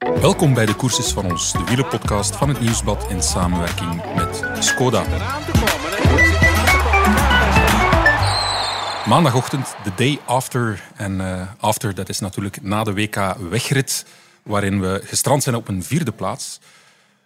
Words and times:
Welkom 0.00 0.54
bij 0.54 0.66
de 0.66 0.74
Koerses 0.74 1.12
van 1.12 1.30
ons, 1.30 1.52
de 1.52 1.64
wielerpodcast 1.64 2.36
van 2.36 2.48
het 2.48 2.60
Nieuwsblad 2.60 3.06
in 3.10 3.22
samenwerking 3.22 4.14
met 4.14 4.42
Skoda. 4.58 5.04
Maandagochtend, 9.06 9.74
de 9.84 9.90
day 9.96 10.18
after. 10.24 10.82
En 10.96 11.12
uh, 11.20 11.42
after, 11.58 11.94
dat 11.94 12.08
is 12.08 12.20
natuurlijk 12.20 12.62
na 12.62 12.84
de 12.84 12.94
WK 12.94 13.36
wegrit, 13.50 14.06
waarin 14.42 14.80
we 14.80 15.00
gestrand 15.04 15.42
zijn 15.42 15.56
op 15.56 15.68
een 15.68 15.82
vierde 15.82 16.12
plaats. 16.12 16.60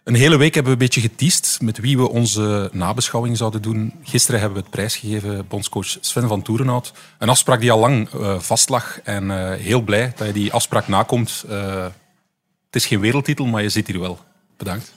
Een 0.03 0.15
hele 0.15 0.37
week 0.37 0.53
hebben 0.53 0.73
we 0.73 0.79
een 0.79 0.85
beetje 0.85 1.09
geteased 1.09 1.57
met 1.61 1.77
wie 1.77 1.97
we 1.97 2.09
onze 2.09 2.69
nabeschouwing 2.73 3.37
zouden 3.37 3.61
doen. 3.61 3.93
Gisteren 4.03 4.39
hebben 4.39 4.57
we 4.57 4.63
het 4.63 4.75
prijs 4.75 4.95
gegeven, 4.95 5.47
bondscoach 5.47 5.97
Sven 5.99 6.27
van 6.27 6.41
Toerenhout. 6.41 6.93
Een 7.19 7.29
afspraak 7.29 7.59
die 7.59 7.71
al 7.71 7.79
lang 7.79 8.09
uh, 8.13 8.39
vastlag 8.39 8.99
en 9.03 9.23
uh, 9.23 9.51
heel 9.51 9.81
blij 9.81 10.13
dat 10.15 10.27
je 10.27 10.33
die 10.33 10.53
afspraak 10.53 10.87
nakomt. 10.87 11.45
Het 12.75 12.83
is 12.83 12.89
geen 12.89 12.99
wereldtitel, 12.99 13.45
maar 13.45 13.61
je 13.61 13.69
zit 13.69 13.87
hier 13.87 13.99
wel. 13.99 14.19
Bedankt. 14.57 14.93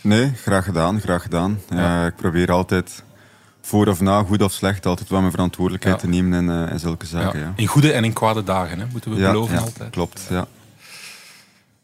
Nee, 0.00 0.32
graag 0.34 0.64
gedaan, 0.64 1.00
graag 1.00 1.22
gedaan. 1.22 1.60
Ja. 1.68 2.06
ik 2.06 2.16
probeer 2.16 2.52
altijd 2.52 3.02
voor 3.60 3.86
of 3.86 4.00
na, 4.00 4.22
goed 4.22 4.42
of 4.42 4.52
slecht, 4.52 4.86
altijd 4.86 5.08
wel 5.08 5.20
mijn 5.20 5.30
verantwoordelijkheid 5.30 5.94
ja. 5.94 6.00
te 6.00 6.08
nemen 6.08 6.48
in, 6.48 6.68
in 6.68 6.78
zulke 6.78 7.06
zaken. 7.06 7.40
Ja. 7.40 7.52
In 7.56 7.66
goede 7.66 7.92
en 7.92 8.04
in 8.04 8.12
kwade 8.12 8.44
dagen, 8.44 8.78
hè, 8.78 8.86
moeten 8.92 9.10
we 9.10 9.16
beloven 9.16 9.58
altijd. 9.58 9.90
Klopt, 9.90 10.26
ja. 10.30 10.46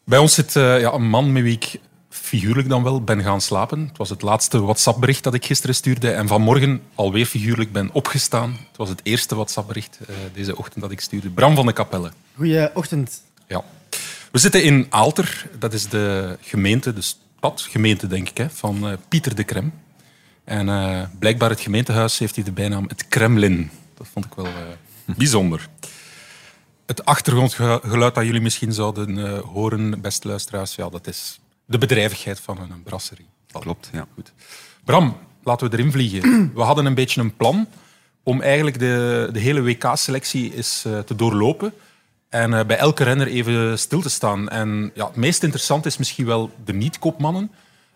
Bij 0.04 0.18
ons 0.18 0.34
zit 0.34 0.52
ja, 0.52 0.92
een 0.92 1.09
man 1.09 1.32
met 1.32 1.42
wie 1.42 1.54
ik 1.54 1.80
figuurlijk 2.09 2.68
dan 2.68 2.82
wel 2.82 3.02
ben 3.02 3.23
gaan 3.23 3.40
slapen. 3.40 3.87
Het 3.88 3.96
was 3.96 4.10
het 4.10 4.23
laatste 4.23 4.60
WhatsApp-bericht 4.60 5.24
dat 5.24 5.34
ik 5.34 5.45
gisteren 5.45 5.74
stuurde. 5.74 6.10
En 6.10 6.28
vanmorgen 6.28 6.82
alweer 6.95 7.26
figuurlijk 7.26 7.73
ben 7.73 7.90
opgestaan. 7.92 8.51
Het 8.51 8.76
was 8.76 8.88
het 8.88 9.01
eerste 9.02 9.34
WhatsApp-bericht 9.34 9.98
uh, 10.02 10.16
deze 10.32 10.56
ochtend 10.56 10.82
dat 10.82 10.90
ik 10.90 11.01
stuurde. 11.01 11.28
Bram 11.28 11.54
van 11.54 11.66
de 11.66 11.73
Kapelle. 11.73 12.10
Goeieochtend. 12.37 13.23
Ja. 13.46 13.65
We 14.30 14.38
zitten 14.38 14.62
in 14.62 14.87
Aalter. 14.91 15.46
Dat 15.59 15.73
is 15.73 15.88
de 15.88 16.37
gemeente, 16.41 16.92
de 16.92 17.00
stadgemeente 17.00 18.06
denk 18.06 18.28
ik, 18.28 18.37
hè, 18.37 18.51
van 18.51 18.88
uh, 18.88 18.92
Pieter 19.09 19.34
de 19.34 19.45
Krem. 19.45 19.73
En 20.45 20.68
uh, 20.68 21.02
blijkbaar 21.18 21.51
het 21.51 21.60
gemeentehuis 21.60 22.18
heeft 22.18 22.34
hij 22.34 22.45
de 22.45 22.52
bijnaam 22.52 22.84
het 22.88 23.09
Kremlin. 23.09 23.71
Dat 23.95 24.06
vond 24.12 24.24
ik 24.24 24.34
wel 24.34 24.49
bijzonder. 25.16 25.68
Het 26.87 27.04
achtergrondgeluid 27.04 28.15
dat 28.15 28.24
jullie 28.24 28.40
misschien 28.40 28.73
zouden 28.73 29.38
horen, 29.38 30.01
beste 30.01 30.29
luisteraars, 30.29 30.74
ja, 30.74 30.88
dat 30.88 31.06
is 31.06 31.40
de 31.65 31.79
bedrijvigheid 31.79 32.40
van 32.40 32.59
een 32.59 32.82
brasserie. 32.82 33.26
Klopt, 33.52 33.90
ja. 33.93 34.06
Goed. 34.15 34.32
Bram, 34.84 35.16
laten 35.43 35.71
we 35.71 35.76
erin 35.76 35.93
vliegen. 35.93 36.51
We 36.54 36.62
hadden 36.62 36.87
een 36.87 36.95
beetje 36.95 37.21
een 37.21 37.37
plan 37.37 37.68
om 38.23 38.40
eigenlijk 38.40 38.79
de, 38.79 39.29
de 39.32 39.38
hele 39.38 39.62
WK-selectie 39.62 40.54
eens 40.54 40.80
te 40.80 41.15
doorlopen 41.16 41.73
en 42.29 42.52
uh, 42.52 42.65
bij 42.65 42.76
elke 42.76 43.04
renner 43.04 43.26
even 43.26 43.79
stil 43.79 44.01
te 44.01 44.10
staan. 44.10 44.48
En 44.48 44.90
ja, 44.95 45.07
het 45.07 45.16
meest 45.16 45.43
interessant 45.43 45.87
is 45.87 45.96
misschien 45.96 46.26
wel 46.26 46.51
de 46.65 46.73
niet-koopmannen, 46.74 47.51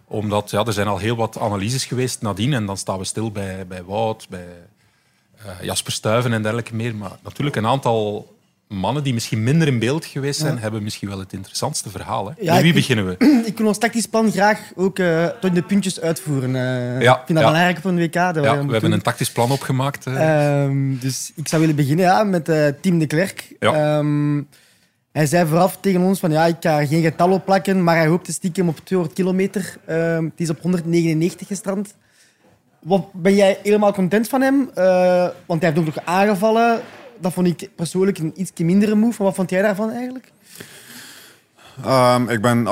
omdat 0.06 0.50
ja, 0.50 0.64
er 0.64 0.72
zijn 0.72 0.86
al 0.86 0.98
heel 0.98 1.16
wat 1.16 1.38
analyses 1.38 1.84
geweest 1.84 2.22
nadien 2.22 2.52
en 2.52 2.66
dan 2.66 2.76
staan 2.76 2.98
we 2.98 3.04
stil 3.04 3.30
bij, 3.30 3.66
bij 3.66 3.84
Wout, 3.84 4.26
bij 4.28 4.48
uh, 5.46 5.62
Jasper 5.62 5.92
Stuyven 5.92 6.32
en 6.32 6.42
dergelijke 6.42 6.74
meer. 6.74 6.94
Maar 6.94 7.18
natuurlijk 7.22 7.56
een 7.56 7.66
aantal 7.66 8.34
mannen 8.72 9.02
die 9.02 9.14
misschien 9.14 9.42
minder 9.42 9.68
in 9.68 9.78
beeld 9.78 10.04
geweest 10.04 10.40
zijn, 10.40 10.58
hebben 10.58 10.82
misschien 10.82 11.08
wel 11.08 11.18
het 11.18 11.32
interessantste 11.32 11.90
verhaal. 11.90 12.26
Hè? 12.26 12.32
Ja, 12.40 12.62
wie 12.62 12.72
beginnen 12.72 13.06
we? 13.06 13.16
Ik 13.46 13.58
wil 13.58 13.66
ons 13.66 13.78
tactisch 13.78 14.06
plan 14.06 14.32
graag 14.32 14.60
ook 14.74 14.98
uh, 14.98 15.26
tot 15.26 15.54
de 15.54 15.62
puntjes 15.62 16.00
uitvoeren. 16.00 16.50
Uh, 16.50 17.00
ja, 17.00 17.12
ik 17.12 17.22
vind 17.26 17.38
dat 17.38 17.48
belangrijk 17.48 17.78
voor 17.80 17.90
een 17.90 17.96
WK. 17.96 18.14
ja, 18.14 18.32
we, 18.32 18.40
we 18.66 18.72
hebben 18.72 18.92
een 18.92 19.02
tactisch 19.02 19.32
plan 19.32 19.50
opgemaakt. 19.50 20.06
Uh. 20.06 20.62
Um, 20.62 20.98
dus 20.98 21.32
ik 21.34 21.48
zou 21.48 21.60
willen 21.60 21.76
beginnen 21.76 22.04
ja, 22.04 22.24
met 22.24 22.44
Tim 22.80 22.98
de 22.98 23.06
Klerk. 23.06 23.52
Um, 23.58 24.48
hij 25.12 25.26
zei 25.26 25.46
vooraf 25.46 25.78
tegen 25.80 26.00
ons 26.00 26.20
van 26.20 26.30
ja, 26.30 26.46
ik 26.46 26.56
ga 26.60 26.86
geen 26.86 27.02
getal 27.02 27.30
opplakken, 27.30 27.84
maar 27.84 27.96
hij 27.96 28.06
hoopte 28.06 28.32
stiekem 28.32 28.68
op 28.68 28.78
200 28.84 29.20
kilometer. 29.20 29.76
Um, 29.88 30.24
het 30.24 30.40
is 30.40 30.50
op 30.50 30.60
199 30.60 31.46
gestrand. 31.46 31.94
Wat, 32.80 33.12
ben 33.12 33.34
jij 33.34 33.58
helemaal 33.62 33.92
content 33.92 34.28
van 34.28 34.40
hem? 34.40 34.70
want 35.46 35.62
hij 35.62 35.70
heeft 35.70 35.78
ook 35.78 35.94
nog 35.94 36.04
aangevallen 36.04 36.80
dat 37.22 37.32
vond 37.32 37.46
ik 37.46 37.70
persoonlijk 37.74 38.18
een 38.18 38.32
iets 38.36 38.52
mindere 38.56 38.94
move. 38.94 39.22
wat 39.22 39.34
vond 39.34 39.50
jij 39.50 39.62
daarvan 39.62 39.90
eigenlijk? 39.90 40.32
Um, 41.86 42.28
ik 42.28 42.40
ben... 42.40 42.64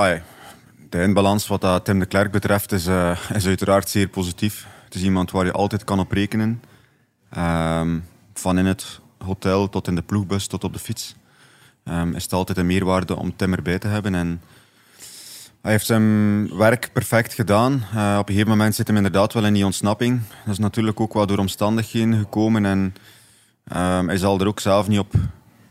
De 0.90 0.98
eindbalans 0.98 1.46
wat 1.46 1.60
dat 1.60 1.84
Tim 1.84 1.98
de 1.98 2.06
Klerk 2.06 2.30
betreft 2.30 2.72
is, 2.72 2.86
uh, 2.86 3.18
is 3.34 3.46
uiteraard 3.46 3.88
zeer 3.88 4.08
positief. 4.08 4.66
Het 4.84 4.94
is 4.94 5.02
iemand 5.02 5.30
waar 5.30 5.44
je 5.44 5.52
altijd 5.52 5.84
kan 5.84 5.98
op 5.98 6.12
rekenen. 6.12 6.62
Um, 7.38 8.04
van 8.34 8.58
in 8.58 8.66
het 8.66 9.00
hotel 9.18 9.68
tot 9.68 9.86
in 9.86 9.94
de 9.94 10.02
ploegbus 10.02 10.46
tot 10.46 10.64
op 10.64 10.72
de 10.72 10.78
fiets. 10.78 11.14
Um, 11.84 12.14
is 12.14 12.22
het 12.22 12.32
altijd 12.32 12.58
een 12.58 12.66
meerwaarde 12.66 13.16
om 13.16 13.36
Tim 13.36 13.52
erbij 13.52 13.78
te 13.78 13.86
hebben. 13.86 14.14
En 14.14 14.42
hij 15.62 15.72
heeft 15.72 15.86
zijn 15.86 16.56
werk 16.56 16.90
perfect 16.92 17.34
gedaan. 17.34 17.72
Uh, 17.94 18.16
op 18.18 18.28
een 18.28 18.34
gegeven 18.34 18.56
moment 18.56 18.74
zit 18.74 18.86
hem 18.86 18.96
inderdaad 18.96 19.32
wel 19.32 19.44
in 19.44 19.54
die 19.54 19.64
ontsnapping. 19.64 20.20
Dat 20.44 20.52
is 20.52 20.58
natuurlijk 20.58 21.00
ook 21.00 21.14
wel 21.14 21.26
door 21.26 21.38
omstandigheden 21.38 22.18
gekomen. 22.18 22.64
En 22.64 22.94
Um, 23.72 24.08
hij 24.08 24.16
zal 24.16 24.40
er 24.40 24.46
ook 24.46 24.60
zelf 24.60 24.88
niet 24.88 24.98
op 24.98 25.14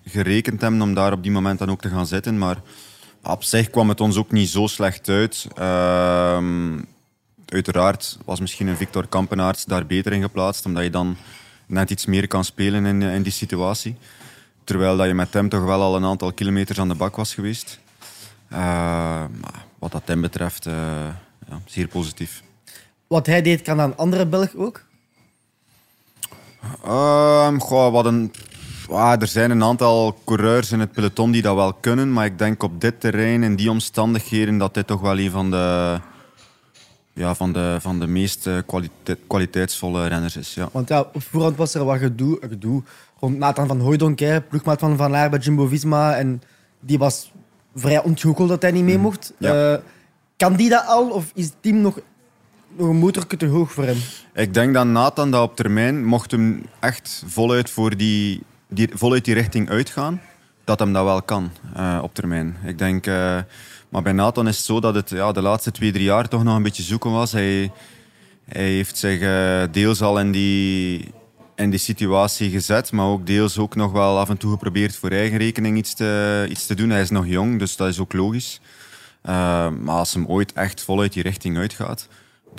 gerekend 0.05 0.61
hebben 0.61 0.81
om 0.81 0.94
daar 0.94 1.11
op 1.11 1.23
die 1.23 1.31
moment 1.31 1.59
dan 1.59 1.69
ook 1.69 1.81
te 1.81 1.89
gaan 1.89 2.07
zitten. 2.07 2.38
Maar 2.38 2.57
op 3.23 3.44
zich 3.44 3.69
kwam 3.69 3.89
het 3.89 4.01
ons 4.01 4.17
ook 4.17 4.31
niet 4.31 4.50
zo 4.50 4.67
slecht 4.67 5.09
uit. 5.09 5.47
Um, 5.59 6.85
uiteraard 7.45 8.17
was 8.25 8.39
misschien 8.39 8.67
een 8.67 8.77
Victor 8.77 9.07
Kampenaerts 9.07 9.66
daar 9.66 9.85
beter 9.85 10.13
in 10.13 10.22
geplaatst, 10.22 10.66
omdat 10.66 10.83
je 10.83 10.89
dan 10.89 11.17
net 11.66 11.89
iets 11.89 12.05
meer 12.05 12.27
kan 12.27 12.45
spelen 12.45 12.85
in, 12.85 13.01
in 13.01 13.22
die 13.22 13.31
situatie. 13.31 13.97
Terwijl 14.63 14.97
dat 14.97 15.07
je 15.07 15.13
met 15.13 15.33
hem 15.33 15.50
toch 15.50 15.63
wel 15.63 15.81
al 15.81 15.95
een 15.95 16.06
aantal 16.06 16.33
kilometers 16.33 16.79
aan 16.79 16.88
de 16.88 16.95
bak 16.95 17.16
was 17.16 17.33
geweest. 17.33 17.79
Uh, 18.53 19.23
wat 19.79 19.91
dat 19.91 20.01
hem 20.06 20.21
betreft, 20.21 20.67
uh, 20.67 20.73
ja, 21.47 21.61
zeer 21.66 21.88
positief. 21.88 22.44
Wat 23.07 23.25
hij 23.25 23.41
deed, 23.41 23.61
kan 23.61 23.81
aan 23.81 23.97
andere 23.97 24.27
Belg 24.27 24.56
ook? 24.56 24.85
Um, 26.85 27.59
goh, 27.59 27.91
wat 27.91 28.05
een, 28.05 28.31
ah, 28.89 29.21
er 29.21 29.27
zijn 29.27 29.51
een 29.51 29.63
aantal 29.63 30.17
coureurs 30.25 30.71
in 30.71 30.79
het 30.79 30.91
peloton 30.91 31.31
die 31.31 31.41
dat 31.41 31.55
wel 31.55 31.73
kunnen, 31.73 32.13
maar 32.13 32.25
ik 32.25 32.37
denk 32.37 32.63
op 32.63 32.81
dit 32.81 32.99
terrein, 32.99 33.43
in 33.43 33.55
die 33.55 33.69
omstandigheden, 33.69 34.57
dat 34.57 34.73
dit 34.73 34.87
toch 34.87 35.01
wel 35.01 35.19
een 35.19 35.31
van 35.31 35.51
de, 35.51 35.97
ja, 37.13 37.35
van 37.35 37.53
de, 37.53 37.77
van 37.79 37.99
de 37.99 38.07
meest 38.07 38.47
eh, 38.47 38.57
kwaliteitsvolle 39.27 40.07
renners 40.07 40.37
is. 40.37 40.53
Ja. 40.53 40.69
Want 40.71 40.89
ja, 40.89 40.99
op 40.99 41.23
voorhand 41.23 41.57
was 41.57 41.73
er 41.73 41.85
wat 41.85 41.97
gedoe, 41.97 42.37
gedoe 42.49 42.83
rond 43.19 43.37
Nathan 43.37 43.67
van 43.67 43.79
Hooydonk, 43.79 44.21
ploegmaat 44.49 44.79
van 44.79 44.97
Van 44.97 45.11
Laar 45.11 45.29
bij 45.29 45.39
Jumbo-Visma. 45.39 46.15
En 46.15 46.41
die 46.79 46.97
was 46.97 47.31
vrij 47.75 48.03
ontgoocheld 48.03 48.49
dat 48.49 48.61
hij 48.61 48.71
niet 48.71 48.83
mee 48.83 48.95
mm. 48.95 49.01
mocht. 49.01 49.33
Ja. 49.37 49.71
Uh, 49.71 49.79
kan 50.37 50.55
die 50.55 50.69
dat 50.69 50.85
al, 50.85 51.09
of 51.09 51.31
is 51.33 51.45
het 51.45 51.55
team 51.61 51.81
nog 51.81 51.99
nog 52.79 52.90
een 52.90 52.95
motorke 52.95 53.38
te 53.38 53.45
hoog 53.45 53.72
voor 53.72 53.84
hem. 53.84 53.97
Ik 54.34 54.53
denk 54.53 54.73
dat 54.73 54.85
Nathan 54.85 55.31
dat 55.31 55.44
op 55.44 55.56
termijn, 55.56 56.06
mocht 56.06 56.31
hem 56.31 56.66
echt 56.79 57.23
voluit, 57.28 57.69
voor 57.69 57.97
die, 57.97 58.41
die, 58.67 58.90
voluit 58.94 59.25
die 59.25 59.34
richting 59.34 59.69
uitgaan, 59.69 60.22
dat 60.63 60.79
hem 60.79 60.94
dat 60.94 61.03
wel 61.03 61.22
kan 61.22 61.51
uh, 61.78 62.00
op 62.01 62.13
termijn. 62.13 62.57
Ik 62.66 62.78
denk, 62.78 63.07
uh, 63.07 63.13
maar 63.89 64.01
bij 64.01 64.12
Nathan 64.12 64.47
is 64.47 64.56
het 64.56 64.66
zo 64.66 64.79
dat 64.79 64.95
het 64.95 65.09
ja, 65.09 65.31
de 65.31 65.41
laatste 65.41 65.72
twee, 65.72 65.91
drie 65.91 66.03
jaar 66.03 66.28
toch 66.28 66.44
nog 66.44 66.56
een 66.56 66.63
beetje 66.63 66.84
zoeken 66.84 67.12
was. 67.12 67.31
Hij, 67.31 67.72
hij 68.45 68.69
heeft 68.69 68.97
zich 68.97 69.22
uh, 69.22 69.63
deels 69.72 70.01
al 70.01 70.19
in 70.19 70.31
die, 70.31 71.12
in 71.56 71.69
die 71.69 71.79
situatie 71.79 72.50
gezet, 72.50 72.91
maar 72.91 73.06
ook 73.06 73.25
deels 73.25 73.57
ook 73.57 73.75
nog 73.75 73.91
wel 73.91 74.19
af 74.19 74.29
en 74.29 74.38
toe 74.38 74.51
geprobeerd 74.51 74.95
voor 74.95 75.09
eigen 75.09 75.38
rekening 75.38 75.78
iets 75.78 75.94
te, 75.94 76.45
iets 76.50 76.66
te 76.66 76.75
doen. 76.75 76.89
Hij 76.89 77.01
is 77.01 77.09
nog 77.09 77.28
jong, 77.28 77.59
dus 77.59 77.75
dat 77.75 77.88
is 77.88 78.00
ook 78.00 78.13
logisch. 78.13 78.62
maar 79.22 79.79
als 79.85 80.13
hem 80.13 80.25
ooit 80.28 80.53
echt 80.53 80.84
voluit 80.84 81.13
die 81.13 81.23
richting 81.23 81.57
uitgaat, 81.57 82.07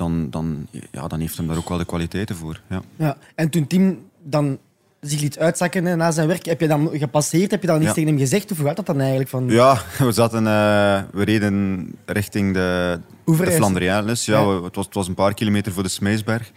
dan, 0.00 0.30
dan, 0.30 0.66
ja, 0.90 1.08
dan 1.08 1.20
heeft 1.20 1.36
hem 1.36 1.46
daar 1.46 1.56
ook 1.56 1.68
wel 1.68 1.78
de 1.78 1.84
kwaliteiten 1.84 2.36
voor. 2.36 2.60
Ja. 2.68 2.82
Ja. 2.96 3.16
En 3.34 3.50
toen 3.50 3.66
Tim 3.66 4.04
dan 4.22 4.58
zich 5.00 5.20
liet 5.20 5.38
uitzakken 5.38 5.84
hè, 5.84 5.96
na 5.96 6.10
zijn 6.10 6.28
werk, 6.28 6.44
heb 6.44 6.60
je 6.60 6.68
dan 6.68 6.90
gepasseerd? 6.92 7.50
Heb 7.50 7.60
je 7.60 7.66
dan 7.66 7.76
iets 7.76 7.86
ja. 7.86 7.92
tegen 7.92 8.08
hem 8.08 8.18
gezegd? 8.18 8.50
Of 8.50 8.56
hoe 8.56 8.66
gaat 8.66 8.76
dat 8.76 8.86
dan 8.86 9.00
eigenlijk? 9.00 9.30
Van... 9.30 9.48
Ja, 9.48 9.82
we, 9.98 10.12
zaten, 10.12 10.42
uh, 10.42 11.02
we 11.12 11.24
reden 11.24 11.86
richting 12.06 12.54
de, 12.54 13.00
de 13.24 13.50
Flandriaanles. 13.50 14.24
Ja, 14.24 14.40
ja. 14.40 14.62
Het, 14.62 14.76
was, 14.76 14.84
het 14.84 14.94
was 14.94 15.08
een 15.08 15.14
paar 15.14 15.34
kilometer 15.34 15.72
voor 15.72 15.82
de 15.82 15.88
Smeesberg. 15.88 16.50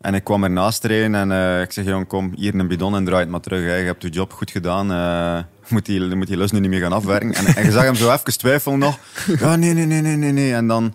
En 0.00 0.14
ik 0.14 0.24
kwam 0.24 0.44
ernaast 0.44 0.84
rijden 0.84 1.14
en 1.14 1.30
uh, 1.30 1.60
ik 1.60 1.72
zeg, 1.72 1.84
jong, 1.84 2.06
kom 2.06 2.32
hier 2.36 2.54
een 2.54 2.68
bidon 2.68 2.94
en 2.94 3.04
draai 3.04 3.20
het 3.20 3.30
maar 3.30 3.40
terug. 3.40 3.64
Hè. 3.64 3.74
Je 3.74 3.84
hebt 3.84 4.02
je 4.02 4.08
job 4.08 4.32
goed 4.32 4.50
gedaan. 4.50 4.90
Uh, 4.90 5.42
moet 5.68 5.86
die, 5.86 6.14
moet 6.14 6.26
die 6.26 6.36
lus 6.36 6.50
nu 6.50 6.60
niet 6.60 6.70
meer 6.70 6.80
gaan 6.80 6.92
afwerken. 6.92 7.34
En, 7.34 7.46
en 7.46 7.64
je 7.64 7.70
zag 7.70 7.82
hem 7.82 7.94
zo 7.94 8.12
even 8.12 8.38
twijfelen 8.38 8.78
nog. 8.78 8.98
Ja, 9.40 9.56
nee, 9.56 9.74
nee, 9.74 9.86
nee, 9.86 10.16
nee, 10.16 10.32
nee. 10.32 10.54
En 10.54 10.66
dan 10.66 10.94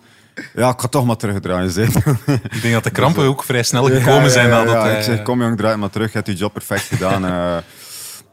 ja, 0.54 0.70
ik 0.70 0.80
ga 0.80 0.88
toch 0.88 1.04
maar 1.04 1.16
terugdraaien. 1.16 1.86
Ik 2.50 2.62
denk 2.62 2.74
dat 2.74 2.84
de 2.84 2.90
krampen 2.90 3.24
ook 3.24 3.44
vrij 3.44 3.62
snel 3.62 3.84
gekomen 3.84 4.30
zijn. 4.30 4.48
Ja, 4.48 4.64
ja, 4.64 4.96
ik 4.96 5.02
zeg, 5.02 5.22
kom 5.22 5.42
jong, 5.42 5.56
draai 5.56 5.76
maar 5.76 5.90
terug. 5.90 6.06
Je 6.06 6.16
hebt 6.16 6.26
je 6.26 6.34
job 6.34 6.52
perfect 6.52 6.82
gedaan. 6.82 7.24
Uh, 7.24 7.56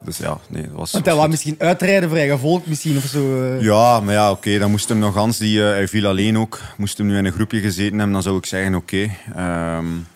dus 0.03 0.17
ja, 0.17 0.37
nee, 0.49 0.61
dat 0.61 0.71
was... 0.71 0.91
Want 0.91 1.05
hij 1.05 1.15
wou 1.15 1.29
misschien 1.29 1.55
uitrijden 1.57 2.09
voor 2.09 2.17
eigen 2.17 2.39
volk 2.39 2.65
misschien 2.65 2.97
of 2.97 3.03
zo. 3.03 3.43
Uh. 3.43 3.61
Ja, 3.61 3.99
maar 3.99 4.13
ja, 4.13 4.31
oké. 4.31 4.47
Okay, 4.47 4.59
dan 4.59 4.71
moest 4.71 4.89
hem 4.89 4.99
nog 4.99 5.15
Hans, 5.15 5.37
die, 5.37 5.59
uh, 5.59 5.65
hij 5.65 5.87
viel 5.87 6.07
alleen 6.07 6.37
ook. 6.37 6.59
Moest 6.77 6.97
hem 6.97 7.07
nu 7.07 7.17
in 7.17 7.25
een 7.25 7.31
groepje 7.31 7.59
gezeten 7.59 7.97
hebben, 7.97 8.13
dan 8.13 8.23
zou 8.23 8.37
ik 8.37 8.45
zeggen 8.45 8.75
oké. 8.75 9.09
Okay. 9.29 9.77
Um, 9.77 10.07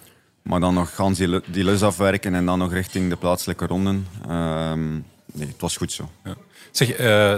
maar 0.41 0.59
dan 0.59 0.73
nog 0.73 0.91
Hans 0.95 1.17
die, 1.17 1.41
die 1.45 1.63
lus 1.63 1.83
afwerken 1.83 2.35
en 2.35 2.45
dan 2.45 2.59
nog 2.59 2.73
richting 2.73 3.09
de 3.09 3.15
plaatselijke 3.15 3.65
ronden. 3.65 4.07
Um, 4.29 5.05
nee, 5.33 5.47
het 5.47 5.61
was 5.61 5.77
goed 5.77 5.91
zo. 5.91 6.09
Ja. 6.23 6.35
Zeg, 6.71 6.87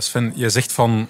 Sven, 0.03 0.31
je 0.35 0.49
zegt 0.49 0.71
van 0.71 1.07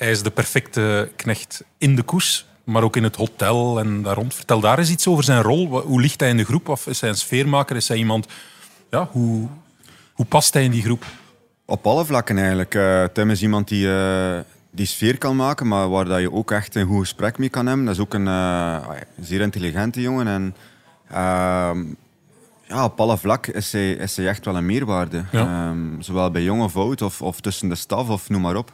hij 0.00 0.10
is 0.10 0.22
de 0.22 0.30
perfecte 0.30 1.10
knecht 1.16 1.64
in 1.78 1.96
de 1.96 2.02
koers, 2.02 2.46
maar 2.64 2.82
ook 2.82 2.96
in 2.96 3.02
het 3.02 3.16
hotel 3.16 3.78
en 3.78 4.02
daar 4.02 4.14
rond. 4.14 4.34
Vertel 4.34 4.60
daar 4.60 4.78
eens 4.78 4.90
iets 4.90 5.06
over 5.06 5.24
zijn 5.24 5.42
rol. 5.42 5.80
Hoe 5.80 6.00
ligt 6.00 6.20
hij 6.20 6.28
in 6.28 6.36
de 6.36 6.44
groep? 6.44 6.68
Of 6.68 6.86
is 6.86 7.00
hij 7.00 7.10
een 7.10 7.16
sfeermaker? 7.16 7.76
Is 7.76 7.88
hij 7.88 7.96
iemand... 7.96 8.26
Ja, 8.90 9.08
hoe, 9.10 9.48
hoe 10.12 10.26
past 10.26 10.54
hij 10.54 10.64
in 10.64 10.70
die 10.70 10.82
groep? 10.82 11.04
Op 11.64 11.86
alle 11.86 12.04
vlakken 12.04 12.38
eigenlijk. 12.38 12.74
Uh, 12.74 13.04
Tim 13.04 13.30
is 13.30 13.42
iemand 13.42 13.68
die, 13.68 13.86
uh, 13.86 14.38
die 14.70 14.86
sfeer 14.86 15.18
kan 15.18 15.36
maken, 15.36 15.68
maar 15.68 15.88
waar 15.88 16.04
dat 16.04 16.20
je 16.20 16.32
ook 16.32 16.50
echt 16.50 16.74
een 16.74 16.86
goed 16.86 17.00
gesprek 17.00 17.38
mee 17.38 17.48
kan 17.48 17.66
hebben. 17.66 17.84
Dat 17.84 17.94
is 17.94 18.00
ook 18.00 18.14
een 18.14 18.26
uh, 18.26 18.90
zeer 19.20 19.40
intelligente 19.40 20.00
jongen. 20.00 20.26
En, 20.26 20.54
ehm, 21.08 21.84
ja, 22.62 22.84
op 22.84 23.00
alle 23.00 23.18
vlakken 23.18 23.54
is 23.54 23.72
hij, 23.72 23.92
is 23.92 24.16
hij 24.16 24.28
echt 24.28 24.44
wel 24.44 24.56
een 24.56 24.66
meerwaarde. 24.66 25.24
Ja. 25.32 25.68
Um, 25.68 26.02
zowel 26.02 26.30
bij 26.30 26.42
jong 26.42 26.62
of 26.62 26.76
oud, 26.76 27.02
of, 27.02 27.22
of 27.22 27.40
tussen 27.40 27.68
de 27.68 27.74
staf, 27.74 28.08
of 28.08 28.28
noem 28.28 28.40
maar 28.40 28.56
op. 28.56 28.72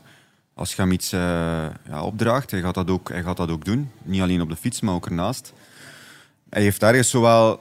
Als 0.57 0.75
je 0.75 0.83
hem 0.83 0.93
iets 0.93 1.11
ja, 1.11 2.03
opdraagt, 2.03 2.51
hij 2.51 2.61
gaat, 2.61 2.75
dat 2.75 2.91
ook, 2.91 3.09
hij 3.09 3.23
gaat 3.23 3.37
dat 3.37 3.51
ook 3.51 3.65
doen. 3.65 3.91
Niet 4.03 4.23
alleen 4.23 4.41
op 4.41 4.49
de 4.49 4.57
fiets, 4.57 4.81
maar 4.81 4.95
ook 4.95 5.07
ernaast. 5.07 5.53
Hij 6.51 6.63
heeft 6.63 6.83
ergens 6.83 7.11
zowel 7.11 7.61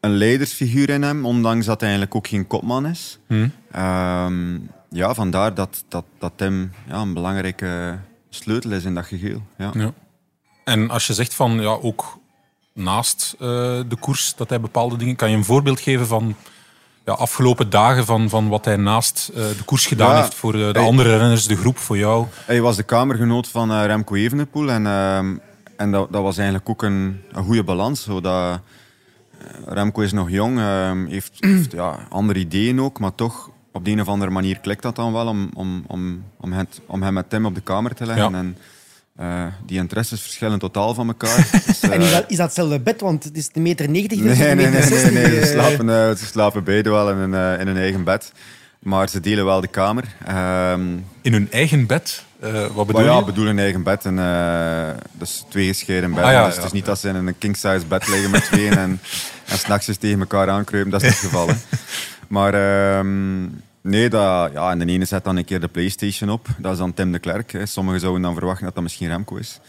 een 0.00 0.16
leidersfiguur 0.16 0.90
in 0.90 1.02
hem, 1.02 1.26
ondanks 1.26 1.66
dat 1.66 1.80
hij 1.80 1.88
eigenlijk 1.88 2.18
ook 2.18 2.26
geen 2.26 2.46
kopman 2.46 2.86
is. 2.86 3.18
Hmm. 3.26 3.52
Um, 3.76 4.70
ja, 4.88 5.14
vandaar 5.14 5.54
dat, 5.54 5.84
dat, 5.88 6.04
dat 6.18 6.32
Tim 6.36 6.72
ja, 6.88 7.00
een 7.00 7.14
belangrijke 7.14 7.98
sleutel 8.30 8.70
is 8.70 8.84
in 8.84 8.94
dat 8.94 9.06
geheel. 9.06 9.42
Ja. 9.58 9.70
ja. 9.74 9.92
En 10.64 10.90
als 10.90 11.06
je 11.06 11.14
zegt 11.14 11.34
van 11.34 11.60
ja, 11.60 11.70
ook 11.70 12.18
naast 12.72 13.34
uh, 13.34 13.40
de 13.88 13.96
koers 14.00 14.34
dat 14.36 14.48
hij 14.48 14.60
bepaalde 14.60 14.96
dingen, 14.96 15.16
kan 15.16 15.30
je 15.30 15.36
een 15.36 15.44
voorbeeld 15.44 15.80
geven 15.80 16.06
van 16.06 16.36
ja, 17.04 17.12
afgelopen 17.12 17.70
dagen 17.70 18.04
van, 18.04 18.28
van 18.28 18.48
wat 18.48 18.64
hij 18.64 18.76
naast 18.76 19.30
uh, 19.30 19.36
de 19.36 19.64
koers 19.64 19.86
gedaan 19.86 20.16
heeft 20.16 20.34
voor 20.34 20.52
de, 20.52 20.58
de 20.58 20.78
hij, 20.78 20.88
andere 20.88 21.16
renners, 21.16 21.46
de 21.46 21.56
groep, 21.56 21.78
voor 21.78 21.96
jou? 21.96 22.26
Hij 22.34 22.60
was 22.60 22.76
de 22.76 22.82
kamergenoot 22.82 23.48
van 23.48 23.70
uh, 23.70 23.84
Remco 23.84 24.14
Evenepoel 24.14 24.70
en, 24.70 24.86
en 25.76 25.90
dat, 25.90 26.12
dat 26.12 26.22
was 26.22 26.36
eigenlijk 26.36 26.68
ook 26.68 26.82
een, 26.82 27.20
een 27.32 27.44
goede 27.44 27.64
balans. 27.64 28.02
Zodat, 28.02 28.60
Remco 29.66 30.00
is 30.00 30.12
nog 30.12 30.30
jong, 30.30 30.58
ehm, 30.58 31.06
heeft, 31.06 31.32
heeft 31.40 31.72
ja, 31.72 31.98
andere 32.08 32.38
ideeën 32.38 32.80
ook, 32.80 32.98
maar 32.98 33.14
toch 33.14 33.50
op 33.72 33.84
de 33.84 33.90
een 33.90 34.00
of 34.00 34.08
andere 34.08 34.30
manier 34.30 34.58
klikt 34.58 34.82
dat 34.82 34.96
dan 34.96 35.12
wel 35.12 35.26
om, 35.26 35.50
om, 35.54 35.84
om, 35.86 36.24
om, 36.40 36.52
het, 36.52 36.80
om 36.86 37.02
hem 37.02 37.12
met 37.12 37.30
Tim 37.30 37.46
op 37.46 37.54
de 37.54 37.60
kamer 37.60 37.94
te 37.94 38.06
leggen. 38.06 38.34
En, 38.34 38.56
uh, 39.22 39.44
die 39.66 39.78
interesses 39.78 40.20
verschillen 40.20 40.58
totaal 40.58 40.94
van 40.94 41.08
elkaar. 41.08 41.48
Dus, 41.66 41.80
en 41.80 42.00
is 42.00 42.12
dat, 42.12 42.24
is 42.28 42.36
dat 42.36 42.46
hetzelfde 42.46 42.80
bed? 42.80 43.00
Want 43.00 43.24
het 43.24 43.36
is 43.36 43.48
een 43.52 43.62
meter 43.62 43.88
90, 43.88 44.18
dus 44.18 44.38
nee, 44.38 44.54
nee, 44.54 44.66
nee, 44.66 44.80
nee, 44.80 45.10
nee, 45.10 45.44
Ze, 45.44 45.46
slapen, 45.46 45.88
uh, 45.88 46.16
ze 46.16 46.26
slapen 46.26 46.64
beide 46.64 46.90
wel 46.90 47.10
in 47.10 47.16
een, 47.16 47.32
uh, 47.32 47.60
in 47.60 47.66
een 47.66 47.76
eigen 47.76 48.04
bed. 48.04 48.32
Maar 48.78 49.08
ze 49.08 49.20
delen 49.20 49.44
wel 49.44 49.60
de 49.60 49.68
kamer. 49.68 50.04
Um, 50.72 51.04
in 51.20 51.32
hun 51.32 51.48
eigen 51.50 51.86
bed? 51.86 52.24
Uh, 52.44 52.66
wat 52.74 52.86
bedoel 52.86 53.04
ja, 53.04 53.18
je? 53.18 53.24
bedoel 53.24 53.46
een 53.46 53.58
eigen 53.58 53.82
bed. 53.82 54.04
En, 54.04 54.16
uh, 54.16 54.88
dus 55.12 55.44
twee 55.48 55.66
gescheiden 55.66 56.10
bedden. 56.10 56.26
Ah, 56.26 56.32
ja, 56.32 56.44
dus 56.44 56.54
ja. 56.54 56.60
het 56.60 56.66
is 56.66 56.72
niet 56.72 56.84
dat 56.84 56.98
ze 56.98 57.08
in 57.08 57.14
een 57.14 57.38
king-size 57.38 57.86
bed 57.88 58.08
liggen 58.08 58.30
met 58.30 58.44
tweeën 58.44 58.76
en, 58.76 59.00
en 59.46 59.58
s'nachts 59.58 59.88
eens 59.88 59.96
tegen 59.96 60.20
elkaar 60.20 60.50
aankruipen. 60.50 60.92
Dat 60.92 61.02
is 61.02 61.08
niet 61.08 61.20
het 61.20 61.30
geval. 61.30 61.48
Hè. 61.48 61.54
Maar 62.28 62.54
um, 62.98 63.62
nee, 63.82 64.08
dat, 64.08 64.52
ja, 64.52 64.70
en 64.70 64.78
de 64.78 64.86
ene 64.86 65.04
zet 65.04 65.24
dan 65.24 65.36
een 65.36 65.44
keer 65.44 65.60
de 65.60 65.68
Playstation 65.68 66.30
op. 66.30 66.46
Dat 66.58 66.72
is 66.72 66.78
dan 66.78 66.94
Tim 66.94 67.12
de 67.12 67.18
Klerk. 67.18 67.52
Hè. 67.52 67.66
Sommigen 67.66 68.00
zouden 68.00 68.22
dan 68.22 68.34
verwachten 68.34 68.64
dat 68.64 68.74
dat 68.74 68.82
misschien 68.82 69.08
Remco 69.08 69.36
is. 69.36 69.60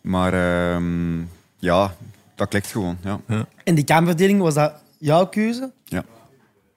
Maar 0.00 0.74
um, 0.74 1.28
ja, 1.58 1.94
dat 2.34 2.48
klikt 2.48 2.66
gewoon. 2.66 2.98
Ja. 3.02 3.20
ja. 3.26 3.46
En 3.64 3.74
die 3.74 3.84
kamerverdeling, 3.84 4.40
was 4.40 4.54
dat 4.54 4.72
jouw 4.98 5.26
keuze? 5.26 5.72
Ja. 5.84 6.04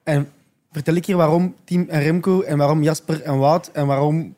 En 0.02 0.28
vertel 0.72 0.94
ik 0.94 1.06
hier 1.06 1.16
waarom 1.16 1.54
Tim 1.64 1.86
en 1.88 2.02
Remco 2.02 2.42
en 2.42 2.58
waarom 2.58 2.82
Jasper 2.82 3.22
en 3.22 3.38
Wout 3.38 3.70
en 3.72 3.86
waarom 3.86 4.34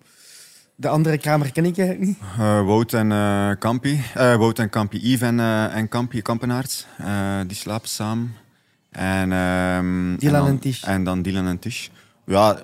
de 0.74 0.88
andere 0.88 1.18
kamer 1.18 1.52
ken 1.52 1.64
ik 1.64 1.78
eigenlijk 1.78 2.08
niet. 2.08 2.18
Uh, 2.38 2.64
Wout 2.64 2.92
en 2.92 3.10
uh, 3.10 3.50
Kampi. 3.58 3.92
Uh, 4.16 4.36
Wout 4.36 4.58
en 4.58 4.70
Kampi, 4.70 4.98
Yves 4.98 5.28
en, 5.28 5.38
uh, 5.38 5.76
en 5.76 5.88
Kampi 5.88 6.22
Kampenaerts. 6.22 6.86
die 7.46 7.56
slapen 7.56 7.88
samen. 7.88 8.34
En, 8.90 9.32
um, 9.32 10.16
Dylan 10.16 10.34
en, 10.34 10.40
dan, 10.40 10.46
en 10.46 10.58
Tish. 10.58 10.82
En 10.82 11.04
dan 11.04 11.22
Dylan 11.22 11.46
en 11.46 11.58
Tish. 11.58 11.88
Ja, 12.28 12.62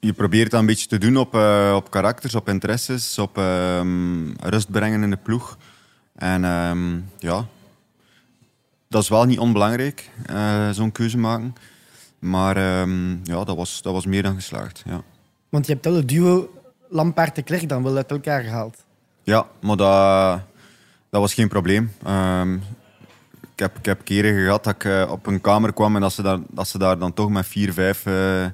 je 0.00 0.12
probeert 0.12 0.50
dat 0.50 0.60
een 0.60 0.66
beetje 0.66 0.86
te 0.86 0.98
doen 0.98 1.16
op, 1.16 1.34
op 1.74 1.90
karakters, 1.90 2.34
op 2.34 2.48
interesses, 2.48 3.18
op 3.18 3.36
um, 3.36 4.34
rust 4.40 4.70
brengen 4.70 5.02
in 5.02 5.10
de 5.10 5.16
ploeg. 5.16 5.56
En 6.14 6.44
um, 6.44 7.10
ja, 7.18 7.46
dat 8.88 9.02
is 9.02 9.08
wel 9.08 9.24
niet 9.24 9.38
onbelangrijk, 9.38 10.10
zo'n 10.72 10.92
keuze 10.92 11.18
maken. 11.18 11.54
Maar 12.18 12.58
ja, 13.24 13.44
dat 13.44 13.56
was, 13.56 13.82
dat 13.82 13.92
was 13.92 14.06
meer 14.06 14.22
dan 14.22 14.34
geslaagd. 14.34 14.82
Ja. 14.86 15.02
Want 15.48 15.66
je 15.66 15.72
hebt 15.72 15.84
wel 15.84 15.94
het 15.94 16.08
duo 16.08 16.50
Lampaard 16.88 17.34
de 17.34 17.42
Klerk 17.42 17.68
dan 17.68 17.82
wel 17.82 17.96
uit 17.96 18.10
elkaar 18.10 18.42
gehaald. 18.42 18.84
Ja, 19.22 19.46
maar 19.60 19.76
dat, 19.76 20.40
dat 21.10 21.20
was 21.20 21.34
geen 21.34 21.48
probleem. 21.48 21.92
Ik, 23.52 23.64
heb, 23.64 23.78
ik 23.78 23.84
heb 23.84 24.04
keren 24.04 24.44
gehad 24.44 24.64
dat 24.64 24.74
ik 24.74 24.84
uh, 24.84 25.10
op 25.10 25.26
een 25.26 25.40
kamer 25.40 25.72
kwam 25.72 25.94
en 25.94 26.00
dat 26.00 26.12
ze 26.12 26.22
daar, 26.22 26.38
dat 26.48 26.68
ze 26.68 26.78
daar 26.78 26.98
dan 26.98 27.12
toch 27.12 27.30
met 27.30 27.46
vier, 27.46 27.72
vijf 27.72 28.06
uh, 28.06 28.46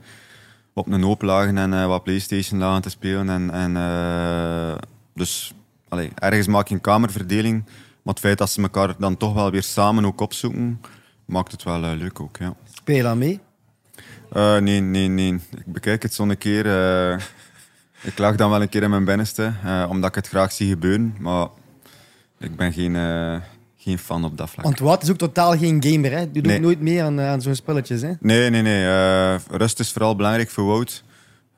op 0.75 0.87
een 0.87 1.03
hoop 1.03 1.23
lagen 1.23 1.59
en 1.59 1.73
uh, 1.73 1.87
wat 1.87 2.03
Playstation 2.03 2.61
lagen 2.61 2.83
te 2.83 2.91
spelen. 2.91 3.29
En, 3.29 3.51
en, 3.51 4.81
dus 5.15 5.55
allee, 5.89 6.11
ergens 6.15 6.47
maak 6.47 6.69
je 6.69 6.75
een 6.75 6.81
kamerverdeling. 6.81 7.65
Maar 8.03 8.15
het 8.15 8.23
feit 8.23 8.39
dat 8.39 8.51
ze 8.51 8.63
elkaar 8.63 8.95
dan 8.99 9.17
toch 9.17 9.35
wel 9.35 9.51
weer 9.51 9.63
samen 9.63 10.05
ook 10.05 10.21
opzoeken, 10.21 10.81
maakt 11.25 11.53
het 11.53 11.63
wel 11.63 11.81
leuk 11.81 12.21
ook. 12.21 12.37
Ja. 12.37 12.55
Speel 12.73 12.97
je 12.97 13.03
dan 13.03 13.19
mee? 13.19 13.41
nee, 14.61 14.81
nee, 14.81 15.09
nee. 15.09 15.33
Ik 15.33 15.73
bekijk 15.73 16.03
het 16.03 16.15
zo'n 16.15 16.39
keer. 16.39 16.67
Ik 18.03 18.19
lag 18.19 18.37
dan 18.37 18.51
wel 18.51 18.63
een 18.63 18.69
keer 18.69 18.83
in 18.83 18.91
mijn 18.91 19.05
binnenste, 19.05 19.53
uh, 19.65 19.87
omdat 19.89 20.09
ik 20.09 20.15
het 20.15 20.29
graag 20.29 20.53
zie 20.53 20.69
gebeuren. 20.69 21.17
Maar 21.19 21.49
ik 22.39 22.57
ben 22.57 22.73
geen, 22.73 22.97
geen 23.85 23.99
fan 23.99 24.25
op 24.25 24.37
dat 24.37 24.51
vlak. 24.51 24.65
Want 24.65 24.79
Wout 24.79 25.03
is 25.03 25.11
ook 25.11 25.17
totaal 25.17 25.59
geen 25.59 25.85
gamer. 25.85 26.11
Hè? 26.11 26.21
Je 26.21 26.31
doet 26.31 26.47
nee. 26.47 26.61
nooit 26.61 26.81
meer 26.81 27.03
aan, 27.03 27.21
aan 27.21 27.43
zo'n 27.43 27.55
spelletjes. 27.55 28.03
Hè? 28.03 28.13
Nee, 28.21 28.51
nee, 28.51 28.63
nee. 28.63 28.85
Uh, 28.85 29.35
rust 29.51 29.81
is 29.81 29.93
vooral 29.93 30.17
belangrijk 30.17 30.51
voor 30.51 30.65
Wout. 30.65 31.05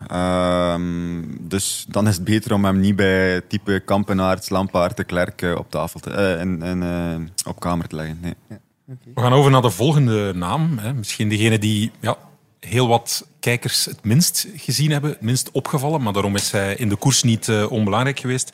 Ehm, 0.07 1.23
dus 1.41 1.87
dan 1.89 2.09
is 2.09 2.15
het 2.15 2.25
beter 2.25 2.53
om 2.53 2.65
hem 2.65 2.81
niet 2.81 2.97
bij 2.97 3.41
type 3.49 3.83
Kampenaerts, 3.85 4.49
Lampaard, 4.49 4.97
de 4.97 5.05
Klerk 5.05 5.43
op 5.57 5.71
tafel 5.71 6.01
te, 6.01 6.11
en, 6.11 6.63
en 6.63 7.31
op 7.47 7.61
kamer 7.61 7.87
te 7.87 7.97
leggen. 7.97 8.19
Nee. 8.21 8.35
Ja, 8.49 8.59
okay. 8.89 9.13
We 9.15 9.21
gaan 9.21 9.33
over 9.33 9.51
naar 9.51 9.63
de 9.63 9.71
volgende 9.71 10.33
naam. 10.35 10.79
Hè. 10.79 10.95
Misschien 10.95 11.29
degene 11.29 11.59
die 11.59 11.91
ja, 12.01 12.17
heel 12.61 12.89
wat 12.89 13.27
kijkers 13.41 13.85
het 13.85 14.05
minst 14.05 14.47
gezien 14.57 14.91
hebben, 14.91 15.11
het 15.11 15.21
minst 15.21 15.51
opgevallen, 15.51 16.03
maar 16.03 16.13
daarom 16.13 16.35
is 16.35 16.51
hij 16.51 16.75
in 16.75 16.89
de 16.89 16.97
koers 16.97 17.23
niet 17.23 17.49
uh, 17.49 17.71
onbelangrijk 17.71 18.19
geweest. 18.19 18.53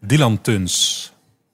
Dylan 0.00 0.40
Teuns. 0.40 1.11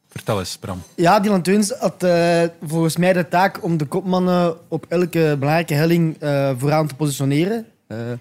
Vertel 0.09 0.39
eens, 0.39 0.57
Bram. 0.57 0.83
Ja, 0.95 1.21
Dylan 1.21 1.43
Teuns 1.43 1.71
had 1.71 2.05
uh, 2.05 2.43
volgens 2.63 2.97
mij 2.97 3.13
de 3.13 3.29
taak 3.29 3.65
om 3.65 3.77
de 3.77 3.85
kopmannen 3.85 4.57
op 4.69 4.87
elke 4.89 5.37
belangrijke 5.39 5.75
helling 5.75 6.17
uh, 6.23 6.51
vooraan 6.59 6.87
te 6.87 6.95
positioneren. 6.95 7.67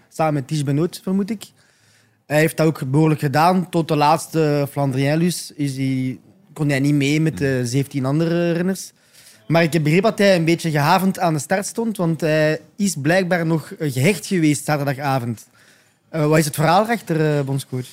samen 0.09 0.33
met 0.33 0.47
Ties 0.47 0.63
Benoot, 0.63 0.99
vermoed 1.03 1.29
ik. 1.29 1.45
Hij 2.25 2.39
heeft 2.39 2.57
dat 2.57 2.67
ook 2.67 2.91
behoorlijk 2.91 3.19
gedaan. 3.19 3.69
Tot 3.69 3.87
de 3.87 3.95
laatste 3.95 4.67
hij, 5.77 6.19
kon 6.53 6.69
hij 6.69 6.79
niet 6.79 6.93
mee 6.93 7.21
met 7.21 7.37
de 7.37 7.61
17 7.65 8.05
andere 8.05 8.51
renners. 8.51 8.91
Maar 9.47 9.63
ik 9.63 9.73
heb 9.73 9.83
begrepen 9.83 10.09
dat 10.09 10.19
hij 10.19 10.35
een 10.35 10.45
beetje 10.45 10.71
gehavend 10.71 11.19
aan 11.19 11.33
de 11.33 11.39
start 11.39 11.65
stond, 11.65 11.97
want 11.97 12.21
hij 12.21 12.59
is 12.75 12.95
blijkbaar 13.01 13.45
nog 13.45 13.73
gehecht 13.79 14.25
geweest 14.25 14.65
zaterdagavond. 14.65 15.47
Wat 16.09 16.37
is 16.37 16.45
het 16.45 16.55
verhaal 16.55 16.85
achter, 16.85 17.45
bondscoach? 17.45 17.87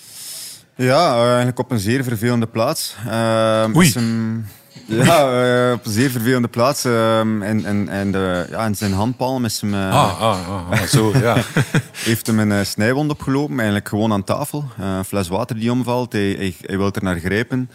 Ja, 0.77 1.15
uh, 1.15 1.27
eigenlijk 1.27 1.59
op 1.59 1.71
een 1.71 1.79
zeer 1.79 2.05
vervelende 2.05 2.47
plaats. 2.47 2.97
Oei. 3.77 3.93
Hem, 3.93 4.47
ja, 4.87 5.73
op 5.73 5.87
een 5.87 5.93
zeer 5.93 6.11
vervelende 6.11 6.49
plaats. 6.49 6.85
en, 6.85 7.65
en, 7.65 7.89
en 7.89 8.13
de, 8.13 8.47
ja, 8.51 8.67
in 8.67 8.75
zijn 8.75 8.93
handpalm 8.93 9.45
is 9.45 9.61
hem... 9.61 9.75
ah, 9.75 10.21
ah, 10.21 10.71
ah, 10.71 10.83
zo, 10.83 11.13
ja. 11.19 11.37
heeft 12.09 12.27
hem 12.27 12.39
een 12.39 12.67
snijwond 12.67 13.11
opgelopen, 13.11 13.55
eigenlijk 13.55 13.89
gewoon 13.89 14.13
aan 14.13 14.25
tafel. 14.25 14.65
een 14.79 15.05
fles 15.05 15.29
water 15.29 15.59
die 15.59 15.73
omvalt, 15.73 16.13
hij, 16.13 16.31
hij, 16.31 16.55
hij 16.61 16.77
wil 16.77 16.93
er 16.93 17.03
naar 17.03 17.19
grijpen 17.19 17.71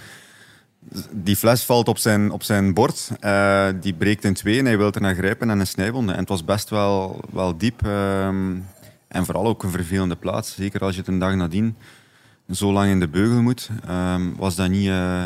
die 1.11 1.35
fles 1.35 1.63
valt 1.63 1.87
op 1.87 1.97
zijn, 1.97 2.31
op 2.31 2.43
zijn 2.43 2.73
bord. 2.73 3.11
Die 3.81 3.93
breekt 3.93 4.23
in 4.23 4.33
twee 4.33 4.59
en 4.59 4.65
hij 4.65 4.77
wil 4.77 4.91
er 4.91 5.01
naar 5.01 5.15
grijpen 5.15 5.49
en 5.49 5.59
een 5.59 5.67
snijwonde. 5.67 6.11
En 6.11 6.19
het 6.19 6.29
was 6.29 6.45
best 6.45 6.69
wel, 6.69 7.19
wel 7.31 7.57
diep. 7.57 7.85
Um, 7.85 8.65
en 9.07 9.25
vooral 9.25 9.45
ook 9.45 9.63
een 9.63 9.71
vervelende 9.71 10.15
plaats. 10.15 10.55
Zeker 10.55 10.81
als 10.81 10.93
je 10.93 10.99
het 10.99 11.09
een 11.09 11.19
dag 11.19 11.35
nadien 11.35 11.75
zo 12.51 12.71
lang 12.71 12.91
in 12.91 12.99
de 12.99 13.07
beugel 13.07 13.41
moet, 13.41 13.69
um, 13.89 14.35
was, 14.37 14.55
dat 14.55 14.69
niet, 14.69 14.87
uh, 14.87 15.23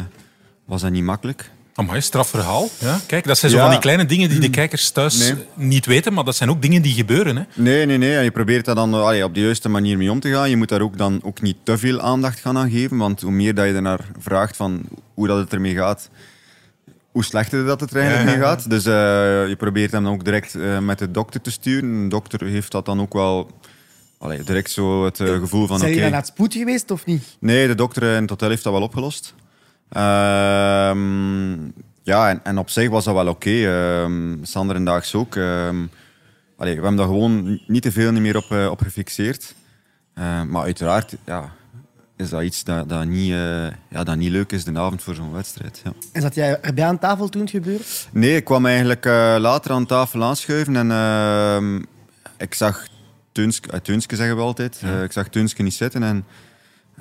was 0.66 0.82
dat 0.82 0.92
niet 0.92 1.04
makkelijk. 1.04 1.52
Amai, 1.76 2.02
strafverhaal. 2.02 2.70
Ja, 2.80 3.00
kijk, 3.06 3.26
dat 3.26 3.38
zijn 3.38 3.52
zo 3.52 3.58
van 3.58 3.70
die 3.70 3.80
kleine 3.80 4.06
dingen 4.06 4.30
die 4.30 4.40
de 4.40 4.50
kijkers 4.60 4.90
thuis 4.90 5.34
niet 5.54 5.86
weten, 5.86 6.14
maar 6.14 6.24
dat 6.24 6.36
zijn 6.36 6.50
ook 6.50 6.62
dingen 6.62 6.82
die 6.82 6.94
gebeuren. 6.94 7.36
Hè? 7.36 7.44
Nee, 7.54 7.86
nee, 7.86 7.98
nee. 7.98 8.24
Je 8.24 8.32
probeert 8.32 8.66
daar 8.66 8.76
dan 8.76 8.94
allee, 8.94 9.24
op 9.24 9.34
de 9.34 9.42
juiste 9.42 9.70
manier 9.70 9.98
mee 9.98 10.12
om 10.12 10.20
te 10.20 10.30
gaan. 10.30 10.50
Je 10.50 10.58
moet 10.58 10.70
daar 10.70 10.82
ook 10.82 10.98
dan 10.98 11.20
ook 11.24 11.42
niet 11.42 11.58
te 11.64 11.78
veel 11.78 12.02
aandacht 12.02 12.40
gaan 12.40 12.58
aan 12.58 12.70
geven, 12.70 12.98
want 12.98 13.22
hoe 13.22 13.32
meer 13.32 13.56
dat 13.56 13.66
je 13.66 13.74
ernaar 13.74 14.06
vraagt 14.20 14.56
van 14.56 14.82
hoe 15.14 15.28
dat 15.28 15.38
het 15.38 15.54
ermee 15.54 15.76
gaat, 15.76 16.10
hoe 17.12 17.24
slechter 17.24 17.66
dat 17.66 17.80
het 17.80 17.92
er 17.92 18.02
eigenlijk 18.02 18.38
mee 18.38 18.46
gaat. 18.46 18.70
Dus 18.70 18.86
uh, 18.86 18.94
je 19.48 19.56
probeert 19.58 19.92
hem 19.92 20.04
dan 20.04 20.14
ook 20.14 20.26
direct 20.26 20.56
uh, 20.56 20.80
met 20.80 21.00
de 21.00 21.12
dokter 21.12 21.42
te 21.42 21.52
sturen. 21.52 22.04
De 22.04 22.10
dokter 22.10 22.46
heeft 22.46 22.72
dat 22.72 22.86
dan 22.86 23.02
ook 23.02 23.14
wel 23.14 23.52
allee, 24.24 24.44
direct 24.44 24.72
zo 24.72 25.06
het 25.06 25.20
uh, 25.20 25.40
gevoel 25.40 25.68
van... 25.68 25.80
Zijn 25.80 25.94
jullie 25.94 26.10
naar 26.10 26.20
het 26.20 26.28
spoed 26.28 26.54
geweest 26.54 26.92
of 26.92 27.06
niet? 27.06 27.38
Nee, 27.40 27.68
de 27.68 27.76
dokter 27.76 28.04
in 28.04 28.22
het 28.22 28.30
hotel 28.30 28.50
heeft 28.50 28.64
dat 28.64 28.74
wel 28.74 28.82
opgelost. 28.82 29.34
Ehm, 29.90 31.54
ja, 32.04 32.30
en, 32.30 32.40
en, 32.44 32.58
op 32.58 32.70
zich 32.70 32.90
was 32.90 33.04
dat 33.04 33.14
wel 33.14 33.28
oké. 33.28 33.50
Okay. 33.50 34.04
Um, 34.04 34.40
Sander 34.44 34.76
en 34.76 34.84
Daags 34.84 35.16
ook. 35.16 35.36
Um, 35.36 35.90
allee, 36.58 36.76
we 36.76 36.82
hebben 36.82 36.96
daar 36.96 37.06
gewoon 37.08 37.62
niet 37.68 37.82
te 37.82 37.92
veel 37.92 38.12
niet 38.12 38.22
meer 38.22 38.38
op, 38.38 38.50
uh, 38.52 38.70
op 38.70 38.82
gefixeerd. 38.82 39.56
Uh, 40.16 40.44
maar 40.44 40.64
uiteraard 40.64 41.16
ja, 41.26 41.52
is 42.18 42.30
dat 42.30 42.42
iets 42.42 42.64
dat, 42.64 42.90
dat, 42.90 43.06
niet, 43.06 43.34
ja, 43.90 44.04
dat 44.04 44.16
niet 44.16 44.32
leuk 44.32 44.52
is 44.52 44.64
de 44.64 44.80
avond 44.80 45.02
voor 45.02 45.16
zo'n 45.16 45.34
wedstrijd. 45.34 45.82
Ja. 45.84 45.94
En 46.12 46.22
zat 46.22 46.36
jij 46.36 46.62
erbij 46.62 46.86
aan 46.86 47.00
tafel 47.00 47.30
toen 47.30 47.42
het 47.42 47.50
gebeurde? 47.50 47.84
Nee, 48.12 48.36
ik 48.36 48.44
kwam 48.44 48.66
eigenlijk 48.66 49.06
later 49.40 49.72
aan 49.72 49.86
tafel 49.86 50.24
aanschuiven 50.24 50.76
en 50.76 51.88
ik 52.38 52.54
zag 52.54 52.92
Tunske, 53.34 53.82
Tunske 53.82 54.16
zeggen 54.16 54.36
we 54.36 54.42
altijd, 54.42 54.80
ja. 54.82 55.02
ik 55.04 55.12
zag 55.12 55.28
Tunske 55.28 55.64
niet 55.64 55.74
zitten 55.74 56.04
en 56.04 56.26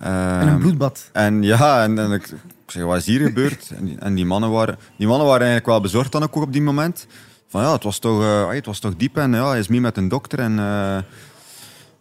en 0.00 0.48
een 0.48 0.58
bloedbad. 0.58 1.10
En 1.12 1.42
ja, 1.42 1.82
en, 1.82 1.98
en 1.98 2.12
ik, 2.12 2.26
ik, 2.26 2.38
zeg, 2.66 2.82
wat 2.82 2.96
is 2.96 3.06
hier 3.06 3.20
gebeurd? 3.20 3.70
En 3.70 3.84
die, 3.84 3.98
en 3.98 4.14
die, 4.14 4.24
mannen 4.24 4.50
waren, 4.50 4.78
die 4.96 5.06
mannen 5.06 5.26
waren 5.26 5.46
eigenlijk 5.46 5.70
wel 5.70 5.80
bezorgd 5.80 6.12
dan 6.12 6.22
ook 6.22 6.34
op 6.34 6.52
die 6.52 6.62
moment. 6.62 7.06
Van 7.48 7.62
ja, 7.62 7.72
het 7.72 7.82
was 7.82 7.98
toch, 7.98 8.20
uh, 8.20 8.50
het 8.50 8.66
was 8.66 8.78
toch 8.78 8.96
diep 8.96 9.16
en 9.16 9.32
ja, 9.32 9.48
hij 9.48 9.58
is 9.58 9.68
mee 9.68 9.80
met 9.80 9.96
een 9.96 10.08
dokter. 10.08 10.38
En, 10.38 10.52
uh, 10.58 10.98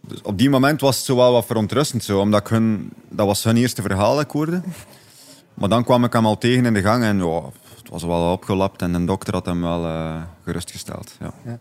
dus 0.01 0.21
op 0.21 0.37
die 0.37 0.49
moment 0.49 0.81
was 0.81 0.95
het 0.95 1.05
zo 1.05 1.15
wel 1.15 1.31
wat 1.31 1.45
verontrustend, 1.45 2.03
zo, 2.03 2.19
omdat 2.19 2.41
ik 2.41 2.47
hun, 2.47 2.91
dat 3.09 3.25
was 3.25 3.43
hun 3.43 3.57
eerste 3.57 3.81
verhaal 3.81 4.15
dat 4.15 4.23
ik 4.23 4.31
hoorde. 4.31 4.61
Maar 5.53 5.69
dan 5.69 5.83
kwam 5.83 6.03
ik 6.03 6.13
hem 6.13 6.25
al 6.25 6.37
tegen 6.37 6.65
in 6.65 6.73
de 6.73 6.81
gang 6.81 7.03
en 7.03 7.17
ja, 7.17 7.41
het 7.77 7.89
was 7.89 8.03
wel 8.03 8.31
opgelapt 8.31 8.81
en 8.81 8.91
de 8.91 9.05
dokter 9.05 9.33
had 9.33 9.45
hem 9.45 9.61
wel 9.61 9.85
uh, 9.85 10.21
gerustgesteld. 10.45 11.15
Ja. 11.19 11.33
ja. 11.45 11.59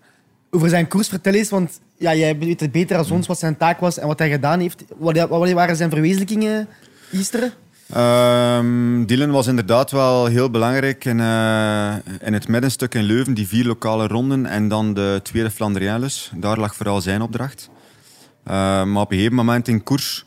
Over 0.50 0.68
zijn 0.68 0.88
koers, 0.88 1.08
vertel 1.08 1.34
eens, 1.34 1.50
want 1.50 1.80
ja, 1.98 2.14
jij 2.14 2.38
weet 2.38 2.60
het 2.60 2.72
beter 2.72 2.96
als 2.96 3.10
ons 3.10 3.26
wat 3.26 3.38
zijn 3.38 3.56
taak 3.56 3.80
was 3.80 3.98
en 3.98 4.06
wat 4.06 4.18
hij 4.18 4.30
gedaan 4.30 4.60
heeft. 4.60 4.84
Wat, 4.98 5.28
wat 5.28 5.52
waren 5.52 5.76
zijn 5.76 5.90
verwezenlijkingen 5.90 6.68
gisteren? 7.10 7.52
Um, 7.96 9.06
Dylan 9.06 9.30
was 9.30 9.46
inderdaad 9.46 9.90
wel 9.90 10.26
heel 10.26 10.50
belangrijk 10.50 11.04
in, 11.04 11.18
uh, 11.18 11.94
in 12.20 12.32
het 12.32 12.48
middenstuk 12.48 12.94
in 12.94 13.02
Leuven, 13.02 13.34
die 13.34 13.48
vier 13.48 13.64
lokale 13.64 14.06
ronden 14.06 14.46
en 14.46 14.68
dan 14.68 14.94
de 14.94 15.20
tweede 15.22 15.50
Flandriënlus. 15.50 16.30
Daar 16.34 16.58
lag 16.58 16.74
vooral 16.74 17.00
zijn 17.00 17.22
opdracht. 17.22 17.70
Uh, 18.46 18.52
maar 18.84 19.02
op 19.02 19.10
een 19.10 19.16
gegeven 19.16 19.36
moment 19.36 19.68
in 19.68 19.82
koers 19.82 20.24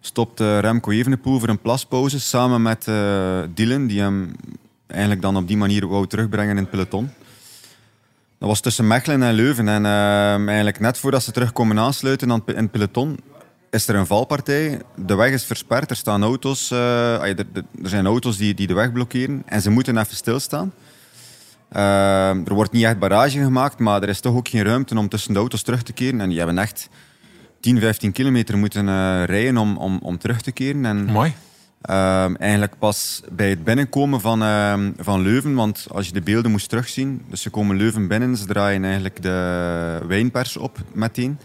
stopte 0.00 0.58
Remco 0.58 0.90
Evenepoel 0.90 1.38
voor 1.38 1.48
een 1.48 1.60
plaspauze 1.60 2.20
samen 2.20 2.62
met 2.62 2.86
uh, 2.88 3.38
Dylan, 3.54 3.86
die 3.86 4.00
hem 4.00 4.32
eigenlijk 4.86 5.22
dan 5.22 5.36
op 5.36 5.48
die 5.48 5.56
manier 5.56 5.86
wou 5.88 6.06
terugbrengen 6.06 6.56
in 6.56 6.62
het 6.62 6.70
peloton. 6.70 7.10
Dat 8.38 8.48
was 8.48 8.60
tussen 8.60 8.86
Mechelen 8.86 9.22
en 9.22 9.34
Leuven. 9.34 9.68
En 9.68 9.84
uh, 9.84 10.46
eigenlijk 10.46 10.80
net 10.80 10.98
voordat 10.98 11.22
ze 11.22 11.32
terug 11.32 11.52
komen 11.52 11.78
aansluiten 11.78 12.30
in 12.30 12.42
het 12.54 12.70
peloton, 12.70 13.18
is 13.70 13.88
er 13.88 13.94
een 13.94 14.06
valpartij. 14.06 14.80
De 14.94 15.14
weg 15.14 15.30
is 15.30 15.44
versperd, 15.44 15.90
er 15.90 15.96
staan 15.96 16.22
auto's. 16.22 16.70
Uh, 16.70 17.22
er, 17.22 17.46
zijn 17.82 18.06
auto's 18.06 18.36
die, 18.36 18.54
die 18.54 18.66
de 18.66 18.74
weg 18.74 18.92
blokkeren 18.92 19.42
en 19.46 19.62
ze 19.62 19.70
moeten 19.70 19.98
even 19.98 20.16
stilstaan. 20.16 20.72
Uh, 21.72 22.28
er 22.28 22.54
wordt 22.54 22.72
niet 22.72 22.84
echt 22.84 22.98
barrage 22.98 23.42
gemaakt, 23.42 23.78
maar 23.78 24.02
er 24.02 24.08
is 24.08 24.20
toch 24.20 24.34
ook 24.34 24.48
geen 24.48 24.64
ruimte 24.64 24.98
om 24.98 25.08
tussen 25.08 25.32
de 25.32 25.38
auto's 25.38 25.62
terug 25.62 25.82
te 25.82 25.92
keren. 25.92 26.20
En 26.20 26.28
die 26.28 26.38
hebben 26.38 26.58
echt 26.58 26.88
10, 27.60 27.80
15 27.80 28.12
kilometer 28.12 28.58
moeten 28.58 28.86
uh, 28.86 29.24
rijden 29.24 29.56
om, 29.56 29.76
om, 29.76 29.98
om 30.02 30.18
terug 30.18 30.40
te 30.40 30.52
keren. 30.52 30.84
En, 30.84 31.04
Mooi. 31.04 31.34
Uh, 31.90 32.40
eigenlijk 32.40 32.78
pas 32.78 33.22
bij 33.30 33.48
het 33.48 33.64
binnenkomen 33.64 34.20
van, 34.20 34.42
uh, 34.42 34.74
van 34.98 35.22
Leuven, 35.22 35.54
want 35.54 35.86
als 35.90 36.06
je 36.06 36.12
de 36.12 36.20
beelden 36.20 36.50
moest 36.50 36.68
terugzien, 36.68 37.22
dus 37.30 37.42
ze 37.42 37.50
komen 37.50 37.76
Leuven 37.76 38.08
binnen, 38.08 38.36
ze 38.36 38.46
draaien 38.46 38.84
eigenlijk 38.84 39.22
de 39.22 40.00
wijnpers 40.06 40.56
op 40.56 40.78
meteen. 40.92 41.38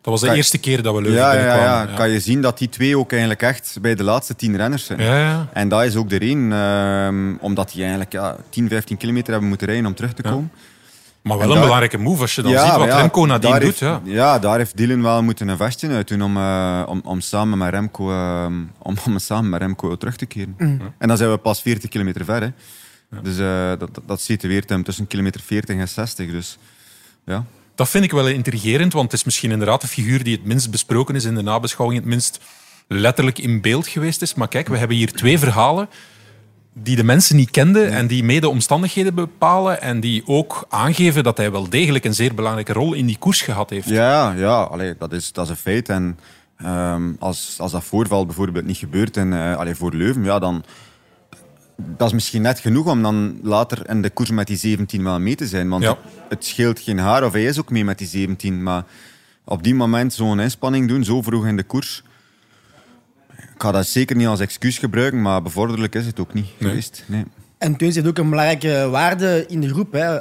Dat 0.00 0.14
was 0.14 0.20
de 0.20 0.26
kan 0.26 0.36
eerste 0.36 0.58
keer 0.58 0.82
dat 0.82 0.94
we 0.94 1.02
Leuven 1.02 1.20
ja, 1.20 1.30
binnenkwamen. 1.30 1.64
Ja, 1.64 1.82
ja, 1.82 1.88
ja, 1.88 1.96
kan 1.96 2.10
je 2.10 2.20
zien 2.20 2.40
dat 2.40 2.58
die 2.58 2.68
twee 2.68 2.98
ook 2.98 3.10
eigenlijk 3.10 3.42
echt 3.42 3.78
bij 3.80 3.94
de 3.94 4.02
laatste 4.02 4.36
tien 4.36 4.56
renners 4.56 4.84
zijn. 4.84 5.02
Ja, 5.02 5.18
ja. 5.18 5.48
En 5.52 5.68
dat 5.68 5.84
is 5.84 5.96
ook 5.96 6.08
de 6.08 6.16
reden, 6.16 6.50
uh, 6.50 7.34
omdat 7.40 7.70
die 7.70 7.80
eigenlijk 7.80 8.12
ja, 8.12 8.36
10, 8.50 8.68
15 8.68 8.96
kilometer 8.96 9.30
hebben 9.30 9.48
moeten 9.48 9.66
rijden 9.66 9.86
om 9.86 9.94
terug 9.94 10.12
te 10.12 10.22
komen. 10.22 10.50
Maar 11.26 11.38
wel 11.38 11.54
een 11.54 11.60
belangrijke 11.60 11.98
move 11.98 12.20
als 12.20 12.34
je 12.34 12.42
dan 12.42 12.58
ziet 12.58 12.76
wat 12.76 12.94
Remco 12.94 13.24
nadien 13.24 13.50
doet. 13.50 13.62
Heeft, 13.62 13.78
ja. 13.78 14.00
ja, 14.04 14.38
daar 14.38 14.58
heeft 14.58 14.76
Dylan 14.76 15.02
wel 15.02 15.22
moeten 15.22 15.48
een 15.48 15.56
vestje 15.56 15.88
uit 15.88 16.08
doen 16.08 16.22
om, 16.22 16.36
uh, 16.36 16.82
om, 16.86 17.00
om, 17.04 17.20
samen 17.20 17.58
met 17.58 17.70
Remco, 17.70 18.10
uh, 18.10 18.46
om, 18.78 18.96
om 19.06 19.18
samen 19.18 19.50
met 19.50 19.60
Remco 19.60 19.96
terug 19.96 20.16
te 20.16 20.26
keren. 20.26 20.54
Mm. 20.58 20.80
En 20.98 21.08
dan 21.08 21.16
zijn 21.16 21.30
we 21.30 21.36
pas 21.36 21.62
40 21.62 21.90
kilometer 21.90 22.24
ver. 22.24 22.40
Hè. 22.40 22.48
Ja. 23.10 23.20
Dus 23.22 23.38
uh, 23.38 23.68
dat, 23.78 24.00
dat 24.06 24.20
situeert 24.20 24.68
hem 24.68 24.82
tussen 24.82 25.06
kilometer 25.06 25.40
40 25.40 25.76
en 25.76 25.88
60. 25.88 26.30
Dus, 26.30 26.58
ja. 27.24 27.44
Dat 27.74 27.88
vind 27.88 28.04
ik 28.04 28.12
wel 28.12 28.28
intrigerend, 28.28 28.92
want 28.92 29.04
het 29.10 29.20
is 29.20 29.24
misschien 29.24 29.50
inderdaad 29.50 29.80
de 29.80 29.86
figuur 29.86 30.24
die 30.24 30.36
het 30.36 30.44
minst 30.44 30.70
besproken 30.70 31.14
is 31.14 31.24
in 31.24 31.34
de 31.34 31.42
nabeschouwing, 31.42 32.00
het 32.00 32.08
minst 32.08 32.40
letterlijk 32.88 33.38
in 33.38 33.60
beeld 33.60 33.86
geweest 33.86 34.22
is. 34.22 34.34
Maar 34.34 34.48
kijk, 34.48 34.68
we 34.68 34.76
hebben 34.76 34.96
hier 34.96 35.12
twee 35.12 35.38
verhalen 35.38 35.88
die 36.82 36.96
de 36.96 37.04
mensen 37.04 37.36
niet 37.36 37.50
kenden 37.50 37.90
en 37.90 38.06
die 38.06 38.24
mede 38.24 38.48
omstandigheden 38.48 39.14
bepalen 39.14 39.80
en 39.80 40.00
die 40.00 40.22
ook 40.26 40.66
aangeven 40.68 41.24
dat 41.24 41.36
hij 41.36 41.50
wel 41.50 41.68
degelijk 41.68 42.04
een 42.04 42.14
zeer 42.14 42.34
belangrijke 42.34 42.72
rol 42.72 42.92
in 42.92 43.06
die 43.06 43.18
koers 43.18 43.42
gehad 43.42 43.70
heeft. 43.70 43.88
Ja, 43.88 44.32
ja 44.32 44.62
allee, 44.62 44.94
dat, 44.98 45.12
is, 45.12 45.32
dat 45.32 45.44
is 45.44 45.50
een 45.50 45.56
feit. 45.56 45.88
En 45.88 46.18
um, 46.64 47.16
als, 47.18 47.56
als 47.58 47.72
dat 47.72 47.84
voorval 47.84 48.26
bijvoorbeeld 48.26 48.64
niet 48.64 48.76
gebeurt 48.76 49.16
in, 49.16 49.32
uh, 49.32 49.56
allee, 49.56 49.74
voor 49.74 49.94
Leuven, 49.94 50.24
ja, 50.24 50.38
dan 50.38 50.64
dat 51.76 52.06
is 52.06 52.12
misschien 52.12 52.42
net 52.42 52.58
genoeg 52.58 52.86
om 52.86 53.02
dan 53.02 53.38
later 53.42 53.90
in 53.90 54.02
de 54.02 54.10
koers 54.10 54.30
met 54.30 54.46
die 54.46 54.56
17 54.56 55.04
wel 55.04 55.20
mee 55.20 55.34
te 55.34 55.46
zijn. 55.46 55.68
Want 55.68 55.82
ja. 55.82 55.98
het 56.28 56.44
scheelt 56.44 56.80
geen 56.80 56.98
haar 56.98 57.24
of 57.24 57.32
hij 57.32 57.44
is 57.44 57.58
ook 57.58 57.70
mee 57.70 57.84
met 57.84 57.98
die 57.98 58.06
17. 58.06 58.62
Maar 58.62 58.84
op 59.44 59.62
die 59.62 59.74
moment 59.74 60.12
zo'n 60.12 60.40
inspanning 60.40 60.88
doen, 60.88 61.04
zo 61.04 61.22
vroeg 61.22 61.46
in 61.46 61.56
de 61.56 61.62
koers 61.62 62.02
ik 63.56 63.62
ga 63.62 63.72
dat 63.72 63.86
zeker 63.86 64.16
niet 64.16 64.26
als 64.26 64.40
excuus 64.40 64.78
gebruiken, 64.78 65.22
maar 65.22 65.42
bevorderlijk 65.42 65.94
is 65.94 66.06
het 66.06 66.20
ook 66.20 66.34
niet 66.34 66.46
nee. 66.58 66.70
geweest. 66.70 67.04
Nee. 67.06 67.24
En 67.58 67.76
Teuns 67.76 67.94
heeft 67.94 68.06
ook 68.06 68.18
een 68.18 68.30
belangrijke 68.30 68.88
waarde 68.90 69.44
in 69.48 69.60
de 69.60 69.68
groep. 69.68 69.92
Hè. 69.92 70.18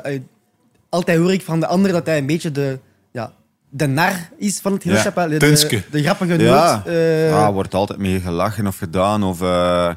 Altijd 0.89 1.17
hoor 1.17 1.33
ik 1.33 1.41
van 1.41 1.59
de 1.59 1.67
anderen 1.67 1.95
dat 1.95 2.05
hij 2.05 2.17
een 2.17 2.25
beetje 2.25 2.51
de, 2.51 2.79
ja, 3.11 3.33
de 3.69 3.87
nar 3.87 4.29
is 4.37 4.59
van 4.59 4.73
het 4.73 4.83
hele 4.83 5.11
Ja, 5.15 5.27
de, 5.27 5.37
Tunske. 5.37 5.83
de 5.91 6.03
grappige 6.03 6.37
Ja, 6.43 6.75
noot. 6.75 6.85
eh, 6.87 7.45
ah, 7.45 7.53
wordt 7.53 7.73
altijd 7.73 7.99
mee 7.99 8.19
gelachen 8.19 8.67
of 8.67 8.77
gedaan. 8.77 9.23
Of 9.23 9.41
uh, 9.41 9.93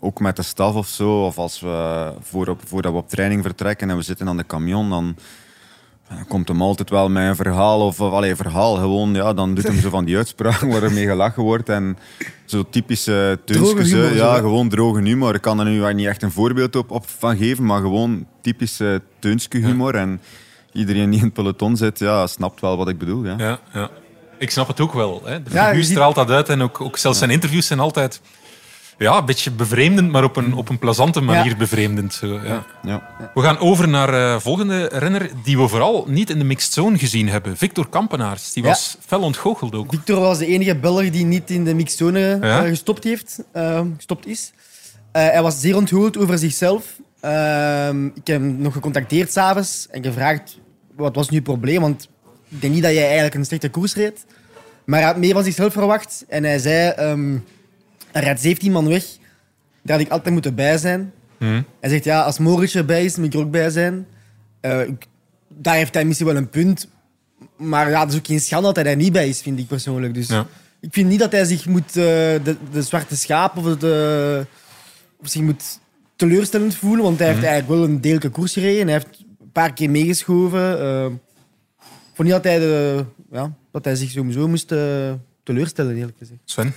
ook 0.00 0.20
met 0.20 0.36
de 0.36 0.42
staf 0.42 0.74
of 0.74 0.88
zo. 0.88 1.24
Of 1.24 1.38
als 1.38 1.60
we 1.60 2.12
voor 2.20 2.46
op, 2.48 2.60
voordat 2.64 2.92
we 2.92 2.98
op 2.98 3.08
training 3.08 3.42
vertrekken 3.42 3.90
en 3.90 3.96
we 3.96 4.02
zitten 4.02 4.28
aan 4.28 4.36
de 4.36 4.46
camion, 4.46 4.90
dan, 4.90 5.16
dan 6.14 6.26
komt 6.28 6.48
hem 6.48 6.62
altijd 6.62 6.90
wel 6.90 7.08
met 7.10 7.28
een 7.28 7.36
verhaal. 7.36 7.86
Of, 7.86 8.00
of 8.00 8.12
allee, 8.12 8.36
verhaal 8.36 8.74
gewoon. 8.74 9.14
Ja, 9.14 9.32
dan 9.32 9.54
doet 9.54 9.66
hem 9.66 9.80
zo 9.80 9.90
van 9.90 10.04
die 10.04 10.16
uitspraken 10.16 10.68
waar 10.68 10.82
er 10.82 10.92
mee 10.92 11.06
gelachen 11.06 11.42
wordt. 11.42 11.68
En 11.68 11.98
zo 12.44 12.64
typische 12.70 13.38
Droge 13.44 13.74
Tunske. 13.74 13.96
humor, 13.96 14.08
zo, 14.08 14.14
Ja, 14.14 14.36
gewoon 14.36 14.68
droge 14.68 15.00
humor. 15.02 15.34
Ik 15.34 15.40
kan 15.40 15.58
er 15.58 15.64
nu 15.64 15.94
niet 15.94 16.06
echt 16.06 16.22
een 16.22 16.30
voorbeeld 16.32 16.76
op, 16.76 16.90
op 16.90 17.04
van 17.18 17.36
geven, 17.36 17.64
maar 17.64 17.80
gewoon 17.80 18.26
typische 18.40 19.02
Tunske 19.18 19.58
humor. 19.58 19.94
En 19.94 20.20
iedereen 20.72 21.10
die 21.10 21.18
in 21.18 21.24
het 21.24 21.34
peloton 21.34 21.76
zit, 21.76 21.98
ja, 21.98 22.26
snapt 22.26 22.60
wel 22.60 22.76
wat 22.76 22.88
ik 22.88 22.98
bedoel. 22.98 23.24
Ja. 23.24 23.34
Ja, 23.38 23.58
ja. 23.72 23.90
Ik 24.38 24.50
snap 24.50 24.68
het 24.68 24.80
ook 24.80 24.92
wel. 24.92 25.22
Hè. 25.24 25.42
De 25.42 25.50
Ja, 25.52 25.66
figuur 25.66 25.84
straalt 25.84 26.14
dat 26.14 26.30
uit 26.30 26.48
en 26.48 26.62
ook, 26.62 26.80
ook 26.80 26.96
zelfs 26.96 27.18
zijn 27.18 27.30
interviews 27.30 27.66
zijn 27.66 27.80
altijd 27.80 28.20
ja, 29.02 29.18
een 29.18 29.24
beetje 29.24 29.50
bevreemdend, 29.50 30.10
maar 30.10 30.24
op 30.24 30.36
een, 30.36 30.54
op 30.54 30.68
een 30.68 30.78
plezante 30.78 31.20
manier 31.20 31.50
Ja. 31.50 31.56
bevreemdend. 31.56 32.14
Zo, 32.14 32.26
ja. 32.44 32.64
Ja. 32.82 33.08
We 33.34 33.40
gaan 33.40 33.58
over 33.58 33.88
naar 33.88 34.06
de 34.10 34.36
volgende 34.40 34.88
renner 34.92 35.30
die 35.44 35.58
we 35.58 35.68
vooral 35.68 36.04
niet 36.08 36.30
in 36.30 36.38
de 36.38 36.44
mixed 36.44 36.72
zone 36.72 36.98
gezien 36.98 37.28
hebben. 37.28 37.56
Victor 37.56 37.88
Kampenaars. 37.88 38.52
Die 38.52 38.62
Ja. 38.62 38.68
was 38.68 38.96
fel 39.06 39.20
ontgoocheld 39.20 39.74
ook. 39.74 39.90
Victor 39.90 40.20
was 40.20 40.38
de 40.38 40.46
enige 40.46 40.76
Belg 40.76 41.10
die 41.10 41.24
niet 41.24 41.50
in 41.50 41.64
de 41.64 41.74
mixzone 41.74 42.38
Ja? 42.40 42.62
eh, 42.62 42.68
gestopt, 42.68 43.04
heeft, 43.04 43.42
eh, 43.52 43.80
gestopt 43.96 44.26
is. 44.26 44.52
Eh, 45.12 45.22
hij 45.22 45.42
was 45.42 45.60
zeer 45.60 45.76
onthuld 45.76 46.18
over 46.18 46.38
zichzelf. 46.38 46.84
Ehm, 47.20 48.06
ik 48.06 48.26
heb 48.26 48.40
hem 48.40 48.56
nog 48.58 48.72
gecontacteerd 48.72 49.32
s'avonds 49.32 49.86
en 49.90 50.02
gevraagd 50.04 50.58
wat 50.96 51.14
was 51.14 51.28
nu 51.28 51.36
het 51.36 51.44
probleem, 51.44 51.80
want 51.80 52.08
ik 52.48 52.60
denk 52.60 52.72
niet 52.74 52.82
dat 52.82 52.92
jij 52.92 53.04
eigenlijk 53.04 53.34
een 53.34 53.44
slechte 53.44 53.68
koers 53.70 53.94
reed. 53.94 54.24
Maar 54.84 54.98
hij 54.98 55.08
had 55.08 55.16
meer 55.18 55.32
van 55.34 55.44
zichzelf 55.44 55.72
verwacht 55.72 56.24
en 56.28 56.44
hij 56.44 56.58
zei, 56.58 56.88
ehm 56.90 57.36
er 58.12 58.22
rijdt 58.22 58.40
17 58.40 58.72
man 58.72 58.88
weg, 58.88 59.04
daar 59.82 59.96
had 59.96 60.06
ik 60.06 60.12
altijd 60.12 60.32
moeten 60.32 60.54
bij 60.54 60.78
zijn. 60.78 61.12
Hm. 61.38 61.62
Hij 61.80 61.90
zegt, 61.90 62.04
ja, 62.04 62.22
als 62.22 62.38
Moritz 62.38 62.74
erbij 62.76 63.04
is, 63.04 63.16
moet 63.16 63.26
ik 63.26 63.34
er 63.34 63.40
ook 63.40 63.50
bij 63.50 63.70
zijn. 63.70 64.06
Eh, 64.60 64.80
ik- 64.86 65.06
daar 65.48 65.74
heeft 65.74 65.94
hij 65.94 66.04
misschien 66.04 66.26
wel 66.26 66.36
een 66.36 66.50
punt. 66.50 66.88
Maar 67.56 67.90
ja, 67.90 68.00
het 68.00 68.12
is 68.12 68.18
ook 68.18 68.26
geen 68.26 68.40
schande 68.40 68.66
dat 68.66 68.76
hij 68.76 68.84
er 68.86 68.96
niet 68.96 69.12
bij 69.12 69.28
is, 69.28 69.40
vind 69.40 69.58
ik 69.58 69.66
persoonlijk. 69.66 70.14
Dus 70.14 70.28
Ja. 70.28 70.46
ik 70.80 70.88
vind 70.92 71.08
niet 71.08 71.18
dat 71.18 71.32
hij 71.32 71.44
zich 71.44 71.66
moet, 71.66 71.88
eh, 71.88 71.94
de, 71.94 72.56
de 72.72 72.82
zwarte 72.82 73.16
schaap 73.16 73.56
of, 73.56 73.76
de, 73.76 74.46
of 75.20 75.28
zich 75.28 75.42
moet 75.42 75.78
teleurstellend 76.16 76.74
voelen. 76.76 77.04
Want 77.04 77.18
hij 77.18 77.28
heeft 77.28 77.44
eigenlijk 77.44 77.68
wel 77.80 77.84
een 77.88 78.00
delijke 78.00 78.28
koers 78.28 78.52
gereden. 78.52 78.84
Hij 78.88 78.92
heeft 78.92 79.24
een 79.40 79.52
paar 79.52 79.72
keer 79.72 79.90
meegeschoven. 79.90 80.80
Eh, 80.80 81.04
ik 81.80 82.18
vond 82.18 82.28
niet 82.28 82.30
dat 82.42 82.44
hij, 82.44 82.58
de, 82.58 83.04
ja, 83.30 83.52
dat 83.70 83.84
hij 83.84 83.94
zich 83.96 84.10
sowieso 84.10 84.48
moest 84.48 84.72
eh, 84.72 85.12
teleurstellen, 85.42 85.96
eerlijk 85.96 86.18
gezegd. 86.18 86.40
Sven? 86.44 86.72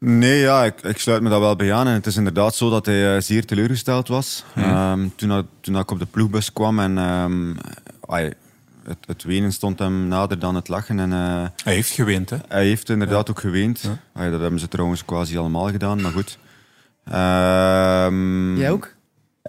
Nee, 0.00 0.38
ja, 0.40 0.64
ik, 0.64 0.80
ik 0.80 0.98
sluit 0.98 1.22
me 1.22 1.28
dat 1.28 1.40
wel 1.40 1.56
bij 1.56 1.72
aan. 1.74 1.86
En 1.86 1.92
het 1.92 2.06
is 2.06 2.16
inderdaad 2.16 2.54
zo 2.54 2.70
dat 2.70 2.86
hij 2.86 3.14
eh, 3.16 3.22
zeer 3.22 3.44
teleurgesteld 3.46 4.08
was. 4.08 4.44
Ehm, 4.54 5.08
toen, 5.16 5.28
dat- 5.28 5.46
toen 5.60 5.72
dat 5.74 5.82
ik 5.82 5.90
op 5.90 5.98
de 5.98 6.06
ploegbus 6.06 6.52
kwam 6.52 6.78
en 6.80 6.98
ehm, 6.98 7.54
ai, 8.06 8.32
het, 8.84 8.98
het 9.06 9.22
wenen 9.22 9.52
stond 9.52 9.78
hem 9.78 10.08
nader 10.08 10.38
dan 10.38 10.54
het 10.54 10.68
lachen. 10.68 10.98
En, 10.98 11.10
uh, 11.10 11.46
hij 11.64 11.74
heeft 11.74 11.90
geweend, 11.90 12.30
hè? 12.30 12.36
Hij 12.48 12.66
heeft 12.66 12.88
inderdaad 12.88 13.30
ook 13.30 13.40
geweend. 13.40 13.80
Ja. 14.14 14.30
dat 14.30 14.40
hebben 14.40 14.60
ze 14.60 14.68
trouwens 14.68 15.04
quasi 15.04 15.38
allemaal 15.38 15.70
gedaan, 15.70 16.00
maar 16.00 16.12
goed. 16.12 16.38
Uh, 17.08 17.14
Jij 18.58 18.70
ook? 18.70 18.94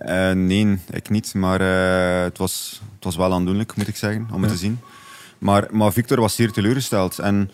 Uh, 0.05 0.31
nee, 0.31 0.79
ik 0.89 1.09
niet. 1.09 1.33
Maar 1.33 1.61
uh, 1.61 2.23
het, 2.23 2.37
was, 2.37 2.81
het 2.95 3.03
was 3.03 3.15
wel 3.15 3.33
aandoenlijk, 3.33 3.75
moet 3.75 3.87
ik 3.87 3.95
zeggen, 3.95 4.27
om 4.33 4.41
het 4.41 4.51
te 4.51 4.57
zien. 4.57 4.79
Maar, 5.37 5.67
maar 5.71 5.91
Victor 5.93 6.19
was 6.19 6.35
zeer 6.35 6.51
teleurgesteld. 6.51 7.19
En 7.19 7.51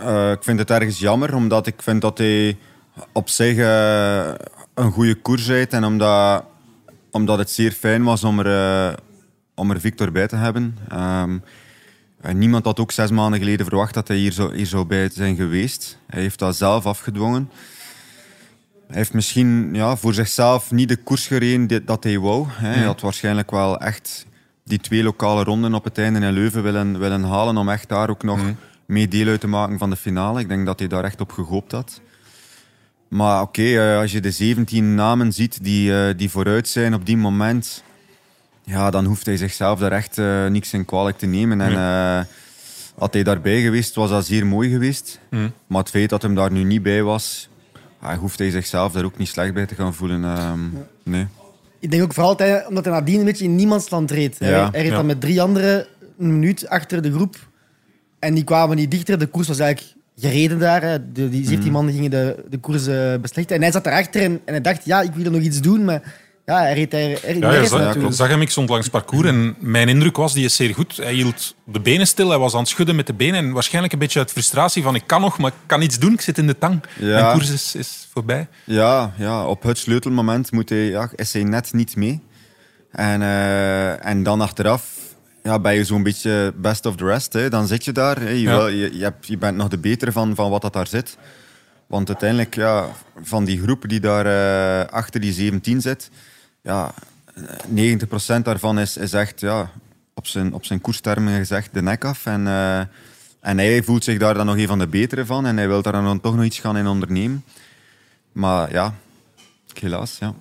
uh, 0.00 0.30
ik 0.30 0.44
vind 0.44 0.58
het 0.58 0.70
ergens 0.70 0.98
jammer, 0.98 1.34
omdat 1.34 1.66
ik 1.66 1.82
vind 1.82 2.00
dat 2.00 2.18
hij 2.18 2.58
op 3.12 3.28
zich 3.28 3.56
een 4.74 4.92
goede 4.92 5.14
koers 5.14 5.46
rijdt. 5.46 5.72
En 5.72 5.84
omdat, 5.84 6.44
omdat 7.10 7.38
het 7.38 7.50
zeer 7.50 7.72
fijn 7.72 8.04
was 8.04 8.24
om 8.24 8.38
er, 8.38 8.94
om 9.54 9.70
er 9.70 9.80
Victor 9.80 10.12
bij 10.12 10.26
te 10.26 10.36
hebben. 10.36 10.78
Um, 10.92 11.42
niemand 12.32 12.64
had 12.64 12.80
ook 12.80 12.92
zes 12.92 13.10
maanden 13.10 13.38
geleden 13.38 13.66
verwacht 13.66 13.94
dat 13.94 14.08
hij 14.08 14.16
hier 14.16 14.32
zo 14.32 14.52
hier 14.52 14.66
zou 14.66 14.84
bij 14.84 15.08
zijn 15.12 15.36
geweest. 15.36 15.98
Hij 16.06 16.20
heeft 16.20 16.38
dat 16.38 16.56
zelf 16.56 16.86
afgedwongen. 16.86 17.50
Hij 18.86 18.96
heeft 18.96 19.12
misschien 19.12 19.74
ja, 19.74 19.96
voor 19.96 20.14
zichzelf 20.14 20.70
niet 20.70 20.88
de 20.88 20.96
koers 20.96 21.26
gereden 21.26 21.86
dat 21.86 22.04
hij 22.04 22.18
wou. 22.18 22.46
Hij 22.48 22.82
had 22.82 23.00
waarschijnlijk 23.00 23.50
wel 23.50 23.80
echt 23.80 24.26
die 24.64 24.78
twee 24.78 25.02
lokale 25.02 25.44
ronden 25.44 25.74
op 25.74 25.84
het 25.84 25.98
einde 25.98 26.26
in 26.26 26.32
Leuven 26.32 26.62
willen, 26.62 26.98
willen 26.98 27.22
halen 27.22 27.56
om 27.56 27.68
echt 27.68 27.88
daar 27.88 28.10
ook 28.10 28.22
nog 28.22 28.40
mee 28.86 29.08
deel 29.08 29.26
uit 29.28 29.40
te 29.40 29.46
maken 29.46 29.78
van 29.78 29.90
de 29.90 29.96
finale. 29.96 30.40
Ik 30.40 30.48
denk 30.48 30.66
dat 30.66 30.78
hij 30.78 30.88
daar 30.88 31.04
echt 31.04 31.20
op 31.20 31.32
gehoopt 31.32 31.72
had. 31.72 32.00
Maar 33.08 33.42
oké, 33.42 33.62
eh, 33.62 33.98
als 33.98 34.12
je 34.12 34.20
de 34.20 34.30
17 34.30 34.94
namen 34.94 35.32
ziet 35.32 35.64
die, 35.64 35.92
eh, 35.92 36.14
die 36.16 36.30
vooruit 36.30 36.68
zijn 36.68 36.94
op 36.94 37.06
die 37.06 37.16
moment, 37.16 37.82
ja, 38.64 38.90
dan 38.90 39.04
hoeft 39.04 39.26
hij 39.26 39.36
zichzelf 39.36 39.78
daar 39.78 39.92
echt 39.92 40.18
uh, 40.18 40.46
niks 40.46 40.72
in 40.72 40.84
kwalijk 40.84 41.18
te 41.18 41.26
nemen. 41.26 41.60
En 41.60 42.26
had 42.98 43.12
hij 43.12 43.22
daarbij 43.22 43.62
geweest, 43.62 43.94
was 43.94 44.10
dat 44.10 44.26
zeer 44.26 44.46
mooi 44.46 44.70
geweest. 44.70 45.20
Maar 45.66 45.80
het 45.80 45.90
feit 45.90 46.10
dat 46.10 46.22
hem 46.22 46.34
daar 46.34 46.52
nu 46.52 46.62
niet 46.62 46.82
bij 46.82 47.02
was, 47.02 47.48
hij 48.00 48.16
hoeft 48.16 48.38
hij 48.38 48.50
zichzelf 48.50 48.92
daar 48.92 49.04
ook 49.04 49.18
niet 49.18 49.28
slecht 49.28 49.54
bij 49.54 49.66
te 49.66 49.74
gaan 49.74 49.94
voelen. 49.94 50.24
Ehm, 50.24 50.60
nee. 51.02 51.26
Ik 51.78 51.90
denk 51.90 52.02
ook 52.02 52.14
vooral 52.14 52.66
omdat 52.68 52.84
hij 52.84 52.94
nadien 52.94 53.18
een 53.18 53.24
beetje 53.24 53.44
in 53.44 53.54
niemandsland 53.54 54.10
reed. 54.10 54.38
Hij 54.38 54.68
reed 54.72 54.90
dan 54.90 55.06
met 55.06 55.20
drie 55.20 55.42
anderen 55.42 55.86
een 56.18 56.32
minuut 56.32 56.68
achter 56.68 57.02
de 57.02 57.12
groep. 57.12 57.36
En 58.18 58.34
die 58.34 58.44
kwamen 58.44 58.76
niet 58.76 58.90
dichter. 58.90 59.18
De 59.18 59.26
koers 59.26 59.48
was 59.48 59.58
eigenlijk 59.58 59.94
gereden 60.16 60.58
daar. 60.58 60.82
Hè. 60.82 61.12
De, 61.12 61.28
die 61.28 61.46
17 61.46 61.66
mm. 61.66 61.72
man 61.72 61.92
gingen 61.92 62.10
de, 62.10 62.44
de 62.48 62.58
koers 62.58 62.88
uh, 62.88 63.14
beslechten. 63.20 63.56
En 63.56 63.62
hij 63.62 63.72
zat 63.72 63.84
daarachter 63.84 64.22
en, 64.22 64.40
en 64.44 64.52
hij 64.52 64.60
dacht, 64.60 64.84
ja, 64.84 65.00
ik 65.00 65.12
wil 65.14 65.24
er 65.24 65.30
nog 65.30 65.40
iets 65.40 65.60
doen. 65.60 65.84
Maar 65.84 66.02
ja, 66.46 66.58
hij 66.58 66.74
reed 66.74 66.90
daar 66.90 67.00
er, 67.00 67.38
ja, 67.38 67.52
ja, 67.52 67.64
zag, 67.64 67.94
ja, 67.94 68.10
zag 68.10 68.28
hem, 68.28 68.40
ik 68.40 68.50
stond 68.50 68.68
langs 68.68 68.84
het 68.84 68.94
parcours 68.94 69.28
en 69.28 69.56
mijn 69.58 69.88
indruk 69.88 70.16
was, 70.16 70.32
die 70.32 70.44
is 70.44 70.56
zeer 70.56 70.74
goed. 70.74 70.96
Hij 70.96 71.12
hield 71.12 71.54
de 71.64 71.80
benen 71.80 72.06
stil, 72.06 72.28
hij 72.28 72.38
was 72.38 72.54
aan 72.54 72.60
het 72.60 72.68
schudden 72.68 72.96
met 72.96 73.06
de 73.06 73.14
benen 73.14 73.34
en 73.34 73.52
waarschijnlijk 73.52 73.92
een 73.92 73.98
beetje 73.98 74.18
uit 74.18 74.30
frustratie 74.30 74.82
van 74.82 74.94
ik 74.94 75.02
kan 75.06 75.20
nog, 75.20 75.38
maar 75.38 75.50
ik 75.50 75.56
kan 75.66 75.82
iets 75.82 75.98
doen, 75.98 76.12
ik 76.12 76.20
zit 76.20 76.38
in 76.38 76.46
de 76.46 76.58
tang. 76.58 76.82
Ja. 76.98 77.20
Mijn 77.20 77.32
koers 77.32 77.50
is, 77.50 77.74
is 77.74 78.08
voorbij. 78.12 78.48
Ja, 78.64 79.12
ja, 79.18 79.46
op 79.46 79.62
het 79.62 79.78
sleutelmoment 79.78 80.52
moet 80.52 80.68
hij, 80.68 80.84
ja, 80.84 81.10
is 81.14 81.32
hij 81.32 81.44
net 81.44 81.72
niet 81.72 81.96
mee. 81.96 82.22
En, 82.90 83.20
uh, 83.20 84.06
en 84.06 84.22
dan 84.22 84.40
achteraf 84.40 85.05
ja, 85.46 85.58
ben 85.58 85.74
je 85.74 85.84
zo'n 85.84 86.02
beetje 86.02 86.52
best 86.56 86.86
of 86.86 86.96
the 86.96 87.04
rest. 87.04 87.32
Hè. 87.32 87.48
Dan 87.48 87.66
zit 87.66 87.84
je 87.84 87.92
daar, 87.92 88.20
hè. 88.20 88.28
Je, 88.28 88.40
ja. 88.40 88.66
je, 88.66 88.96
je, 88.96 89.02
hebt, 89.02 89.26
je, 89.26 89.38
bent 89.38 89.56
nog 89.56 89.68
de 89.68 89.78
betere 89.78 90.12
van, 90.12 90.34
van 90.34 90.50
wat 90.50 90.62
dat 90.62 90.72
daar 90.72 90.86
zit. 90.86 91.16
Want 91.86 92.08
uiteindelijk, 92.08 92.54
ja, 92.54 92.88
van 93.22 93.44
die 93.44 93.62
groep 93.62 93.88
die 93.88 94.00
daar 94.00 94.26
uh, 94.26 94.92
achter 94.92 95.20
die 95.20 95.32
17 95.32 95.80
zit 95.80 96.10
ja, 96.66 96.94
90% 97.74 98.42
daarvan 98.42 98.78
is, 98.78 98.96
is 98.96 99.12
echt 99.12 99.40
ja, 99.40 99.70
op, 100.14 100.26
zijn, 100.26 100.52
op 100.52 100.64
zijn 100.64 100.80
koerstermen 100.80 101.36
gezegd 101.36 101.74
de 101.74 101.82
nek 101.82 102.04
af. 102.04 102.26
En, 102.26 102.40
uh, 102.40 102.78
en 103.40 103.58
hij 103.58 103.82
voelt 103.82 104.04
zich 104.04 104.18
daar 104.18 104.34
dan 104.34 104.46
nog 104.46 104.56
een 104.56 104.66
van 104.66 104.78
de 104.78 104.86
betere 104.86 105.26
van 105.26 105.46
en 105.46 105.56
hij 105.56 105.68
wil 105.68 105.82
daar 105.82 105.92
dan 105.92 106.20
toch 106.20 106.34
nog 106.34 106.44
iets 106.44 106.58
gaan 106.58 106.76
in 106.76 106.86
ondernemen. 106.86 107.44
Maar 108.32 108.72
ja, 108.72 108.94
helaas, 109.80 110.18
ja. 110.18 110.34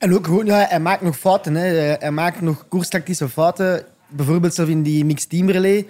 En 0.00 0.14
ook 0.14 0.24
gewoon, 0.24 0.46
ja, 0.46 0.66
hij 0.68 0.80
maakt 0.80 1.02
nog 1.02 1.18
fouten. 1.18 1.54
Hè. 1.54 1.66
Hij 1.98 2.10
maakt 2.10 2.40
nog 2.40 2.68
koerstactische 2.68 3.28
fouten. 3.28 3.84
Bijvoorbeeld 4.08 4.54
zelf 4.54 4.68
in 4.68 4.82
die 4.82 5.04
mixed 5.04 5.30
team 5.30 5.50
relay. 5.50 5.86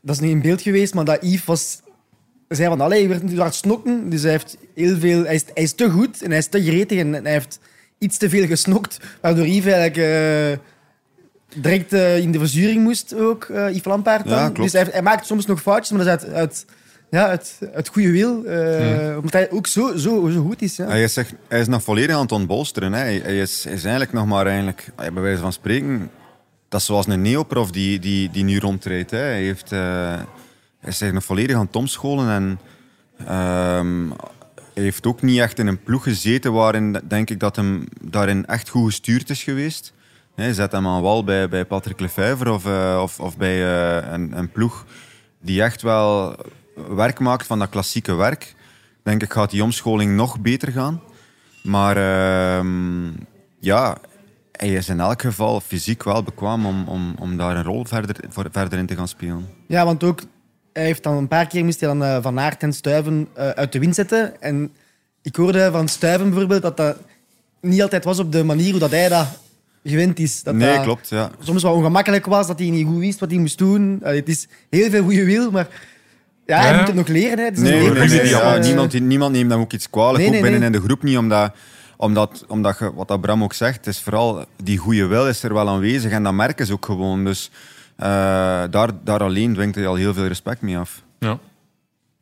Dat 0.00 0.14
is 0.14 0.20
niet 0.20 0.30
in 0.30 0.40
beeld 0.40 0.62
geweest, 0.62 0.94
maar 0.94 1.04
dat 1.04 1.22
Yves 1.22 1.44
was 1.44 1.80
zei 2.48 2.68
van, 2.68 2.80
allee, 2.80 2.98
hij 2.98 3.08
werd 3.08 3.22
nu 3.22 3.38
hard 3.38 3.54
snokken. 3.54 4.10
Dus 4.10 4.22
hij, 4.22 4.30
heeft 4.30 4.56
heel 4.74 4.96
veel, 4.98 5.24
hij, 5.24 5.34
is, 5.34 5.44
hij 5.54 5.62
is 5.62 5.72
te 5.72 5.90
goed 5.90 6.22
en 6.22 6.28
hij 6.28 6.38
is 6.38 6.46
te 6.46 6.64
gretig 6.64 6.98
en 6.98 7.12
hij 7.12 7.32
heeft 7.32 7.58
iets 7.98 8.16
te 8.16 8.28
veel 8.28 8.46
gesnokt, 8.46 9.00
waardoor 9.20 9.46
Yves 9.46 9.72
eigenlijk 9.72 9.96
uh, 9.96 11.62
direct 11.62 11.92
uh, 11.92 12.18
in 12.18 12.32
de 12.32 12.38
verzuring 12.38 12.82
moest 12.82 13.14
ook, 13.14 13.48
uh, 13.48 13.68
Yves 13.68 13.84
Lampaard. 13.84 14.28
Ja, 14.28 14.50
dus 14.50 14.72
hij, 14.72 14.86
hij, 14.90 15.02
maakt 15.02 15.26
soms 15.26 15.46
nog 15.46 15.62
foutjes, 15.62 15.96
maar 15.96 16.04
dat 16.04 16.22
is 16.22 16.28
uit, 16.28 16.34
uit, 16.34 16.66
ja, 17.16 17.28
uit, 17.28 17.58
uit 17.74 17.88
goede 17.88 18.10
wil. 18.10 18.42
Hmm. 18.44 19.16
Omdat 19.16 19.32
hij 19.32 19.50
ook 19.50 19.66
zo, 19.66 19.96
zo, 19.96 20.28
zo 20.28 20.42
goed 20.42 20.62
is. 20.62 20.76
Ja. 20.76 20.86
Hij, 20.86 21.02
is 21.02 21.16
echt, 21.16 21.34
hij 21.48 21.60
is 21.60 21.66
nog 21.66 21.82
volledig 21.82 22.16
aan 22.16 22.22
het 22.22 22.32
ontbolsteren. 22.32 22.92
Hè. 22.92 22.98
Hij, 22.98 23.20
hij, 23.22 23.38
is, 23.38 23.64
hij 23.64 23.72
is 23.72 23.82
eigenlijk 23.82 24.12
nog 24.12 24.26
maar, 24.26 24.46
eigenlijk, 24.46 24.88
bij 24.96 25.12
wijze 25.12 25.40
van 25.40 25.52
spreken, 25.52 26.10
dat 26.68 26.80
is 26.80 26.86
zoals 26.86 27.06
een 27.06 27.22
neoprof 27.22 27.70
die, 27.70 27.98
die, 27.98 28.30
die 28.30 28.44
nu 28.44 28.58
rondrijdt. 28.58 29.10
Hè. 29.10 29.18
Hij, 29.18 29.42
heeft, 29.42 29.70
hij 29.70 30.26
is 30.88 31.00
nog 31.00 31.24
volledig 31.24 31.56
aan 31.56 31.66
het 31.66 31.76
omscholen 31.76 32.28
en... 32.28 32.58
Ehm, 33.26 34.08
hij 34.76 34.84
heeft 34.84 35.06
ook 35.06 35.22
niet 35.22 35.38
echt 35.38 35.58
in 35.58 35.66
een 35.66 35.82
ploeg 35.82 36.02
gezeten 36.02 36.52
waarin 36.52 37.00
denk 37.08 37.30
ik 37.30 37.40
dat 37.40 37.56
hem 37.56 37.84
daarin 38.00 38.46
echt 38.46 38.68
goed 38.68 38.84
gestuurd 38.84 39.30
is 39.30 39.42
geweest. 39.42 39.92
Hij 40.34 40.52
zet 40.52 40.72
hem 40.72 40.86
aan 40.86 41.02
wal 41.02 41.24
bij, 41.24 41.48
bij 41.48 41.64
Patrick 41.64 42.00
Lefevre 42.00 42.52
of, 42.52 42.66
uh, 42.66 43.00
of, 43.02 43.20
of 43.20 43.36
bij 43.36 43.56
uh, 43.56 44.12
een, 44.12 44.38
een, 44.38 44.50
ploeg 44.50 44.84
die 45.40 45.62
echt 45.62 45.82
wel 45.82 46.36
werk 46.88 47.18
maakt 47.18 47.46
van 47.46 47.58
dat 47.58 47.68
klassieke 47.68 48.14
werk. 48.14 48.54
Denk 49.02 49.22
ik 49.22 49.32
gaat 49.32 49.50
die 49.50 49.62
omscholing 49.62 50.16
nog 50.16 50.40
beter 50.40 50.72
gaan. 50.72 51.02
Maar 51.62 51.96
uh, 51.96 53.12
ja, 53.60 53.98
hij 54.52 54.72
is 54.72 54.88
in 54.88 55.00
elk 55.00 55.20
geval 55.20 55.60
fysiek 55.60 56.02
wel 56.02 56.22
bekwaam 56.22 56.66
om, 56.66 56.88
om, 56.88 57.14
om 57.18 57.36
daar 57.36 57.56
een 57.56 57.64
rol 57.64 57.84
verder, 57.84 58.16
voor, 58.28 58.48
verder 58.50 58.78
in 58.78 58.86
te 58.86 58.96
gaan 58.96 59.08
spelen. 59.08 59.48
Ja, 59.66 59.84
want 59.84 60.04
ook 60.04 60.20
hij 60.72 60.84
heeft 60.84 61.02
dan 61.02 61.16
een 61.16 61.28
paar 61.28 61.46
keer 61.46 61.64
moest 61.64 61.80
hij 61.80 61.88
dan 61.88 62.02
uh, 62.02 62.18
Van 62.22 62.40
Aert 62.40 62.62
en 62.62 62.72
Stuiven 62.72 63.28
uh, 63.38 63.48
uit 63.48 63.72
de 63.72 63.78
wind 63.78 63.94
zetten. 63.94 64.40
En 64.40 64.72
ik 65.22 65.36
hoorde 65.36 65.70
van 65.70 65.88
Stuiven 65.88 66.28
bijvoorbeeld 66.28 66.62
dat 66.62 66.76
dat 66.76 66.96
niet 67.60 67.82
altijd 67.82 68.04
was 68.04 68.18
op 68.18 68.32
de 68.32 68.44
manier 68.44 68.70
hoe 68.70 68.80
dat 68.80 68.90
hij 68.90 69.08
dat 69.08 69.26
gewend 69.84 70.18
is. 70.18 70.42
Dat 70.42 70.54
nee, 70.54 70.80
klopt. 70.80 71.08
Ja. 71.08 71.30
Soms 71.38 71.62
wel 71.62 71.72
ongemakkelijk 71.72 72.26
was, 72.26 72.46
dat 72.46 72.58
hij 72.58 72.68
niet 72.68 72.86
goed 72.86 72.98
wist 72.98 73.20
wat 73.20 73.30
hij 73.30 73.38
moest 73.38 73.58
doen. 73.58 74.00
Het 74.02 74.28
is 74.28 74.46
heel 74.70 74.90
veel 74.90 75.02
goede 75.02 75.24
wil, 75.24 75.50
maar 75.50 75.68
ja, 76.46 76.60
hij 76.60 76.76
moet 76.76 76.86
het 76.86 76.96
nog 76.96 77.08
leren. 77.08 77.38
Hè. 77.38 77.44
Het 77.44 77.56
is 77.56 77.62
nee, 77.62 77.90
nee, 77.90 78.08
nee, 78.08 78.28
ja, 78.28 78.56
niemand, 78.56 79.00
niemand 79.00 79.32
neemt 79.32 79.50
hem 79.50 79.60
ook 79.60 79.72
iets 79.72 79.90
kwalijk, 79.90 80.24
ook 80.24 80.40
binnen 80.42 80.62
in 80.62 80.72
de 80.72 80.80
groep 80.80 81.02
niet, 81.02 81.16
omdat 81.16 81.52
omdat, 81.96 82.44
omdat 82.48 82.78
je, 82.78 82.94
wat 82.94 83.20
Bram 83.20 83.42
ook 83.42 83.52
zegt, 83.52 83.86
is 83.86 84.00
vooral 84.00 84.44
die 84.62 84.78
goede 84.78 85.06
wil 85.06 85.28
is 85.28 85.42
er 85.42 85.54
wel 85.54 85.68
aanwezig 85.68 86.12
en 86.12 86.22
dat 86.22 86.32
merken 86.32 86.66
ze 86.66 86.72
ook 86.72 86.84
gewoon. 86.84 87.24
Dus 87.24 87.50
uh, 87.98 88.06
daar, 88.70 88.90
daar 89.04 89.22
alleen 89.22 89.54
dwingt 89.54 89.74
hij 89.74 89.86
al 89.86 89.94
heel 89.94 90.14
veel 90.14 90.26
respect 90.26 90.60
mee 90.60 90.78
af. 90.78 91.02
Ja. 91.18 91.38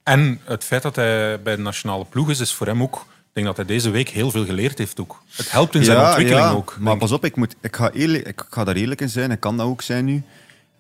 En 0.03 0.41
het 0.45 0.65
feit 0.65 0.83
dat 0.83 0.97
hij 0.97 1.43
bij 1.43 1.57
de 1.57 1.63
nationale 1.63 2.05
ploeg 2.05 2.31
is, 2.31 2.41
is 2.41 2.55
voor 2.55 2.67
hem 2.67 2.83
ook... 2.83 3.07
Ik 3.35 3.43
denk 3.43 3.57
dat 3.57 3.67
hij 3.67 3.77
deze 3.77 3.91
week 3.91 4.09
heel 4.09 4.31
veel 4.31 4.45
geleerd 4.45 4.79
heeft 4.79 5.01
ook. 5.01 5.23
Het 5.31 5.51
helpt 5.51 5.75
in 5.75 5.85
zijn 5.85 6.07
ontwikkeling 6.07 6.47
ook. 6.47 6.77
Maar 6.81 6.97
pas 6.97 7.13
op, 7.13 7.25
ik, 7.25 7.37
moet, 7.37 7.57
ik, 7.61 7.77
ga 7.77 7.91
eerlijk, 7.91 8.27
ik 8.27 8.43
ga 8.51 8.65
daar 8.65 8.75
eerlijk 8.75 9.01
in 9.01 9.09
zijn. 9.09 9.31
Ik 9.31 9.41
kan 9.41 9.57
dat 9.57 9.67
ook 9.67 9.83
zijn 9.83 10.05
nu. 10.05 10.23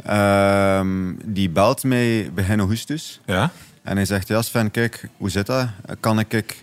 Uh, 0.06 0.80
die 1.24 1.50
belt 1.50 1.84
mij 1.84 2.30
begin 2.34 2.58
augustus. 2.58 3.20
Ja? 3.26 3.50
En 3.82 3.96
hij 3.96 4.04
zegt, 4.04 4.28
ja 4.28 4.42
Sven, 4.42 4.70
kijk, 4.70 5.08
hoe 5.16 5.30
zit 5.30 5.46
dat? 5.46 5.68
Kan 6.00 6.18
ik, 6.18 6.62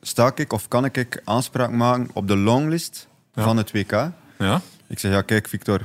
sta 0.00 0.32
ik 0.34 0.52
of 0.52 0.68
kan 0.68 0.84
ik 0.84 1.20
aanspraak 1.24 1.70
maken 1.70 2.10
op 2.12 2.28
de 2.28 2.36
longlist 2.36 3.08
van 3.34 3.56
het 3.56 3.72
WK? 3.72 4.10
Ja? 4.38 4.60
Ik 4.86 4.98
zeg, 4.98 5.12
ja 5.12 5.22
kijk 5.22 5.48
Victor, 5.48 5.80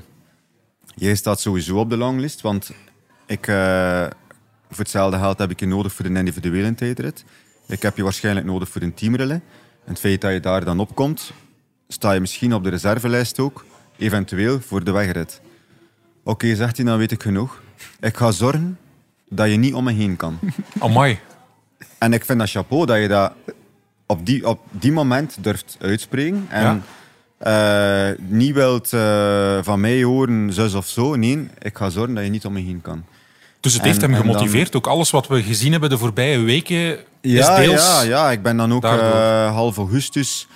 Jij 0.96 1.16
staat 1.16 1.40
sowieso 1.40 1.78
op 1.78 1.90
de 1.90 1.98
longlist, 1.98 2.42
want 2.42 2.72
ik, 3.26 3.48
uh, 3.48 4.06
voor 4.70 4.78
hetzelfde 4.78 5.18
geld 5.18 5.38
heb 5.38 5.52
ik 5.52 5.60
je 5.60 5.66
nodig 5.66 5.94
voor 5.94 6.06
de 6.06 6.20
individuele 6.20 6.76
tijdrit. 6.76 7.26
Ik 7.68 7.82
heb 7.82 7.98
je 7.98 8.04
waarschijnlijk 8.04 8.46
nodig 8.46 8.70
voor 8.70 8.82
een 8.82 8.94
teamrelay. 8.94 9.42
En 9.86 9.92
het 9.92 10.00
feit 10.00 10.22
dat 10.22 10.32
je 10.32 10.40
daar 10.40 10.66
dan 10.66 10.80
opkomt, 10.80 11.32
sta 11.88 12.12
je 12.12 12.20
misschien 12.20 12.54
op 12.54 12.64
de 12.64 12.70
reservelijst 12.70 13.40
ook, 13.40 13.66
eventueel 13.98 14.60
voor 14.60 14.84
de 14.84 14.92
wegrit. 14.92 15.42
Oké, 16.24 16.56
zegt 16.56 16.78
hij, 16.78 16.86
dan 16.86 16.98
weet 16.98 17.12
ik 17.12 17.22
genoeg. 17.22 17.62
Ik 18.00 18.18
ga 18.18 18.32
zorgen 18.32 18.78
dat 19.30 19.50
je 19.50 19.58
niet 19.58 19.74
om 19.74 19.84
me 19.84 19.92
heen 19.92 20.16
kan. 20.16 20.40
Amai. 20.80 21.20
En 21.98 22.14
ik 22.14 22.26
vind 22.26 22.40
dat 22.40 22.50
chapeau 22.50 22.86
dat 22.86 22.98
je 22.98 23.08
dat 23.08 23.34
op 24.06 24.26
die, 24.26 24.48
op 24.48 24.60
die 24.72 24.92
moment 24.92 25.38
durft 25.40 25.78
uitspreken. 25.80 26.46
En 26.50 26.84
uh, 27.48 28.10
niet 28.18 28.54
wilt 28.54 28.94
uh, 28.94 29.58
van 29.62 29.80
mij 29.80 30.04
horen, 30.04 30.54
zus 30.54 30.74
of 30.74 30.88
zo. 30.88 31.16
Nee, 31.16 31.48
ik 31.60 31.78
ga 31.78 31.90
zorgen 31.90 32.14
dat 32.16 32.24
je 32.24 32.30
niet 32.30 32.46
om 32.46 32.54
me 32.54 32.60
heen 32.60 32.82
kan. 32.82 33.04
Dus 33.60 33.74
het 33.74 33.84
heeft 33.84 34.02
hem 34.02 34.16
gemotiveerd. 34.16 34.76
Ook 34.76 34.88
alles 34.88 35.10
wat 35.10 35.28
we 35.28 35.44
gezien 35.44 35.72
hebben 35.72 35.90
de 35.90 35.98
voorbije 35.98 36.40
weken 36.40 36.98
ja, 37.22 37.58
is 37.58 37.66
deels... 37.66 37.86
Ja, 37.86 38.02
ja, 38.02 38.32
ik 38.32 38.42
ben 38.42 38.58
dan 38.58 38.74
ook 38.74 38.84
uh, 38.84 39.54
half 39.54 39.78
augustus... 39.78 40.48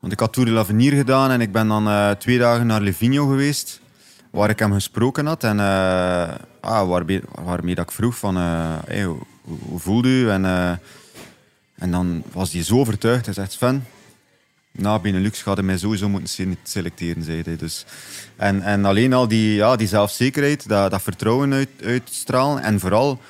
Want 0.00 0.12
ik 0.12 0.20
had 0.20 0.32
Tour 0.32 0.48
de 0.48 0.54
l'Avenir 0.54 0.92
gedaan 0.92 1.30
en 1.30 1.40
ik 1.40 1.52
ben 1.52 1.68
dan 1.68 2.16
twee 2.18 2.38
dagen 2.38 2.66
naar 2.66 2.80
Livigno 2.80 3.26
geweest. 3.26 3.80
Waar 4.30 4.50
ik 4.50 4.58
hem 4.58 4.72
gesproken 4.72 5.26
had. 5.26 5.44
En 5.44 5.56
uh, 5.56 6.28
ah, 6.60 6.88
waarmee, 6.88 7.20
waarmee 7.34 7.74
dat 7.74 7.84
ik 7.84 7.92
vroeg 7.92 8.18
van, 8.18 8.36
hey, 8.36 9.04
hoe, 9.04 9.18
hoe 9.42 9.78
voelt 9.78 10.06
u? 10.06 10.30
En, 10.30 10.44
uh, 10.44 10.70
en 11.74 11.90
dan 11.90 12.22
was 12.32 12.52
hij 12.52 12.62
zo 12.62 12.78
overtuigd. 12.78 13.24
Hij 13.24 13.34
zegt, 13.34 13.52
Sven, 13.52 13.84
na 14.72 14.98
Benelux 14.98 15.42
gaat 15.42 15.56
hij 15.56 15.64
mij 15.64 15.78
sowieso 15.78 16.08
moeten 16.08 16.56
selecteren, 16.62 17.22
zei 17.22 17.42
hij. 17.42 17.56
Dus, 17.56 17.84
en, 18.36 18.62
en 18.62 18.84
alleen 18.84 19.12
al 19.12 19.28
die, 19.28 19.54
ja, 19.54 19.76
die 19.76 19.88
zelfzekerheid, 19.88 20.68
dat, 20.68 20.90
dat 20.90 21.02
vertrouwen 21.02 21.52
uit, 21.52 21.68
uitstralen 21.82 22.62
en 22.62 22.80
vooral 22.80 23.20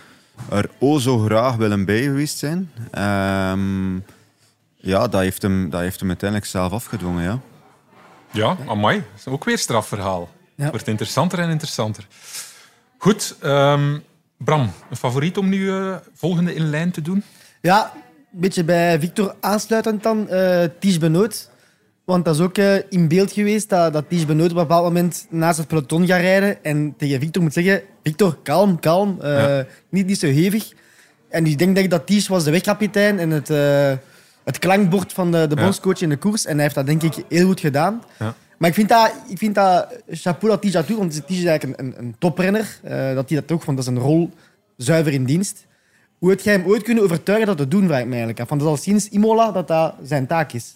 er 0.51 0.71
o 0.79 0.99
zo 0.99 1.19
graag 1.19 1.57
willen 1.57 1.85
bij 1.85 2.03
geweest 2.03 2.39
zijn. 2.39 2.71
Um, 2.99 4.05
ja, 4.77 5.09
dat 5.09 5.21
heeft, 5.21 5.43
hem, 5.43 5.71
dat 5.71 5.81
heeft 5.81 6.01
hem 6.01 6.09
uiteindelijk 6.09 6.51
zelf 6.51 6.73
afgedwongen, 6.73 7.23
ja. 7.23 7.41
Ja, 8.31 8.57
amai. 8.67 8.97
Dat 8.97 9.19
is 9.19 9.27
ook 9.27 9.45
weer 9.45 9.59
strafverhaal. 9.59 10.29
Het 10.63 10.71
wordt 10.71 10.89
interessanter 10.89 11.39
en 11.39 11.51
interessanter. 11.51 12.07
Goed, 12.99 13.37
um, 13.45 14.03
Bram, 14.37 14.73
een 14.91 14.97
favoriet 14.97 15.39
om 15.39 15.49
nu 15.49 15.59
uh, 15.59 15.97
volgende 16.15 16.55
in 16.55 16.71
lijn 16.71 16.91
te 16.91 17.03
doen? 17.03 17.23
Ja, 17.61 17.93
een 18.33 18.41
beetje 18.41 18.65
bij 18.65 19.01
Victor 19.01 19.35
aansluitend 19.41 20.03
dan. 20.03 20.27
Uh, 20.31 20.65
Ties 20.79 20.99
Benoot. 20.99 21.51
Want 22.05 22.25
dat 22.25 22.35
is 22.35 22.41
ook 22.41 22.59
uh, 22.59 22.77
in 22.89 23.09
beeld 23.09 23.33
geweest 23.33 23.69
dat, 23.69 23.93
dat 23.93 24.09
Ties 24.09 24.27
Benoot 24.27 24.51
op 24.51 24.57
een 24.57 24.63
bepaald 24.63 24.85
moment 24.85 25.27
naast 25.31 25.59
het 25.59 25.67
peloton 25.67 26.07
gaat 26.07 26.21
rijden 26.21 26.65
en 26.65 26.95
tegen 26.97 27.21
Victor 27.21 27.43
moet 27.43 27.53
zeggen 27.53 27.83
Victor, 28.03 28.39
kalm, 28.43 28.81
kalm. 28.81 29.19
Uh, 29.23 29.29
ja. 29.29 29.67
niet, 29.89 30.07
niet 30.07 30.19
zo 30.19 30.27
hevig. 30.27 30.73
En 31.29 31.47
ik 31.47 31.59
denk, 31.59 31.75
denk 31.75 31.91
dat 31.91 32.07
Ties 32.07 32.29
was 32.29 32.45
de 32.45 32.51
wegkapitein 32.51 33.19
en 33.19 33.31
het, 33.31 33.49
het 34.45 34.59
klankbord 34.59 35.13
van 35.13 35.33
de, 35.33 35.47
de 35.47 35.57
bondscoach 35.57 36.01
in 36.01 36.09
de 36.09 36.17
koers. 36.17 36.47
En 36.47 36.55
hij 36.55 36.63
heeft 36.63 36.75
dat 36.75 36.87
denk 36.87 37.03
ik 37.03 37.25
heel 37.29 37.47
goed 37.47 37.61
gedaan. 37.61 38.03
Ja. 38.19 38.35
Maar 38.59 38.69
ik 38.69 38.75
vind 38.75 38.89
dat, 38.89 39.13
ik 39.29 39.39
vind 39.39 39.55
dat 39.55 39.87
chapeau 40.11 40.59
dat 40.61 40.73
dat 40.73 40.87
doet, 40.87 40.99
want 40.99 41.27
Ties 41.27 41.39
is 41.39 41.45
eigenlijk 41.45 41.81
een, 41.81 41.95
een, 41.99 42.15
toprenner. 42.19 42.79
dat 43.15 43.29
hij 43.29 43.41
dat 43.41 43.53
ook, 43.53 43.65
want 43.65 43.79
dat 43.79 43.87
is 43.87 43.93
een 43.95 44.03
rol 44.03 44.31
zuiver 44.77 45.13
in 45.13 45.25
dienst. 45.25 45.67
Hoe 46.19 46.31
heb 46.31 46.41
jij 46.41 46.53
hem 46.53 46.67
ooit 46.67 46.83
kunnen 46.83 47.05
overtuigen 47.05 47.47
dat 47.47 47.57
te 47.57 47.69
doen, 47.69 47.87
vraag 47.87 48.03
eigenlijk 48.05 48.41
af. 48.41 48.49
Want 48.49 48.61
dat 48.61 48.71
is 48.71 48.77
al 48.77 48.83
sinds 48.83 49.09
Imola 49.09 49.53
dat 49.53 49.69
dat 49.69 49.95
zijn 50.03 50.27
taak 50.27 50.53
is. 50.53 50.75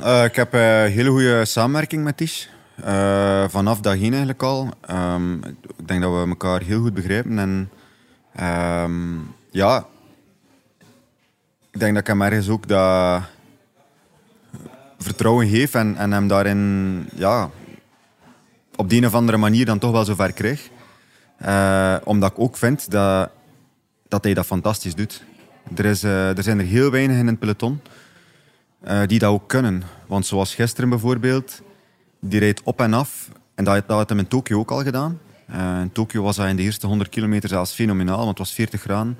Uh, 0.00 0.24
ik 0.24 0.36
heb 0.36 0.52
een 0.52 0.60
uh, 0.60 0.94
hele 0.94 1.10
goede 1.10 1.44
samenwerking 1.44 2.04
met 2.04 2.16
Tish. 2.16 2.46
Uh, 2.84 3.48
vanaf 3.48 3.80
dat 3.80 3.94
heen 3.94 4.10
eigenlijk 4.10 4.42
al. 4.42 4.68
Um, 4.90 5.44
ik 5.76 5.88
denk 5.88 6.02
dat 6.02 6.12
we 6.12 6.28
elkaar 6.28 6.62
heel 6.62 6.80
goed 6.80 6.94
begrijpen. 6.94 7.38
En 7.38 7.70
um, 8.84 9.34
ja, 9.50 9.86
ik 11.70 11.80
denk 11.80 11.92
dat 11.92 12.00
ik 12.02 12.06
hem 12.06 12.22
ergens 12.22 12.48
ook 12.48 12.68
dat 12.68 13.22
vertrouwen 15.06 15.48
geef 15.48 15.74
en, 15.74 15.96
en 15.96 16.12
hem 16.12 16.28
daarin 16.28 17.08
ja, 17.14 17.50
op 18.76 18.90
de 18.90 18.96
een 18.96 19.06
of 19.06 19.14
andere 19.14 19.38
manier 19.38 19.64
dan 19.64 19.78
toch 19.78 19.90
wel 19.90 20.04
zover 20.04 20.32
krijg. 20.32 20.70
Uh, 21.42 21.96
omdat 22.04 22.30
ik 22.30 22.38
ook 22.38 22.56
vind 22.56 22.90
dat 22.90 23.30
dat 24.08 24.24
hij 24.24 24.34
dat 24.34 24.46
fantastisch 24.46 24.94
doet. 24.94 25.22
Er, 25.74 25.84
is, 25.84 26.04
uh, 26.04 26.36
er 26.36 26.42
zijn 26.42 26.58
er 26.58 26.64
heel 26.64 26.90
weinig 26.90 27.16
in 27.16 27.26
het 27.26 27.38
peloton 27.38 27.80
uh, 28.84 29.00
die 29.06 29.18
dat 29.18 29.30
ook 29.30 29.48
kunnen. 29.48 29.82
Want 30.06 30.26
zoals 30.26 30.54
gisteren 30.54 30.88
bijvoorbeeld, 30.88 31.62
die 32.20 32.40
rijdt 32.40 32.62
op 32.62 32.80
en 32.80 32.94
af. 32.94 33.28
En 33.54 33.64
dat, 33.64 33.74
dat 33.74 33.96
had 33.96 34.08
hem 34.08 34.18
in 34.18 34.28
Tokio 34.28 34.58
ook 34.58 34.70
al 34.70 34.82
gedaan. 34.82 35.20
In 35.80 35.90
Tokio 35.92 36.22
was 36.22 36.36
hij 36.36 36.50
in 36.50 36.56
de 36.56 36.62
eerste 36.62 36.86
100 36.86 37.10
kilometer 37.10 37.48
zelfs 37.48 37.72
fenomenaal, 37.72 38.16
want 38.16 38.28
het 38.28 38.38
was 38.38 38.52
40 38.52 38.80
graden. 38.80 39.18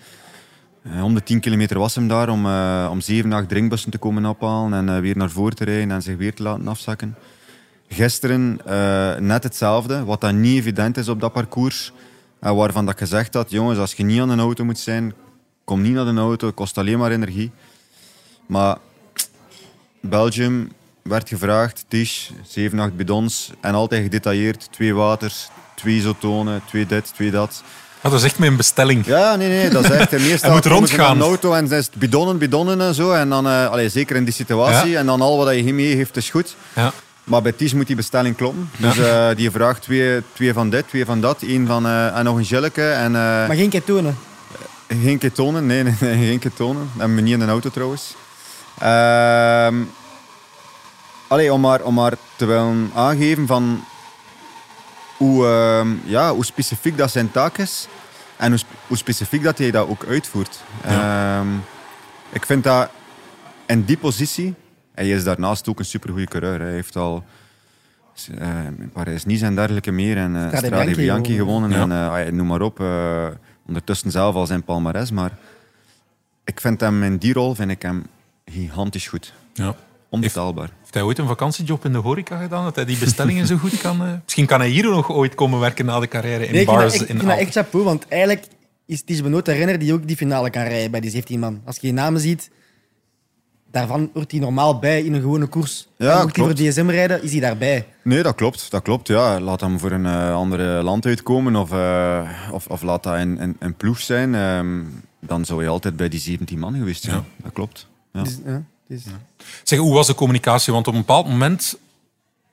110 0.95 1.41
kilometer 1.41 1.79
was 1.79 1.95
hem 1.95 2.09
daar 2.09 2.29
om, 2.29 2.47
om 2.91 3.01
7, 3.01 3.33
8 3.33 3.49
drinkbussen 3.49 3.91
te 3.91 3.99
komen 3.99 4.27
ophalen 4.27 4.89
en 4.89 5.01
weer 5.01 5.17
naar 5.17 5.31
voren 5.31 5.57
te 5.57 5.65
rijden 5.65 5.91
en 5.91 6.03
zich 6.03 6.17
weer 6.17 6.35
te 6.35 6.43
laten 6.43 6.69
afzakken. 6.69 7.17
Gisteren 7.89 8.61
net 9.27 9.43
hetzelfde, 9.43 10.05
wat 10.05 10.21
dan 10.21 10.41
niet 10.41 10.59
evident 10.59 10.97
is 10.97 11.09
op 11.09 11.21
dat 11.21 11.33
parcours. 11.33 11.93
Waarvan 12.39 12.87
dat 12.87 12.99
gezegd 12.99 13.35
had, 13.35 13.51
jongens, 13.51 13.79
als 13.79 13.93
je 13.93 14.05
niet 14.05 14.21
aan 14.21 14.31
een 14.31 14.41
auto 14.41 14.65
moet 14.65 14.79
zijn, 14.79 15.15
kom 15.65 15.83
niet 15.83 15.95
naar 15.95 16.05
de 16.05 16.21
auto, 16.21 16.53
kost 16.53 16.79
alleen 16.79 16.99
maar 16.99 17.11
energie. 17.11 17.51
Maar 18.47 18.77
Belgium 20.01 20.73
werd 21.03 21.29
gevraagd, 21.29 21.85
tisch, 21.89 22.33
7, 22.47 22.79
8 22.79 22.97
bidons 22.97 23.53
en 23.61 23.75
altijd 23.75 24.03
gedetailleerd, 24.03 24.69
twee 24.73 24.95
waters, 24.95 25.49
twee 25.75 25.97
isotonen, 25.97 26.63
twee 26.67 26.87
dit, 26.87 27.15
twee 27.15 27.31
dat. 27.31 27.63
Ah, 28.07 28.13
dat 28.13 28.21
is 28.21 28.27
echt 28.27 28.39
mijn 28.39 28.57
bestelling. 28.57 29.07
Ja, 29.07 29.37
nee, 29.37 29.49
nee, 29.49 29.69
dat 29.69 29.85
is 29.85 29.91
echt. 29.91 30.11
Meestal 30.11 30.53
moet 30.55 30.67
rondgaan. 30.67 31.17
een 31.17 31.23
auto 31.23 31.53
en 31.53 31.73
is 31.73 31.91
bidonnen, 31.95 32.39
bidonnen 32.39 32.81
en 32.81 32.95
zo. 32.95 33.13
En 33.13 33.29
dan, 33.29 33.47
uh, 33.47 33.67
allez, 33.67 33.93
zeker 33.93 34.17
in 34.17 34.25
die 34.25 34.35
situatie. 34.35 34.97
En 34.97 35.07
dan 35.07 35.21
al 35.21 35.37
wat 35.37 35.55
je 35.55 35.75
mee 35.75 35.95
heeft 35.95 36.17
is 36.17 36.31
goed. 36.31 36.57
Ja. 36.75 36.93
Maar 37.25 37.43
bij 37.43 37.53
Ties 37.53 37.75
moet 37.75 37.87
die 37.87 37.97
bestelling 37.97 38.37
kloppen. 38.37 38.71
Dus 38.77 38.99
uh, 38.99 39.29
die 39.37 39.51
vraagt 39.51 39.83
twee, 39.83 40.23
twee 40.33 40.53
van 40.53 40.71
dit, 40.71 40.89
twee 40.89 41.05
van 41.05 41.21
dat. 41.21 41.43
één 41.43 41.67
van, 41.67 41.87
uh, 41.87 42.17
en 42.17 42.25
nog 42.25 42.37
een 42.37 42.45
gilletje. 42.45 42.91
En, 42.91 43.07
uh, 43.07 43.19
maar 43.21 43.57
geen 43.57 43.71
ketonen? 43.71 44.19
Geen 45.03 45.19
ketonen, 45.19 45.67
nee, 45.67 45.83
nee, 45.83 45.95
nee 46.01 46.27
geen 46.27 46.39
ketonen. 46.39 46.83
Dat 46.83 46.99
hebben 46.99 47.17
we 47.17 47.23
niet 47.23 47.33
in 47.33 47.39
de 47.39 47.47
auto 47.47 47.71
trouwens. 47.71 48.15
Uh, 48.83 49.69
allee, 51.29 51.53
om, 51.53 51.61
maar, 51.61 51.83
om 51.83 51.95
maar 51.95 52.13
te 52.37 52.45
willen 52.45 52.91
aangeven 52.95 53.47
van 53.47 53.85
hoe, 55.17 55.47
ehm, 55.47 55.89
ja, 56.05 56.35
hoe 56.35 56.45
specifiek 56.45 56.97
dat 56.97 57.11
zijn 57.11 57.31
taak 57.31 57.59
is. 57.59 57.89
En 58.37 58.51
hoe, 58.51 58.61
hoe 58.87 58.97
specifiek 58.97 59.43
dat 59.43 59.59
hij 59.59 59.71
dat 59.71 59.89
ook 59.89 60.05
uitvoert. 60.09 60.61
Ja. 60.85 61.39
Ehm, 61.39 61.49
ik 62.31 62.47
vind 62.47 62.65
dat 62.65 62.91
in 63.67 63.85
die 63.85 63.97
positie 63.97 64.55
hij 64.97 65.11
is 65.11 65.25
daarnaast 65.25 65.69
ook 65.69 65.79
een 65.79 65.85
supergoeie 65.85 66.27
coureur. 66.27 66.61
Hij 66.61 66.73
heeft 66.73 66.97
al 66.97 67.25
uh, 68.39 68.59
Parijs-Nice 68.93 69.45
en 69.45 69.55
dergelijke 69.55 69.91
meer. 69.91 70.17
En 70.17 70.35
uh, 70.35 70.47
Strade, 70.47 70.69
Bianchi, 70.69 70.95
Bianchi 70.95 71.37
gewonnen. 71.37 71.71
Ja. 71.71 72.19
En 72.19 72.27
uh, 72.27 72.33
noem 72.33 72.47
maar 72.47 72.61
op. 72.61 72.81
Uh, 72.81 73.27
ondertussen 73.67 74.11
zelf 74.11 74.35
al 74.35 74.47
zijn 74.47 74.63
palmares. 74.63 75.11
Maar 75.11 75.31
ik 76.45 76.61
vind 76.61 76.81
hem 76.81 77.03
in 77.03 77.17
die 77.17 77.33
rol 77.33 77.55
vind 77.55 77.71
ik 77.71 77.83
hem 77.83 78.07
gigantisch 78.45 79.09
goed. 79.09 79.33
Ja. 79.53 79.75
Onbetaalbaar. 80.17 80.65
Heeft, 80.65 80.81
heeft, 80.81 80.95
hij 80.95 81.03
ooit 81.03 81.19
een 81.19 81.27
vakantiejob 81.27 81.85
in 81.85 81.93
de 81.93 81.99
horeca 81.99 82.41
gedaan? 82.41 82.65
Dat 82.65 82.77
hij 82.77 82.85
die 82.85 82.99
bestellingen 82.99 83.47
zo 83.47 83.57
goed 83.57 83.81
kan... 83.81 84.21
Misschien 84.25 84.47
kan 84.47 84.61
hij 84.61 84.69
hier 84.69 84.85
nog 84.85 85.11
ooit 85.11 85.35
komen 85.35 85.61
werken 85.61 85.85
na 85.85 86.01
de 86.01 86.09
carrière 86.09 86.47
in 86.47 86.53
nee, 86.53 86.65
bars. 86.65 86.95
Ik 86.95 87.07
vind, 87.07 87.21
dat, 87.21 87.39
echt 87.39 87.53
chapeau, 87.53 87.85
want 87.85 88.09
eigenlijk 88.09 88.47
is 88.87 89.03
Ties 89.03 89.23
Benoot 89.23 89.45
de 89.45 89.53
renner 89.53 89.79
die 89.79 89.93
ook 89.93 90.07
die 90.07 90.17
finale 90.17 90.51
kan 90.51 90.63
rijden 90.63 90.91
bij 90.91 91.01
die 91.01 91.11
17 91.11 91.41
man. 91.41 91.61
Als 91.65 91.79
je 91.81 91.87
je 91.87 91.93
namen 91.93 92.21
ziet 92.21 92.51
daarvan 93.77 94.11
hoort 94.15 94.31
hij 94.31 94.41
normaal 94.41 94.79
bij 94.79 95.03
in 95.03 95.15
een 95.15 95.21
gewone 95.21 95.47
koers. 95.47 95.89
Ja, 95.97 96.23
moet 96.23 96.37
hij 96.37 96.45
voor 96.45 96.55
DSM 96.55 96.89
rijden, 96.89 97.23
is 97.23 97.31
hij 97.31 97.41
daarbij. 97.41 97.87
Nee, 98.03 98.23
dat 98.23 98.35
klopt. 98.35 98.71
Dat 98.71 98.83
klopt 98.83 99.09
ja. 99.09 99.41
Laat 99.41 99.61
hem 99.61 99.79
voor 99.79 99.91
een 99.91 100.05
uh, 100.05 100.35
andere 100.35 100.83
land 100.83 101.07
uitkomen 101.07 101.57
of, 101.57 101.73
uh, 101.73 102.31
of, 102.53 102.67
of, 102.67 102.83
laat 102.83 103.03
dat 103.03 103.15
een, 103.15 103.43
een, 103.43 103.57
een 103.59 103.75
ploeg 103.75 103.99
zijn. 103.99 104.35
Um, 104.35 105.03
dan 105.21 105.45
zou 105.45 105.63
je 105.63 105.69
altijd 105.69 105.97
bij 105.97 106.09
die 106.09 106.21
17 106.21 106.59
man 106.59 106.75
geweest 106.75 107.03
zijn. 107.03 107.17
Ja. 107.17 107.25
Dat 107.43 107.53
klopt. 107.53 107.89
Ja. 108.13 108.23
Dus, 108.23 108.39
ja, 108.45 108.63
dus. 108.89 109.03
Zeg, 109.63 109.79
hoe 109.79 109.95
was 109.95 110.07
de 110.07 110.15
communicatie? 110.15 110.73
Want 110.73 110.87
op 110.87 110.95
een 110.95 111.01
bepaald 111.01 111.29
moment 111.29 111.79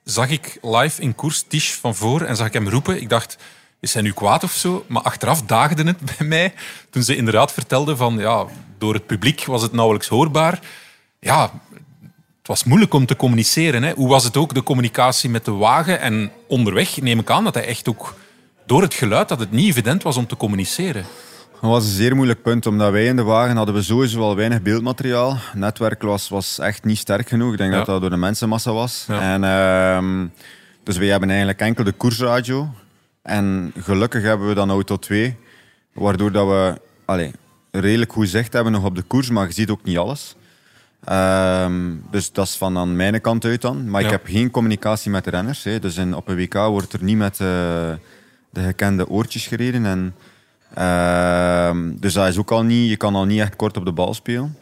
zag 0.04 0.30
ik 0.30 0.58
live 0.62 1.02
in 1.02 1.16
koers 1.16 1.44
Tisch 1.48 1.74
van 1.74 1.96
voor 1.96 2.22
en 2.22 2.36
zag 2.36 2.48
ik 2.48 2.54
hem 2.54 2.70
roepen. 2.70 3.02
Ik 3.02 3.10
dacht, 3.10 3.38
is 3.80 3.94
hij 3.94 4.04
nu 4.04 4.14
kwaad 4.14 4.44
of 4.44 4.52
zo? 4.52 4.86
Maar 4.88 5.02
achteraf 5.02 5.42
daagde 5.42 5.84
het 5.84 6.00
bij 6.18 6.28
mij 6.28 6.54
toen 6.90 7.04
ze 7.04 7.16
inderdaad 7.16 7.52
vertelde 7.52 7.96
van 7.96 8.18
ja, 8.18 8.46
door 8.78 8.94
het 8.94 9.06
publiek 9.06 9.46
was 9.46 9.62
het 9.62 9.72
nauwelijks 9.72 10.08
hoorbaar 10.08 10.60
ja, 11.24 11.52
het 12.38 12.48
was 12.48 12.64
moeilijk 12.64 12.94
om 12.94 13.06
te 13.06 13.16
communiceren. 13.16 13.84
Hè. 13.84 13.94
Hoe 13.94 14.08
was 14.08 14.24
het 14.24 14.38
ook 14.38 14.54
de 14.54 14.64
communicatie 14.64 15.30
met 15.30 15.46
de 15.46 15.52
wagen? 15.52 16.00
En 16.00 16.32
onderweg 16.48 17.02
neem 17.02 17.20
ik 17.20 17.30
aan 17.30 17.44
dat 17.44 17.54
hij 17.54 17.66
echt 17.66 17.90
ook 17.90 18.16
door 18.66 18.82
het 18.82 18.94
geluid 18.94 19.28
dat 19.28 19.40
het 19.40 19.52
niet 19.52 19.70
evident 19.70 20.04
was 20.04 20.18
om 20.18 20.28
te 20.28 20.38
communiceren. 20.38 21.06
Dat 21.64 21.72
was 21.72 21.86
een 21.86 21.92
zeer 21.92 22.16
moeilijk 22.16 22.42
punt, 22.42 22.66
omdat 22.66 22.92
wij 22.92 23.06
in 23.06 23.16
de 23.16 23.24
wagen 23.24 23.56
hadden 23.56 23.76
we 23.76 23.82
sowieso 23.82 24.22
al 24.22 24.36
weinig 24.36 24.62
beeldmateriaal. 24.62 25.36
Het 25.36 25.54
netwerk 25.54 26.02
was, 26.02 26.30
was 26.30 26.60
echt 26.60 26.84
niet 26.84 26.98
sterk 26.98 27.28
genoeg. 27.28 27.52
Ik 27.52 27.58
denk 27.58 27.72
ja. 27.72 27.78
dat 27.78 27.86
dat 27.86 28.02
door 28.02 28.10
de 28.10 28.18
mensenmassa 28.18 28.72
was. 28.72 29.06
Ja. 29.08 29.34
En, 29.34 29.44
uh, 29.44 30.30
dus 30.84 30.98
wij 30.98 31.08
hebben 31.08 31.30
eigenlijk 31.30 31.60
enkel 31.60 31.84
de 31.84 31.92
koersradio. 31.92 32.70
En 33.22 33.74
gelukkig 33.78 34.24
hebben 34.24 34.48
we 34.48 34.54
dan 34.54 34.70
auto 34.70 34.98
2, 34.98 35.36
waardoor 35.94 36.32
dat 36.32 36.48
we 36.48 36.82
allez, 37.06 37.32
redelijk 37.72 38.14
goed 38.14 38.30
zicht 38.30 38.54
hebben 38.54 38.74
nog 38.74 38.84
op 38.84 38.96
de 38.96 39.02
koers, 39.02 39.30
maar 39.30 39.48
je 39.48 39.54
ziet 39.54 39.70
ook 39.70 39.84
niet 39.84 39.98
alles. 39.98 40.36
Um, 41.12 42.04
dus 42.12 42.32
dat 42.32 42.46
is 42.46 42.56
van 42.56 42.78
aan 42.78 42.96
mijn 42.96 43.22
kant 43.22 43.46
uit 43.46 43.62
dan. 43.62 43.90
Maar 43.90 44.02
ja. 44.02 44.08
ik 44.08 44.14
heb 44.14 44.26
geen 44.26 44.52
communicatie 44.52 45.12
met 45.12 45.24
de 45.24 45.30
renners. 45.30 45.64
Hè. 45.64 45.80
Dus 45.80 45.98
in, 45.98 46.16
op 46.16 46.28
een 46.28 46.36
WK 46.36 46.54
wordt 46.54 46.94
er 46.94 47.04
niet 47.04 47.18
met 47.18 47.34
uh, 47.34 47.48
de 48.50 48.62
gekende 48.62 49.10
oortjes 49.10 49.48
gereden. 49.48 49.86
En, 49.86 50.16
uh, 50.78 51.72
dus 52.00 52.14
dat 52.14 52.28
is 52.28 52.38
ook 52.38 52.52
al 52.52 52.64
niet, 52.64 52.90
je 52.90 52.98
kan 52.98 53.16
al 53.16 53.26
niet 53.26 53.40
echt 53.40 53.56
kort 53.56 53.78
op 53.78 53.86
de 53.86 53.92
bal 53.92 54.14
spelen. 54.14 54.58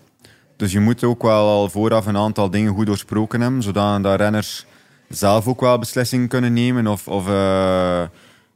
Dus 0.56 0.72
je 0.72 0.80
moet 0.80 1.04
ook 1.04 1.22
wel 1.22 1.48
al 1.48 1.70
vooraf 1.70 2.06
een 2.06 2.18
aantal 2.18 2.50
dingen 2.50 2.74
goed 2.74 2.86
doorsproken 2.86 3.42
hebben, 3.42 3.64
zodat 3.64 4.06
renners 4.06 4.66
zelf 5.10 5.48
ook 5.48 5.62
wel 5.62 5.80
beslissingen 5.80 6.28
kunnen 6.28 6.54
nemen. 6.54 6.88
Of, 6.88 7.08
of, 7.08 7.28
uh, 7.28 8.04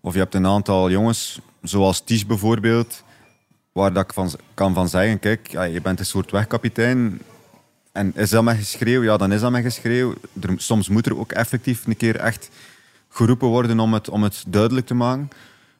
of 0.01 0.13
je 0.13 0.19
hebt 0.19 0.35
een 0.35 0.47
aantal 0.47 0.89
jongens, 0.89 1.39
zoals 1.61 2.03
Ties 2.03 2.25
bijvoorbeeld, 2.25 3.03
waar 3.71 3.93
dat 3.93 4.03
ik 4.03 4.37
kan 4.53 4.73
van 4.73 4.89
zeggen, 4.89 5.19
kijk, 5.19 5.47
je 5.47 5.79
bent 5.81 5.99
een 5.99 6.05
soort 6.05 6.31
wegkapitein 6.31 7.21
en 7.95 8.11
is 8.15 8.29
dat 8.29 8.43
met 8.43 8.57
geschreeuw? 8.57 9.03
Ja, 9.03 9.17
dan 9.17 9.31
is 9.31 9.41
dat 9.41 9.51
met 9.51 9.63
geschreeuw. 9.63 10.13
Soms 10.55 10.89
moet 10.89 11.05
er 11.05 11.19
ook 11.19 11.31
effectief 11.31 11.85
een 11.85 11.97
keer 11.97 12.15
echt 12.15 12.49
geroepen 13.09 13.47
worden 13.47 13.79
om 13.79 13.93
het, 13.93 14.09
om 14.09 14.23
het 14.23 14.43
duidelijk 14.47 14.85
te 14.85 14.93
maken. 14.93 15.29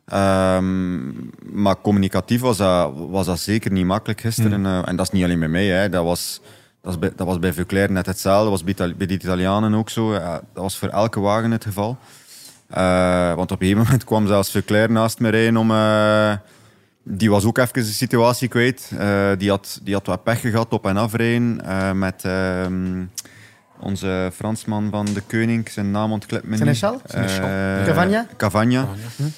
Ehm, 0.05 1.11
maar 1.51 1.81
communicatief 1.81 2.41
was 2.41 2.57
dat, 2.57 2.93
was 3.09 3.25
dat 3.25 3.39
zeker 3.39 3.71
niet 3.71 3.85
makkelijk 3.85 4.21
gisteren. 4.21 4.65
Hmm. 4.65 4.65
Eh, 4.65 4.87
en 4.87 4.95
dat 4.95 5.05
is 5.05 5.11
niet 5.11 5.23
alleen 5.23 5.39
bij 5.39 5.47
mij. 5.47 5.65
Hè. 5.65 5.89
Dat, 5.89 6.03
was, 6.03 6.41
dat, 6.81 6.91
was 6.91 6.99
bij, 6.99 7.11
dat 7.15 7.27
was 7.27 7.39
bij 7.39 7.53
Veuclair 7.53 7.91
net 7.91 8.05
hetzelfde. 8.05 8.49
Dat 8.49 8.63
was 8.63 8.75
bij, 8.75 9.07
de 9.07 9.13
Italianen 9.13 9.73
ook 9.73 9.89
zo. 9.89 10.13
Ja, 10.13 10.41
dat 10.53 10.63
was 10.63 10.77
voor 10.77 10.89
elke 10.89 11.19
wagen 11.19 11.51
het 11.51 11.63
geval. 11.63 11.97
Eh, 12.67 13.33
want 13.33 13.51
op 13.51 13.61
een 13.61 13.67
gegeven 13.67 13.83
moment 13.83 14.03
kwam 14.03 14.27
zelfs 14.27 14.51
Veuclair 14.51 14.91
naast 14.91 15.19
me 15.19 15.29
rijden 15.29 15.57
om... 15.57 15.71
eh, 15.71 16.33
die 17.07 17.29
was 17.29 17.45
ook 17.45 17.57
even 17.57 17.73
de 17.73 17.83
situatie 17.83 18.47
kwijt. 18.47 18.91
Eh, 18.97 19.31
die, 19.37 19.49
had, 19.49 19.79
die 19.83 19.93
had 19.93 20.05
wat 20.05 20.23
pech 20.23 20.41
gehad 20.41 20.73
op 20.73 20.85
en 20.85 20.97
afrijden 20.97 21.65
eh, 21.65 21.91
met 21.91 22.23
ehm, 22.23 23.03
onze 23.85 24.31
Fransman 24.35 24.87
van 24.91 25.05
de 25.05 25.21
Koning. 25.27 25.69
Zijn 25.69 25.91
naam 25.91 26.11
ontglipt 26.11 26.43
me 26.43 26.49
niet. 26.49 26.59
Seneschal. 26.59 27.01
Eh, 27.07 27.85
Cavagna? 27.85 28.27
Cavagna. 28.37 28.87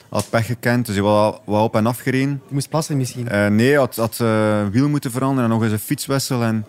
Had 0.10 0.30
pech 0.30 0.46
gekend, 0.46 0.86
dus 0.86 0.96
hij 0.96 1.04
was 1.04 1.36
wat 1.46 1.64
op 1.64 1.76
en 1.76 1.86
af 1.86 2.00
gereden. 2.00 2.30
Die 2.46 2.54
moest 2.54 2.70
plassen 2.70 2.98
misschien. 2.98 3.30
Eh, 3.30 3.48
nee, 3.48 3.68
hij 3.68 3.78
had, 3.78 3.96
had 3.96 4.20
eh, 4.20 4.62
wiel 4.72 4.90
moeten 4.90 5.12
veranderen 5.12 5.44
en 5.44 5.50
nog 5.50 5.64
eens 5.64 5.72
een 5.72 5.80
fietswissel. 5.80 6.44
En 6.44 6.66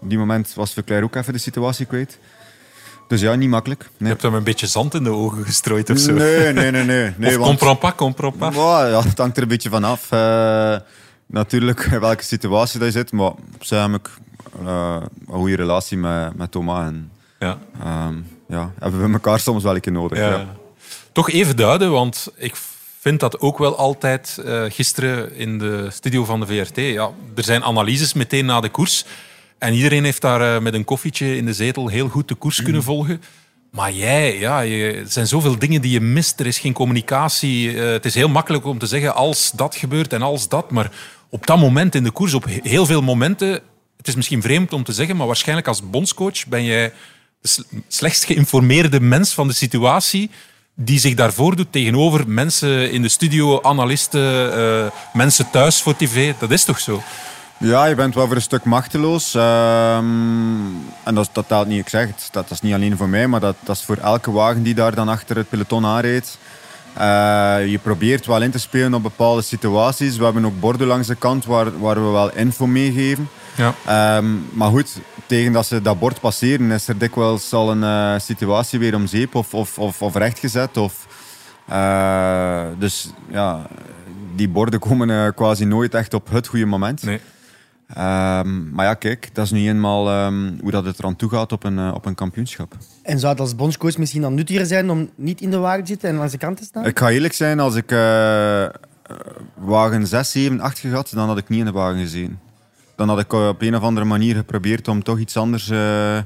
op 0.00 0.08
die 0.08 0.18
moment 0.18 0.52
was 0.54 0.72
Verclair 0.72 1.02
ook 1.02 1.14
even 1.14 1.32
de 1.32 1.38
situatie 1.38 1.86
kwijt. 1.86 2.18
Dus 3.08 3.20
ja, 3.20 3.34
niet 3.34 3.48
makkelijk. 3.48 3.82
Je 3.82 3.88
Nee, 3.98 4.08
hebt 4.10 4.22
hem 4.22 4.34
een 4.34 4.44
beetje 4.44 4.66
zand 4.66 4.94
in 4.94 5.04
de 5.04 5.10
ogen 5.10 5.44
gestrooid 5.44 5.90
of 5.90 5.98
zo. 5.98 6.12
nee, 6.12 6.52
nee. 6.52 6.70
nee, 6.70 6.84
nee, 6.84 7.12
nee 7.16 7.30
of 7.30 7.36
want- 7.36 7.48
comprends 7.48 7.80
pas, 7.80 7.94
comprends 7.94 8.36
pas. 8.38 8.54
Ja, 8.54 8.86
ja, 8.86 9.02
het 9.02 9.18
hangt 9.18 9.36
er 9.36 9.42
een 9.42 9.48
beetje 9.48 9.70
van 9.70 9.84
af. 9.84 10.12
Eh, 10.12 10.76
natuurlijk 11.26 11.80
welke 12.00 12.22
situatie 12.24 12.78
dat 12.78 12.88
je 12.92 12.98
zit. 12.98 13.12
Maar 13.12 13.32
zij 13.60 13.78
eh, 14.66 14.96
een 15.28 15.34
goede 15.34 15.56
relatie 15.56 15.96
met, 15.98 16.36
met 16.36 16.50
Thomas. 16.50 16.84
En 16.86 17.10
Ja. 17.38 17.58
ehm, 17.84 18.14
ja, 18.48 18.72
hebben 18.78 19.06
we 19.06 19.12
elkaar 19.12 19.40
soms 19.40 19.62
wel 19.62 19.74
een 19.74 19.80
keer 19.80 19.92
nodig. 19.92 20.18
Ja. 20.18 20.28
Ja. 20.28 20.46
Toch 21.12 21.30
even 21.30 21.56
duiden, 21.56 21.90
want 21.90 22.28
ik 22.36 22.54
vind 23.00 23.20
dat 23.20 23.40
ook 23.40 23.58
wel 23.58 23.76
altijd 23.76 24.38
eh, 24.44 24.62
gisteren 24.68 25.34
in 25.36 25.58
de 25.58 25.88
studio 25.90 26.24
van 26.24 26.40
de 26.40 26.46
VRT. 26.46 26.76
Ja, 26.76 27.10
er 27.36 27.44
zijn 27.44 27.64
analyses 27.64 28.12
meteen 28.12 28.46
na 28.46 28.60
de 28.60 28.68
koers. 28.68 29.04
En 29.58 29.74
iedereen 29.74 30.04
heeft 30.04 30.20
daar 30.20 30.54
eh, 30.56 30.62
met 30.62 30.74
een 30.74 30.84
koffietje 30.84 31.36
in 31.36 31.46
de 31.46 31.52
zetel 31.52 31.88
heel 31.88 32.08
goed 32.08 32.28
de 32.28 32.34
koers 32.34 32.62
kunnen 32.62 32.82
volgen. 32.82 33.22
Maar 33.70 33.92
jij, 33.92 34.38
ja, 34.38 34.60
je, 34.60 34.92
er 34.92 35.08
zijn 35.10 35.26
zoveel 35.26 35.58
dingen 35.58 35.80
die 35.82 35.90
je 35.92 36.00
mist. 36.00 36.40
Er 36.40 36.46
is 36.46 36.58
geen 36.58 36.72
communicatie. 36.72 37.70
Het 37.76 38.04
is 38.04 38.14
heel 38.14 38.28
makkelijk 38.28 38.64
om 38.64 38.78
te 38.78 38.86
zeggen 38.86 39.14
als 39.14 39.50
dat 39.54 39.74
gebeurt 39.76 40.12
en 40.12 40.22
als 40.22 40.48
dat. 40.48 40.70
Maar 40.70 40.90
op 41.30 41.46
dat 41.46 41.58
moment 41.58 41.94
in 41.94 42.04
de 42.04 42.10
koers, 42.10 42.34
op 42.34 42.44
he- 42.44 42.58
heel 42.62 42.86
veel 42.86 43.02
momenten... 43.02 43.60
Het 43.96 44.08
is 44.08 44.14
misschien 44.14 44.42
vreemd 44.42 44.72
om 44.72 44.84
te 44.84 44.92
zeggen, 44.92 45.16
maar 45.16 45.26
waarschijnlijk 45.26 45.68
als 45.68 45.90
bondscoach 45.90 46.46
ben 46.46 46.64
jij 46.64 46.92
de 47.40 47.64
slechtst 47.88 48.24
geïnformeerde 48.24 49.00
mens 49.00 49.34
van 49.34 49.48
de 49.48 49.54
situatie 49.54 50.30
die 50.74 50.98
zich 50.98 51.14
daarvoor 51.14 51.56
doet 51.56 51.72
tegenover 51.72 52.28
mensen 52.28 52.90
in 52.90 53.02
de 53.02 53.08
studio, 53.08 53.62
analisten, 53.62 54.52
eh, 54.52 54.90
mensen 55.12 55.50
thuis 55.50 55.82
voor 55.82 55.96
tv. 55.96 56.32
Dat 56.38 56.50
is 56.50 56.64
toch 56.64 56.80
zo? 56.80 57.02
Ja, 57.58 57.84
je 57.84 57.94
bent 57.94 58.14
wel 58.14 58.26
voor 58.26 58.36
een 58.36 58.42
stuk 58.42 58.64
machteloos. 58.64 59.34
Ehm, 59.34 60.04
en 61.04 61.14
dat, 61.14 61.28
dat 61.32 61.48
telt 61.48 61.66
niet, 61.66 61.80
ik 61.80 61.88
zeg 61.88 62.06
dat, 62.06 62.30
dat 62.32 62.50
is 62.50 62.60
niet 62.60 62.74
alleen 62.74 62.96
voor 62.96 63.08
mij, 63.08 63.26
maar 63.26 63.40
dat, 63.40 63.56
dat 63.64 63.76
is 63.76 63.82
voor 63.82 63.96
elke 63.96 64.30
wagen 64.30 64.62
die 64.62 64.74
daar 64.74 64.94
dan 64.94 65.08
achter 65.08 65.36
het 65.36 65.48
peloton 65.48 65.86
aanrijdt. 65.86 66.38
Eh, 66.94 67.66
je 67.70 67.78
probeert 67.82 68.26
wel 68.26 68.42
in 68.42 68.50
te 68.50 68.58
spelen 68.58 68.94
op 68.94 69.02
bepaalde 69.02 69.42
situaties. 69.42 70.16
We 70.16 70.24
hebben 70.24 70.44
ook 70.44 70.60
borden 70.60 70.86
langs 70.86 71.06
de 71.06 71.14
kant 71.14 71.44
waar, 71.44 71.78
waar 71.78 72.04
we 72.04 72.10
wel 72.10 72.30
info 72.32 72.66
meegeven. 72.66 73.28
Ja. 73.56 73.74
Ehm, 73.86 74.26
maar 74.52 74.70
goed, 74.70 74.98
tegen 75.26 75.52
dat 75.52 75.66
ze 75.66 75.82
dat 75.82 75.98
bord 75.98 76.20
passeren, 76.20 76.70
is 76.70 76.88
er 76.88 76.98
dikwijls 76.98 77.52
al 77.52 77.70
een 77.70 77.82
eh, 77.82 78.18
situatie 78.18 78.78
weer 78.78 78.94
om 78.94 79.06
zeep 79.06 79.34
of, 79.34 79.54
of, 79.54 79.78
of, 79.78 80.02
of 80.02 80.14
rechtgezet. 80.14 80.76
Of, 80.76 81.06
eh, 81.66 82.64
dus 82.78 83.12
ja, 83.30 83.66
die 84.34 84.48
borden 84.48 84.80
komen 84.88 85.10
eh, 85.10 85.28
quasi 85.34 85.64
nooit 85.64 85.94
echt 85.94 86.14
op 86.14 86.30
het 86.30 86.46
goede 86.46 86.66
moment. 86.66 87.02
Nee. 87.02 87.20
Ehm, 87.88 88.70
maar 88.70 88.84
ja, 88.84 88.94
kijk, 88.94 89.28
dat 89.32 89.44
is 89.44 89.50
nu 89.50 89.68
eenmaal 89.68 90.08
ehm, 90.08 90.52
hoe 90.60 90.70
dat 90.70 90.84
het 90.84 90.98
eraan 90.98 91.16
toe 91.16 91.30
gaat 91.30 91.52
op 91.52 91.64
een, 91.64 91.92
op 91.92 92.06
een 92.06 92.14
kampioenschap. 92.14 92.76
En 93.02 93.18
zou 93.18 93.32
het 93.32 93.40
als 93.40 93.56
bondscoach 93.56 93.98
misschien 93.98 94.22
dan 94.22 94.34
nuttiger 94.34 94.66
zijn 94.66 94.90
om 94.90 95.10
niet 95.14 95.40
in 95.40 95.50
de 95.50 95.58
wagen 95.58 95.80
te 95.80 95.86
zitten 95.86 96.08
en 96.08 96.16
langs 96.16 96.32
de 96.32 96.38
kant 96.38 96.56
te 96.56 96.64
staan? 96.64 96.86
Ik 96.86 96.98
ga 96.98 97.10
eerlijk 97.10 97.32
zijn, 97.32 97.60
als 97.60 97.74
ik 97.74 97.90
wagen 99.54 100.06
6, 100.06 100.30
7, 100.30 100.60
8 100.60 100.78
gehad, 100.78 101.10
dan 101.14 101.28
had 101.28 101.38
ik 101.38 101.48
niet 101.48 101.58
in 101.58 101.64
de 101.64 101.72
wagen 101.72 102.00
gezeten. 102.00 102.38
Dan 102.96 103.08
had 103.08 103.18
ik 103.18 103.32
eh, 103.32 103.48
op 103.48 103.62
een 103.62 103.76
of 103.76 103.82
andere 103.82 104.06
manier 104.06 104.34
geprobeerd 104.34 104.88
om 104.88 105.02
toch 105.02 105.18
iets 105.18 105.36
anders 105.36 105.70
eh, 105.70 106.18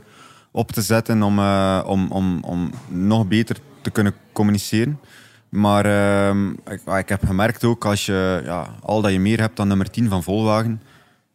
op 0.51 0.73
te 0.73 0.83
zetten, 0.83 1.23
om, 1.23 1.39
eh, 1.39 1.83
om, 1.87 2.11
om, 2.11 2.39
om 2.45 2.71
nog 2.89 3.27
beter 3.27 3.57
te 3.81 3.91
kunnen 3.91 4.15
communiceren. 4.33 5.01
Maar 5.49 5.85
ehm, 5.85 6.51
ik, 6.51 6.81
ik 6.99 7.09
heb 7.09 7.25
gemerkt 7.27 7.65
ook, 7.65 7.85
als 7.85 8.07
je 8.07 8.41
ja, 8.45 8.67
al 8.83 9.01
dat 9.03 9.13
je 9.13 9.21
meer 9.21 9.41
hebt 9.41 9.57
dan 9.57 9.69
nummer 9.69 9.91
10 9.91 10.09
van 10.09 10.23
Volwagen, 10.23 10.83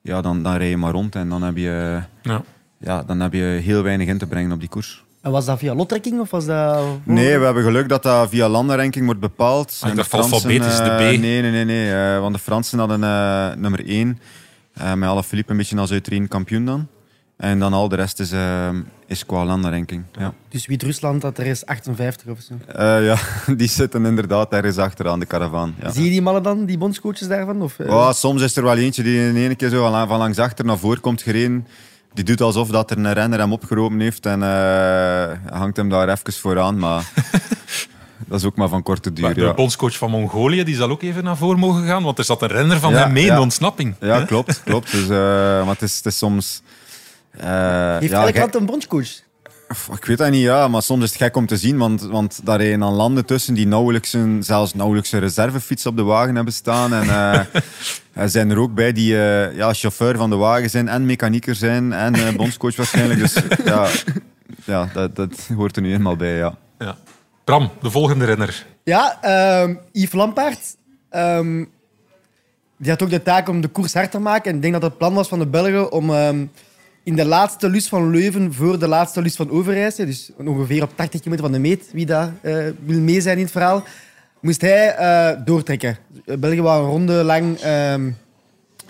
ja, 0.01 0.21
dan, 0.21 0.43
dan 0.43 0.55
rij 0.55 0.69
je 0.69 0.77
maar 0.77 0.91
rond 0.91 1.15
en 1.15 1.29
dan 1.29 1.41
heb 1.43 1.57
je, 1.57 2.01
Ja. 2.21 2.41
ja, 2.77 3.03
dan 3.03 3.19
heb 3.19 3.33
je 3.33 3.59
heel 3.63 3.83
weinig 3.83 4.07
in 4.07 4.17
te 4.17 4.27
brengen 4.27 4.51
op 4.51 4.59
die 4.59 4.69
koers. 4.69 5.03
En 5.21 5.31
was 5.31 5.45
dat 5.45 5.59
via 5.59 5.75
lottrekking 5.75 6.19
of 6.19 6.31
was 6.31 6.45
dat... 6.45 6.83
Nee, 7.03 7.37
we 7.37 7.45
hebben 7.45 7.63
geluk 7.63 7.89
dat 7.89 8.03
dat 8.03 8.29
via 8.29 8.49
landenranking 8.49 9.05
wordt 9.05 9.19
bepaald. 9.19 9.79
Ah, 9.81 9.89
En 9.89 9.95
de 9.95 10.03
Fransen, 10.03 10.33
alfabetisch, 10.33 10.77
de 10.77 10.95
B. 10.95 10.99
nee, 10.99 11.17
nee, 11.17 11.51
nee. 11.51 11.65
nee 11.65 11.93
eh, 11.93 12.19
want 12.19 12.33
de 12.35 12.41
Fransen 12.41 12.79
hadden 12.79 13.03
eh, 13.03 13.55
nummer 13.55 13.87
1. 13.87 14.19
Met 14.95 15.09
alle 15.09 15.23
Philippe 15.23 15.51
een 15.51 15.57
beetje 15.57 15.77
als 15.77 15.91
uitreden 15.91 16.27
kampioen 16.27 16.65
dan. 16.65 16.87
En 17.37 17.59
dan 17.59 17.73
al 17.73 17.89
de 17.89 17.95
rest 17.95 18.19
is, 18.19 18.31
eh, 18.31 18.69
is 19.07 19.25
qua 19.25 19.45
landenranking. 19.45 20.03
Ja. 20.19 20.33
Dus 20.49 20.65
Wit-Rusland, 20.65 21.21
dat 21.21 21.37
er 21.37 21.45
is 21.45 21.65
58 21.65 22.27
of 22.27 22.39
zo. 22.39 22.53
Eh, 22.67 23.05
ja, 23.05 23.17
die 23.57 23.67
zitten 23.67 24.05
inderdaad 24.05 24.53
ergens 24.53 24.77
achter 24.77 25.07
aan 25.07 25.19
de 25.19 25.25
karavaan. 25.25 25.75
Ja. 25.81 25.91
Zie 25.91 26.03
je 26.03 26.09
die 26.09 26.21
mannen 26.21 26.43
dan, 26.43 26.65
die 26.65 26.77
bondscoaches 26.77 27.27
daarvan? 27.27 27.61
Of, 27.61 27.79
eh? 27.79 27.87
Ja, 27.87 28.13
soms 28.13 28.41
is 28.41 28.55
er 28.55 28.63
wel 28.63 28.77
eentje 28.77 29.03
die 29.03 29.27
in 29.27 29.35
ene 29.35 29.55
keer 29.55 29.69
zo 29.69 30.05
van, 30.07 30.17
langs 30.17 30.39
achter 30.39 30.65
naar 30.65 30.77
voren 30.77 31.01
komt 31.01 31.21
gereden. 31.21 31.67
Die 32.13 32.23
doet 32.23 32.41
alsof 32.41 32.69
dat 32.69 32.91
er 32.91 32.97
een 32.97 33.13
renner 33.13 33.39
hem 33.39 33.53
opgeroepen 33.53 33.99
heeft 33.99 34.25
en 34.25 34.43
eh, 34.43 35.31
hangt 35.59 35.77
hem 35.77 35.89
daar 35.89 36.09
even 36.09 36.33
vooraan. 36.33 36.77
Maar 36.77 37.11
dat 38.25 38.39
is 38.39 38.45
ook 38.45 38.55
maar 38.55 38.67
van 38.69 38.83
korte 38.83 39.09
Maar 39.09 39.33
duur. 39.33 39.43
de 39.43 39.49
Ja. 39.49 39.53
bondscoach 39.53 39.97
van 39.97 40.09
Mongolië 40.09 40.63
die 40.63 40.75
zal 40.75 40.89
ook 40.89 41.01
even 41.01 41.23
naar 41.23 41.37
voren 41.37 41.59
mogen 41.59 41.85
gaan, 41.85 42.03
want 42.03 42.17
er 42.17 42.23
zat 42.23 42.41
een 42.41 42.47
renner 42.47 42.79
van 42.79 42.91
Ja, 42.91 42.97
hem 43.03 43.11
mee 43.13 43.25
in 43.25 43.35
de 43.35 43.41
ontsnapping. 43.41 43.95
Ja, 43.99 44.23
klopt. 44.25 44.61
klopt. 44.65 44.91
Dus, 44.91 45.03
eh, 45.03 45.09
maar 45.09 45.67
het 45.67 45.81
is, 45.81 45.95
het 45.97 46.05
is 46.05 46.17
soms... 46.17 46.61
eh, 47.31 47.97
Heeft 47.99 48.11
ja, 48.11 48.25
elk 48.25 48.37
land 48.37 48.55
een 48.55 48.65
bondscoach? 48.65 49.23
Ik 49.95 50.05
weet 50.05 50.17
dat 50.17 50.29
niet, 50.31 50.41
ja, 50.41 50.67
maar 50.67 50.81
soms 50.81 51.03
is 51.03 51.09
het 51.09 51.17
gek 51.21 51.35
om 51.35 51.45
te 51.45 51.57
zien, 51.57 51.77
want, 51.77 52.01
want 52.01 52.39
daar 52.43 52.57
rijden 52.59 52.79
dan 52.79 52.93
landen 52.93 53.25
tussen 53.25 53.53
die 53.53 53.67
nauwelijks 53.67 54.13
een, 54.13 54.43
zelfs 54.43 54.73
nauwelijks 54.73 55.11
een 55.11 55.19
reservefiets 55.19 55.85
op 55.85 55.95
de 55.97 56.03
wagen 56.03 56.35
hebben 56.35 56.53
staan. 56.53 56.93
En 56.93 57.01
eh, 57.09 57.39
er 58.23 58.29
zijn 58.29 58.49
er 58.49 58.57
ook 58.59 58.73
bij 58.73 58.91
die 58.93 59.13
ja, 59.55 59.73
chauffeur 59.73 60.17
van 60.17 60.29
de 60.29 60.35
wagen 60.35 60.69
zijn 60.69 60.87
en 60.87 61.05
mechanieker 61.05 61.55
zijn 61.55 61.93
en 61.93 62.15
eh, 62.15 62.35
bondscoach 62.35 62.75
waarschijnlijk. 62.75 63.19
Dus 63.19 63.33
ja, 63.65 63.87
ja 64.65 64.89
dat, 64.93 65.15
dat 65.15 65.49
hoort 65.55 65.75
er 65.75 65.81
nu 65.81 65.93
eenmaal 65.93 66.15
bij, 66.15 66.35
ja. 66.35 66.55
Ja. 66.79 66.97
Bram, 67.45 67.71
de 67.81 67.91
volgende 67.91 68.25
renner. 68.25 68.65
Ja, 68.83 69.17
ehm 69.21 69.75
Yves 69.91 70.13
Lampaard. 70.13 70.75
ehm, 71.09 71.65
die 72.77 72.91
had 72.91 73.03
ook 73.03 73.09
de 73.09 73.23
taak 73.23 73.49
om 73.49 73.61
de 73.61 73.67
koers 73.67 73.93
hard 73.93 74.11
te 74.11 74.19
maken. 74.19 74.49
En 74.49 74.55
ik 74.55 74.61
denk 74.61 74.73
dat 74.73 74.81
het 74.81 74.97
plan 74.97 75.13
was 75.13 75.27
van 75.27 75.39
de 75.39 75.45
Belgen 75.45 75.91
om 75.91 76.09
ehm, 76.09 76.45
in 77.03 77.15
de 77.15 77.25
laatste 77.25 77.69
lus 77.69 77.87
van 77.87 78.09
Leuven 78.09 78.53
voor 78.53 78.79
de 78.79 78.87
laatste 78.87 79.21
lus 79.21 79.35
van 79.35 79.49
Overijse, 79.49 80.05
dus 80.05 80.31
ongeveer 80.37 80.83
op 80.83 80.91
80 80.95 81.21
kilometer 81.21 81.45
van 81.45 81.53
de 81.53 81.67
meet, 81.67 81.89
wie 81.91 82.05
daar 82.05 82.33
eh, 82.41 82.65
wil 82.85 82.99
mee 82.99 83.21
zijn 83.21 83.37
in 83.37 83.43
het 83.43 83.51
verhaal, 83.51 83.83
moest 84.39 84.61
hij 84.61 84.95
eh, 84.95 85.45
doortrekken. 85.45 85.97
België 86.39 86.61
wou 86.61 86.83
een 86.83 86.89
ronde 86.89 87.23
lang 87.23 87.57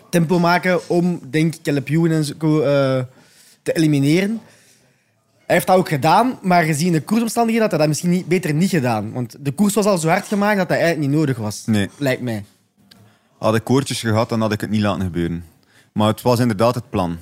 tempo 0.09 0.39
maken 0.39 0.89
om, 0.89 1.19
denk 1.29 1.55
ik, 1.55 1.61
Caleb 1.61 1.89
en 1.89 2.23
zo 2.23 2.33
eh, 2.59 3.03
te 3.61 3.73
elimineren. 3.73 4.41
Hij 5.45 5.55
heeft 5.55 5.67
dat 5.67 5.75
ook 5.77 5.89
gedaan, 5.89 6.39
maar 6.41 6.63
gezien 6.63 6.91
de 6.91 7.01
koersomstandigheden 7.01 7.61
had 7.61 7.71
hij 7.71 7.79
dat 7.79 7.87
misschien 7.87 8.09
niet, 8.09 8.27
beter 8.27 8.53
niet 8.53 8.69
gedaan. 8.69 9.11
Want 9.11 9.35
de 9.39 9.51
koers 9.51 9.73
was 9.73 9.85
al 9.85 9.97
zo 9.97 10.07
hard 10.07 10.27
gemaakt 10.27 10.57
dat 10.57 10.67
dat 10.69 10.77
eigenlijk 10.77 11.07
niet 11.07 11.17
nodig 11.17 11.37
was. 11.37 11.63
Nee. 11.65 11.89
Lijkt 11.97 12.21
mij. 12.21 12.45
Had 13.37 13.55
ik 13.55 13.63
koortjes 13.63 13.99
gehad, 13.99 14.29
dan 14.29 14.41
had 14.41 14.51
ik 14.51 14.61
het 14.61 14.69
niet 14.69 14.81
laten 14.81 15.01
gebeuren. 15.01 15.45
Maar 15.91 16.07
het 16.07 16.21
was 16.21 16.39
inderdaad 16.39 16.75
het 16.75 16.89
plan. 16.89 17.17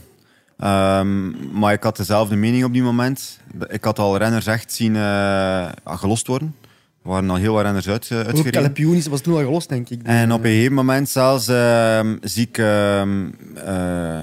Ehm, 0.58 1.30
maar 1.60 1.74
ik 1.74 1.84
had 1.84 1.98
dezelfde 1.98 2.36
mening 2.36 2.64
op 2.64 2.74
die 2.74 2.84
moment. 2.84 3.40
Ik 3.68 3.84
had 3.84 4.00
al 4.00 4.18
renners 4.18 4.46
echt 4.46 4.74
zien 4.74 4.96
eh, 4.96 5.70
gelost 5.86 6.28
worden. 6.28 6.56
Er 7.04 7.10
waren 7.10 7.30
al 7.30 7.36
heel 7.36 7.54
wat 7.54 7.64
renners 7.64 7.88
uit, 7.88 8.10
uh, 8.10 8.20
Ook 8.20 8.26
uitgereden. 8.26 8.74
Caleb 8.74 9.04
was 9.04 9.22
toen 9.22 9.34
al 9.34 9.40
gelost, 9.40 9.70
denk 9.70 9.90
ik. 9.90 10.02
En 10.04 10.32
op 10.34 10.44
een 10.44 10.50
gegeven 10.50 10.74
moment 10.74 11.10
zelfs 11.10 11.48
ehm, 11.48 12.18
zie 12.22 12.48
ik... 12.48 12.58
ehm, 12.58 13.30
eh, 13.56 14.20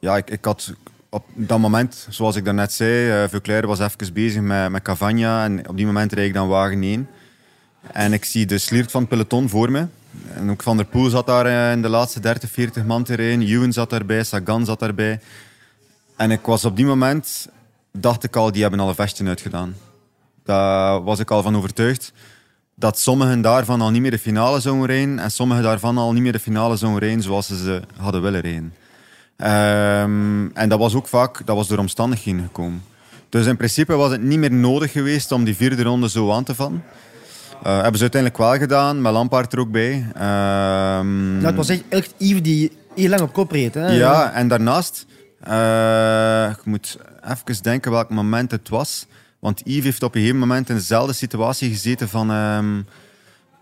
ja, 0.00 0.16
ik, 0.16 0.30
ik 0.30 0.44
had 0.44 0.74
op 1.10 1.24
dat 1.34 1.58
moment, 1.58 2.06
zoals 2.10 2.36
ik 2.36 2.44
daarnet 2.44 2.72
zei, 2.72 3.28
uh, 3.46 3.60
was 3.62 3.78
even 3.78 4.12
bezig 4.12 4.42
met, 4.42 4.70
met 4.70 4.82
Cavagna. 4.82 5.44
En 5.44 5.68
op 5.68 5.76
die 5.76 5.86
moment 5.86 6.12
rijd 6.12 6.26
ik 6.26 6.34
dan 6.34 6.48
wagen 6.48 6.82
1. 6.82 7.08
En 7.92 8.12
ik 8.12 8.24
zie 8.24 8.46
de 8.46 8.58
sliert 8.58 8.90
van 8.90 9.00
het 9.00 9.10
peloton 9.10 9.48
voor 9.48 9.70
me. 9.70 9.86
En 10.34 10.50
ook 10.50 10.62
Van 10.62 10.76
der 10.76 10.86
Poel 10.86 11.10
zat 11.10 11.26
daar 11.26 11.46
eh, 11.46 11.72
in 11.72 11.82
de 11.82 11.88
laatste 11.88 12.20
30, 12.20 12.50
40 12.50 12.84
man 12.84 13.04
te 13.04 13.14
rijden. 13.14 13.46
Ewan 13.46 13.72
zat 13.72 13.90
daarbij, 13.90 14.24
Sagan 14.24 14.64
zat 14.64 14.78
daarbij. 14.78 15.20
En 16.16 16.30
ik 16.30 16.40
was 16.40 16.64
op 16.64 16.76
die 16.76 16.86
moment, 16.86 17.48
dacht 17.92 18.24
ik 18.24 18.36
al, 18.36 18.52
die 18.52 18.62
hebben 18.62 18.80
al 18.80 18.88
een 18.88 18.94
vestje 18.94 19.26
uitgedaan. 19.26 19.74
Daar 20.44 21.02
was 21.02 21.18
ik 21.18 21.30
al 21.30 21.42
van 21.42 21.56
overtuigd 21.56 22.12
dat 22.74 22.98
sommigen 22.98 23.40
daarvan 23.40 23.80
al 23.80 23.90
niet 23.90 24.02
meer 24.02 24.10
de 24.10 24.18
finale 24.18 24.60
zouden 24.60 24.86
rijden 24.86 25.18
en 25.18 25.30
sommigen 25.30 25.62
daarvan 25.62 25.98
al 25.98 26.12
niet 26.12 26.22
meer 26.22 26.32
de 26.32 26.38
finale 26.38 26.76
zouden 26.76 27.00
rijden 27.00 27.22
zoals 27.22 27.46
ze 27.46 27.56
ze 27.56 27.82
hadden 27.96 28.22
willen 28.22 28.40
rijden. 28.40 28.74
Ehm, 29.38 30.46
en 30.54 30.68
dat 30.68 30.78
was 30.78 30.94
ook 30.94 31.08
vaak 31.08 31.46
dat 31.46 31.56
was 31.56 31.68
door 31.68 31.78
omstandigheden 31.78 32.42
gekomen. 32.42 32.82
Dus 33.28 33.46
in 33.46 33.56
principe 33.56 33.94
was 33.94 34.10
het 34.10 34.22
niet 34.22 34.38
meer 34.38 34.52
nodig 34.52 34.92
geweest 34.92 35.32
om 35.32 35.44
die 35.44 35.56
vierde 35.56 35.82
ronde 35.82 36.08
zo 36.08 36.32
aan 36.32 36.44
te 36.44 36.54
vallen. 36.54 36.84
Uh, 37.66 37.74
hebben 37.74 37.94
ze 37.94 38.00
uiteindelijk 38.00 38.42
wel 38.42 38.56
gedaan, 38.56 39.02
met 39.02 39.12
Lampaard 39.12 39.52
er 39.52 39.58
ook 39.58 39.70
bij. 39.70 39.94
Um, 40.98 41.44
het 41.44 41.54
was 41.54 41.68
echt, 41.68 41.82
echt 41.88 42.14
Yves 42.16 42.42
die 42.42 42.72
heel 42.94 43.08
lang 43.08 43.22
op 43.22 43.32
kop 43.32 43.50
reed. 43.50 43.74
Hè? 43.74 43.86
Ja, 43.86 44.32
en 44.32 44.48
daarnaast, 44.48 45.06
uh, 45.48 46.50
ik 46.50 46.64
moet 46.64 46.98
even 47.24 47.62
denken 47.62 47.90
welk 47.90 48.10
moment 48.10 48.50
het 48.50 48.68
was. 48.68 49.06
Want 49.38 49.60
Yves 49.64 49.84
heeft 49.84 50.02
op 50.02 50.14
een 50.14 50.20
gegeven 50.20 50.40
moment 50.40 50.68
in 50.68 50.74
dezelfde 50.74 51.12
situatie 51.12 51.70
gezeten 51.70 52.08
van, 52.08 52.30
um, 52.30 52.86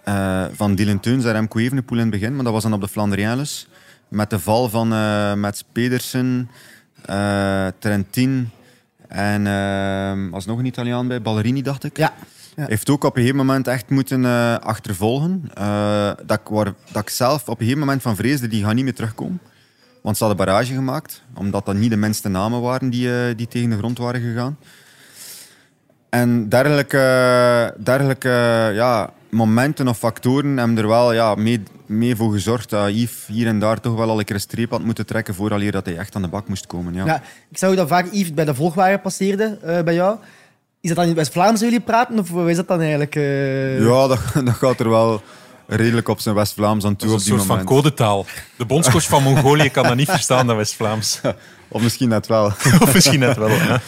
uh, 0.09 0.45
van 0.53 0.75
Dylan 0.75 1.01
Teuns 1.01 1.25
en 1.25 1.33
Remco 1.33 1.59
Evenepoel 1.59 1.99
in 1.99 2.03
het 2.03 2.13
begin. 2.13 2.35
Maar 2.35 2.45
dat 2.45 2.53
was 2.53 2.63
dan 2.63 2.73
op 2.73 2.81
de 2.81 2.89
Flandriennes. 2.89 3.69
Met 4.09 4.31
de 4.31 4.39
val 4.39 4.69
van 4.69 4.93
uh, 4.93 5.35
Mats 5.35 5.65
Pedersen, 5.73 6.51
uh, 7.11 7.67
Trentin 7.79 8.51
en 9.09 9.47
uh, 9.47 10.31
was 10.31 10.47
nog 10.47 10.59
een 10.59 10.65
Italiaan 10.65 11.09
bij, 11.09 11.23
Ballerini 11.23 11.63
dacht 11.63 11.85
ik. 11.85 11.97
Ja. 11.97 12.13
ja. 12.57 12.67
Heeft 12.67 12.91
ook 12.91 13.05
op 13.05 13.17
een 13.17 13.23
gegeven 13.23 13.47
moment 13.47 13.67
echt 13.69 13.91
moeten 13.91 14.25
achtervolgen. 14.63 15.51
dat, 16.27 16.41
ik 16.41 16.49
waar, 16.49 16.73
dat 16.93 17.03
ik 17.03 17.09
zelf 17.09 17.43
op 17.43 17.49
een 17.49 17.57
gegeven 17.57 17.79
moment 17.79 18.03
van 18.03 18.17
vreesde, 18.17 18.49
die 18.49 18.65
gaan 18.65 18.75
niet 18.75 18.85
meer 18.85 18.95
terugkomen. 18.95 19.41
Want 20.03 20.17
ze 20.17 20.25
hadden 20.25 20.47
barrage 20.47 20.75
gemaakt, 20.75 21.23
omdat 21.35 21.67
dat 21.67 21.75
niet 21.75 21.91
de 21.91 21.97
minste 21.97 22.29
namen 22.29 22.61
waren 22.61 22.91
die, 22.91 23.35
die 23.35 23.49
tegen 23.49 23.71
de 23.71 23.77
grond 23.77 23.99
waren 23.99 24.21
gegaan. 24.21 24.59
En 26.09 26.49
dergelijke, 26.49 27.75
dergelijke 27.79 28.71
ja, 28.75 29.13
momenten 29.37 29.89
of 29.89 29.99
factoren 29.99 30.57
hebben 30.57 30.79
er 30.79 30.89
wel 30.89 31.13
ja, 31.13 31.35
mee, 31.35 31.63
mee 31.87 32.17
voor 32.17 32.33
gezorgd 32.33 32.71
dat 32.71 32.91
Yves 32.91 33.27
hier 33.27 33.47
en 33.47 33.59
daar 33.59 33.81
toch 33.81 33.95
wel 33.95 34.11
al 34.11 34.19
een 34.19 34.25
keer 34.25 34.35
een 34.35 34.41
streep 34.41 34.71
had 34.71 34.85
moeten 34.85 35.07
trekken 35.07 35.35
vooraleer 35.35 35.73
dat 35.73 35.87
hij 35.87 35.97
echt 35.97 36.15
aan 36.15 36.23
de 36.23 36.29
bak 36.29 36.49
moest 36.49 36.67
komen. 36.67 36.95
Ja. 36.95 37.05
ja 37.05 37.23
ik 37.51 37.59
zag 37.59 37.75
dat 37.75 37.89
vaak 37.89 38.07
Yves 38.13 38.35
bij 38.35 38.45
de 38.45 38.55
volgwagen 38.55 39.01
passeerde 39.01 39.59
uh, 39.65 39.81
bij 39.81 39.95
jou. 39.95 40.19
Is 40.81 40.89
dat 40.89 40.99
dan 40.99 41.09
in 41.09 41.15
West-Vlaams 41.15 41.61
jullie 41.61 41.81
praten 41.81 42.19
of 42.19 42.49
is 42.49 42.57
dat 42.57 42.69
dan 42.69 42.81
eigenlijk... 42.81 43.15
Uh... 43.15 43.81
Ja, 43.81 44.07
dat, 44.07 44.21
dat 44.45 44.55
gaat 44.55 44.81
er 44.81 44.89
wel 44.89 45.23
redelijk 45.67 46.09
op 46.09 46.21
zijn 46.21 46.35
West-Vlaams 46.35 46.85
aan 46.85 46.97
toe 46.97 47.13
op 47.13 47.19
die 47.19 47.31
moment. 47.31 47.49
een 47.49 47.57
soort 47.57 47.69
van 47.69 47.77
codetaal. 47.77 48.27
De 48.57 48.65
bondscoach 48.65 49.07
van 49.07 49.23
Mongolië 49.23 49.71
kan 49.71 49.83
dat 49.83 49.97
niet 49.97 50.11
verstaan, 50.11 50.47
dat 50.47 50.57
West-Vlaams. 50.57 51.21
of 51.69 51.83
misschien 51.83 52.09
net 52.09 52.27
wel. 52.27 52.47
of 52.83 52.95
misschien 52.95 53.21
net 53.21 53.37
wel, 53.37 53.49
ja. 53.49 53.81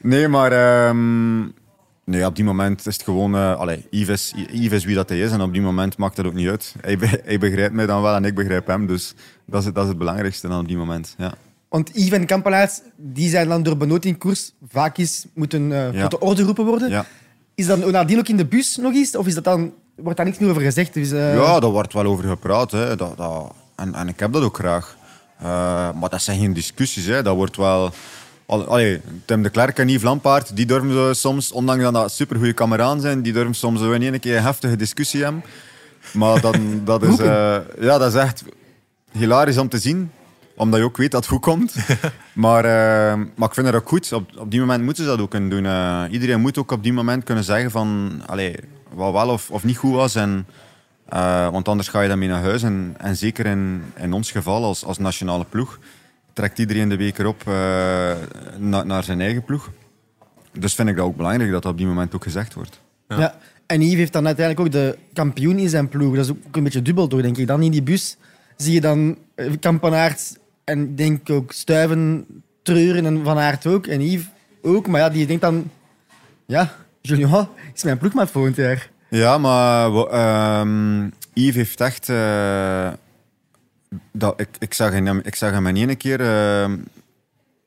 Nee, 0.00 0.28
maar 0.28 0.86
um, 0.88 1.54
nee, 2.04 2.26
op 2.26 2.36
die 2.36 2.44
moment 2.44 2.86
is 2.86 2.94
het 2.94 3.02
gewoon... 3.02 3.34
Uh, 3.34 3.56
allee, 3.56 3.86
Yves, 3.90 4.34
Yves 4.52 4.84
wie 4.84 4.94
dat 4.94 5.08
hij 5.08 5.20
is 5.20 5.30
en 5.30 5.40
op 5.40 5.52
die 5.52 5.62
moment 5.62 5.96
maakt 5.96 6.16
dat 6.16 6.26
ook 6.26 6.34
niet 6.34 6.48
uit. 6.48 6.74
Hij, 6.80 6.98
hij 7.24 7.38
begrijpt 7.38 7.74
mij 7.74 7.86
dan 7.86 8.02
wel 8.02 8.14
en 8.14 8.24
ik 8.24 8.34
begrijp 8.34 8.66
hem, 8.66 8.86
dus 8.86 9.14
dat 9.46 9.64
is, 9.64 9.72
dat 9.72 9.82
is 9.82 9.88
het 9.88 9.98
belangrijkste 9.98 10.48
dan 10.48 10.60
op 10.60 10.68
die 10.68 10.76
moment. 10.76 11.14
Ja. 11.18 11.34
Want 11.68 11.90
Yves 11.92 12.18
en 12.18 12.26
Kampelaars, 12.26 12.80
die 12.96 13.28
zijn 13.28 13.48
dan 13.48 13.62
door 13.62 13.76
benotingkoers 13.76 14.52
vaak 14.68 14.98
eens 14.98 15.26
moeten 15.34 15.70
uh, 15.70 15.92
ja. 15.92 16.08
tot 16.08 16.20
de 16.20 16.26
orde 16.26 16.40
geroepen 16.40 16.64
worden. 16.64 16.90
Ja. 16.90 17.06
Is 17.54 17.66
dat 17.66 17.90
nadien 17.90 18.18
ook 18.18 18.28
in 18.28 18.36
de 18.36 18.46
bus 18.46 18.76
nog 18.76 18.94
eens? 18.94 19.16
Of 19.16 19.26
is 19.26 19.34
dat 19.34 19.44
dan, 19.44 19.72
wordt 19.96 20.16
daar 20.16 20.26
niks 20.26 20.38
meer 20.38 20.50
over 20.50 20.62
gezegd? 20.62 20.94
Dus, 20.94 21.12
uh... 21.12 21.34
Ja, 21.34 21.60
daar 21.60 21.70
wordt 21.70 21.92
wel 21.92 22.04
over 22.04 22.24
gepraat. 22.24 22.70
Hè. 22.70 22.96
Dat, 22.96 23.16
dat, 23.16 23.54
en, 23.76 23.94
en 23.94 24.08
ik 24.08 24.20
heb 24.20 24.32
dat 24.32 24.42
ook 24.42 24.56
graag. 24.56 24.96
Uh, 25.42 25.46
maar 26.00 26.08
dat 26.08 26.22
zijn 26.22 26.38
geen 26.38 26.52
discussies. 26.52 27.06
Hè. 27.06 27.22
Dat 27.22 27.36
wordt 27.36 27.56
wel... 27.56 27.92
Allee, 28.46 29.00
Tim 29.24 29.42
de 29.42 29.50
Klerk 29.50 29.78
en 29.78 29.88
Yves 29.88 30.02
Lampaard, 30.02 30.56
die 30.56 30.66
durven 30.66 31.16
soms, 31.16 31.52
ondanks 31.52 31.82
dat 31.82 31.92
dat 31.92 32.12
supergoeie 32.12 32.52
kameraan 32.52 33.00
zijn, 33.00 33.22
die 33.22 33.32
durven 33.32 33.54
soms 33.54 33.80
in 33.80 34.02
één 34.02 34.20
keer 34.20 34.36
een 34.36 34.42
heftige 34.42 34.76
discussie 34.76 35.22
hebben. 35.22 35.44
Maar 36.12 36.40
dan, 36.40 36.54
dat, 36.84 37.02
is, 37.02 37.18
uh, 37.18 37.56
ja, 37.80 37.98
dat 37.98 38.14
is 38.14 38.14
echt 38.14 38.44
hilarisch 39.12 39.58
om 39.58 39.68
te 39.68 39.78
zien, 39.78 40.10
omdat 40.56 40.80
je 40.80 40.86
ook 40.86 40.96
weet 40.96 41.10
dat 41.10 41.20
het 41.20 41.30
goed 41.30 41.40
komt. 41.40 41.74
maar, 42.32 42.64
uh, 42.64 43.24
maar 43.36 43.48
ik 43.48 43.54
vind 43.54 43.66
het 43.66 43.76
ook 43.76 43.88
goed. 43.88 44.12
Op, 44.12 44.30
op 44.36 44.50
die 44.50 44.60
moment 44.60 44.82
moeten 44.84 45.04
ze 45.04 45.10
dat 45.10 45.20
ook 45.20 45.30
kunnen 45.30 45.50
doen. 45.50 45.64
Uh, 45.64 46.02
iedereen 46.10 46.40
moet 46.40 46.58
ook 46.58 46.70
op 46.70 46.82
die 46.82 46.92
moment 46.92 47.24
kunnen 47.24 47.44
zeggen 47.44 47.70
van 47.70 48.20
allee, 48.26 48.56
wat 48.94 49.12
wel 49.12 49.28
of, 49.28 49.50
of 49.50 49.64
niet 49.64 49.76
goed 49.76 49.94
was. 49.94 50.14
En, 50.14 50.46
want 51.50 51.68
anders 51.68 51.88
ga 51.88 52.00
je 52.00 52.08
daarmee 52.08 52.28
naar 52.28 52.42
huis. 52.42 52.62
En, 52.62 52.94
en 52.98 53.16
zeker 53.16 53.46
in, 53.46 53.82
in 53.96 54.12
ons 54.12 54.30
geval 54.30 54.64
als, 54.64 54.84
als 54.84 54.98
nationale 54.98 55.44
ploeg 55.48 55.78
trekt 56.32 56.58
iedereen 56.58 56.88
de 56.88 56.96
week 56.96 57.18
erop 57.18 57.42
uh, 57.48 57.54
na, 58.58 58.82
naar 58.82 59.04
zijn 59.04 59.20
eigen 59.20 59.44
ploeg. 59.44 59.70
Dus 60.58 60.74
vind 60.74 60.88
ik 60.88 60.96
dat 60.96 61.04
ook 61.04 61.16
belangrijk 61.16 61.50
dat 61.50 61.62
dat 61.62 61.72
op 61.72 61.78
die 61.78 61.86
moment 61.86 62.14
ook 62.14 62.22
gezegd 62.22 62.54
wordt. 62.54 62.80
Ja. 63.08 63.18
ja. 63.18 63.34
En 63.66 63.80
Yves 63.80 63.98
heeft 63.98 64.12
dan 64.12 64.26
uiteindelijk 64.26 64.66
ook 64.66 64.72
de 64.72 64.98
kampioen 65.12 65.58
in 65.58 65.68
zijn 65.68 65.88
ploeg. 65.88 66.14
Dat 66.14 66.24
is 66.24 66.30
ook 66.30 66.56
een 66.56 66.62
beetje 66.62 66.82
dubbel 66.82 67.06
toch, 67.06 67.22
denk 67.22 67.36
ik. 67.36 67.46
Dan 67.46 67.62
in 67.62 67.70
die 67.70 67.82
bus 67.82 68.16
zie 68.56 68.72
je 68.72 68.80
dan 68.80 69.16
eh, 69.34 69.52
Kampenaerts 69.60 70.36
en 70.64 70.94
denk 70.94 71.30
ook 71.30 71.52
Stuiven 71.52 72.26
treuren 72.62 73.06
en 73.06 73.24
Van 73.24 73.38
Aert 73.38 73.66
ook. 73.66 73.86
En 73.86 74.00
Yves 74.00 74.28
ook. 74.62 74.86
Maar 74.86 75.00
ja, 75.00 75.08
die 75.08 75.26
denkt 75.26 75.42
dan... 75.42 75.70
Ja, 76.46 76.74
Julien 77.00 77.48
is 77.74 77.82
mijn 77.82 77.98
ploegmaat 77.98 78.30
volgend 78.30 78.56
jaar. 78.56 78.90
Ja, 79.08 79.38
maar 79.38 79.90
uh, 79.90 81.06
Yves 81.32 81.54
heeft 81.54 81.80
echt... 81.80 82.08
Uh, 82.08 82.92
dat, 84.12 84.40
ik, 84.40 84.48
ik, 84.58 84.74
zag 84.74 84.92
hem, 84.92 85.20
ik 85.24 85.34
zag 85.34 85.50
hem 85.50 85.66
in 85.66 85.76
één 85.76 85.96
keer. 85.96 86.20
Uh, 86.20 86.26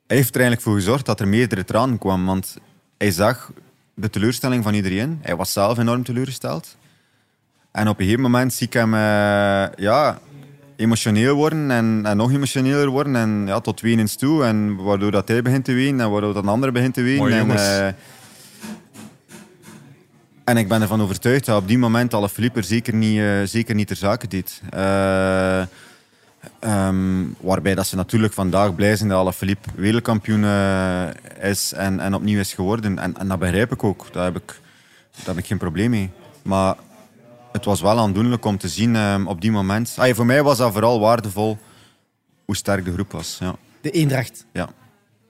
hij 0.06 0.16
heeft 0.16 0.34
er 0.34 0.40
eigenlijk 0.40 0.62
voor 0.62 0.74
gezorgd 0.74 1.06
dat 1.06 1.20
er 1.20 1.28
meerdere 1.28 1.64
tranen 1.64 1.98
kwamen. 1.98 2.26
Want 2.26 2.56
hij 2.98 3.10
zag 3.10 3.52
de 3.94 4.10
teleurstelling 4.10 4.64
van 4.64 4.74
iedereen. 4.74 5.18
Hij 5.22 5.36
was 5.36 5.52
zelf 5.52 5.78
enorm 5.78 6.02
teleurgesteld. 6.02 6.76
En 7.72 7.88
op 7.88 7.98
een 7.98 8.04
gegeven 8.04 8.22
moment 8.22 8.52
zie 8.52 8.66
ik 8.66 8.72
hem 8.72 8.94
uh, 8.94 9.00
ja, 9.76 10.18
emotioneel 10.76 11.34
worden 11.34 11.70
en, 11.70 12.00
en, 12.04 12.16
nog 12.16 12.32
emotioneler 12.32 12.88
worden. 12.88 13.16
En 13.16 13.44
ja, 13.46 13.60
tot 13.60 13.80
wenens 13.80 14.16
toe. 14.16 14.44
En 14.44 14.76
waardoor 14.76 15.10
dat 15.10 15.28
hij 15.28 15.42
begint 15.42 15.64
te 15.64 15.72
wenen 15.72 16.00
en 16.00 16.10
waardoor 16.10 16.34
dat 16.34 16.42
een 16.42 16.48
ander 16.48 16.72
begint 16.72 16.94
te 16.94 17.02
wenen. 17.02 17.32
en, 17.32 17.48
uh, 17.48 17.86
en 20.44 20.56
ik 20.56 20.68
ben 20.68 20.82
ervan 20.82 21.02
overtuigd 21.02 21.44
dat 21.44 21.60
op 21.60 21.68
die 21.68 21.78
moment 21.78 22.14
alle 22.14 22.28
Philippe 22.28 22.58
er 22.58 22.64
zeker 22.64 22.94
niet, 22.94 23.18
uh, 23.18 23.42
zeker 23.44 23.74
niet 23.74 23.86
ter 23.86 23.96
zake 23.96 24.28
deed. 24.28 24.60
Um, 26.60 27.36
waarbij 27.40 27.74
dat 27.74 27.86
ze 27.86 27.96
natuurlijk 27.96 28.32
vandaag 28.32 28.74
blij 28.74 28.96
zijn 28.96 29.08
dat 29.08 29.18
Alaphilippe 29.18 29.68
wereldkampioen 29.74 30.42
uh, 30.42 31.08
is 31.40 31.72
en, 31.72 32.00
en 32.00 32.14
opnieuw 32.14 32.38
is 32.38 32.54
geworden. 32.54 32.98
En, 32.98 33.18
en 33.18 33.28
dat 33.28 33.38
begrijp 33.38 33.72
ik 33.72 33.84
ook. 33.84 34.12
Daar 34.12 34.24
heb 34.24 34.36
ik, 34.36 34.60
daar 35.16 35.26
heb 35.26 35.38
ik 35.38 35.46
geen 35.46 35.58
probleem 35.58 35.90
mee. 35.90 36.10
Maar 36.42 36.76
het 37.52 37.64
was 37.64 37.80
wel 37.80 37.98
aandoenlijk 37.98 38.44
om 38.44 38.58
te 38.58 38.68
zien 38.68 38.96
um, 38.96 39.26
op 39.26 39.40
die 39.40 39.50
moment. 39.50 39.94
Ah, 39.98 40.14
voor 40.14 40.26
mij 40.26 40.42
was 40.42 40.58
dat 40.58 40.72
vooral 40.72 41.00
waardevol 41.00 41.58
hoe 42.44 42.56
sterk 42.56 42.84
de 42.84 42.92
groep 42.92 43.12
was. 43.12 43.36
Ja. 43.40 43.54
De 43.80 43.90
eendracht. 43.90 44.46
Ja. 44.52 44.68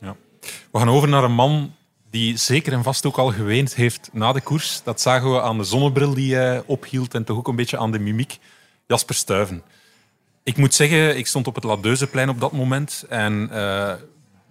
ja. 0.01 0.17
We 0.41 0.79
gaan 0.79 0.89
over 0.89 1.09
naar 1.09 1.25
een 1.25 1.35
man 1.35 1.75
die 2.11 2.37
zeker 2.37 2.73
en 2.73 2.83
vast 2.83 3.07
ook 3.07 3.17
al 3.17 3.33
geweend 3.33 3.75
heeft 3.75 4.09
na 4.13 4.33
de 4.33 4.41
koers. 4.41 4.81
Dat 4.85 5.01
zagen 5.01 5.33
we 5.33 5.43
aan 5.43 5.59
de 5.59 5.65
zonnebril 5.65 6.15
die 6.15 6.35
hij 6.35 6.63
ophield 6.67 7.15
en 7.15 7.25
toch 7.25 7.37
ook 7.37 7.49
een 7.49 7.57
beetje 7.57 7.79
aan 7.79 7.93
de 7.93 7.99
mimiek. 7.99 8.39
Jasper 8.87 9.15
Stuyven. 9.15 9.63
Ik 10.47 10.57
moet 10.57 10.75
zeggen, 10.75 11.17
ik 11.17 11.27
stond 11.27 11.47
op 11.47 11.55
het 11.55 11.65
Ladeuzeplein 11.65 12.29
op 12.29 12.41
dat 12.41 12.53
moment. 12.53 13.05
En 13.09 13.49
uh, 13.53 13.93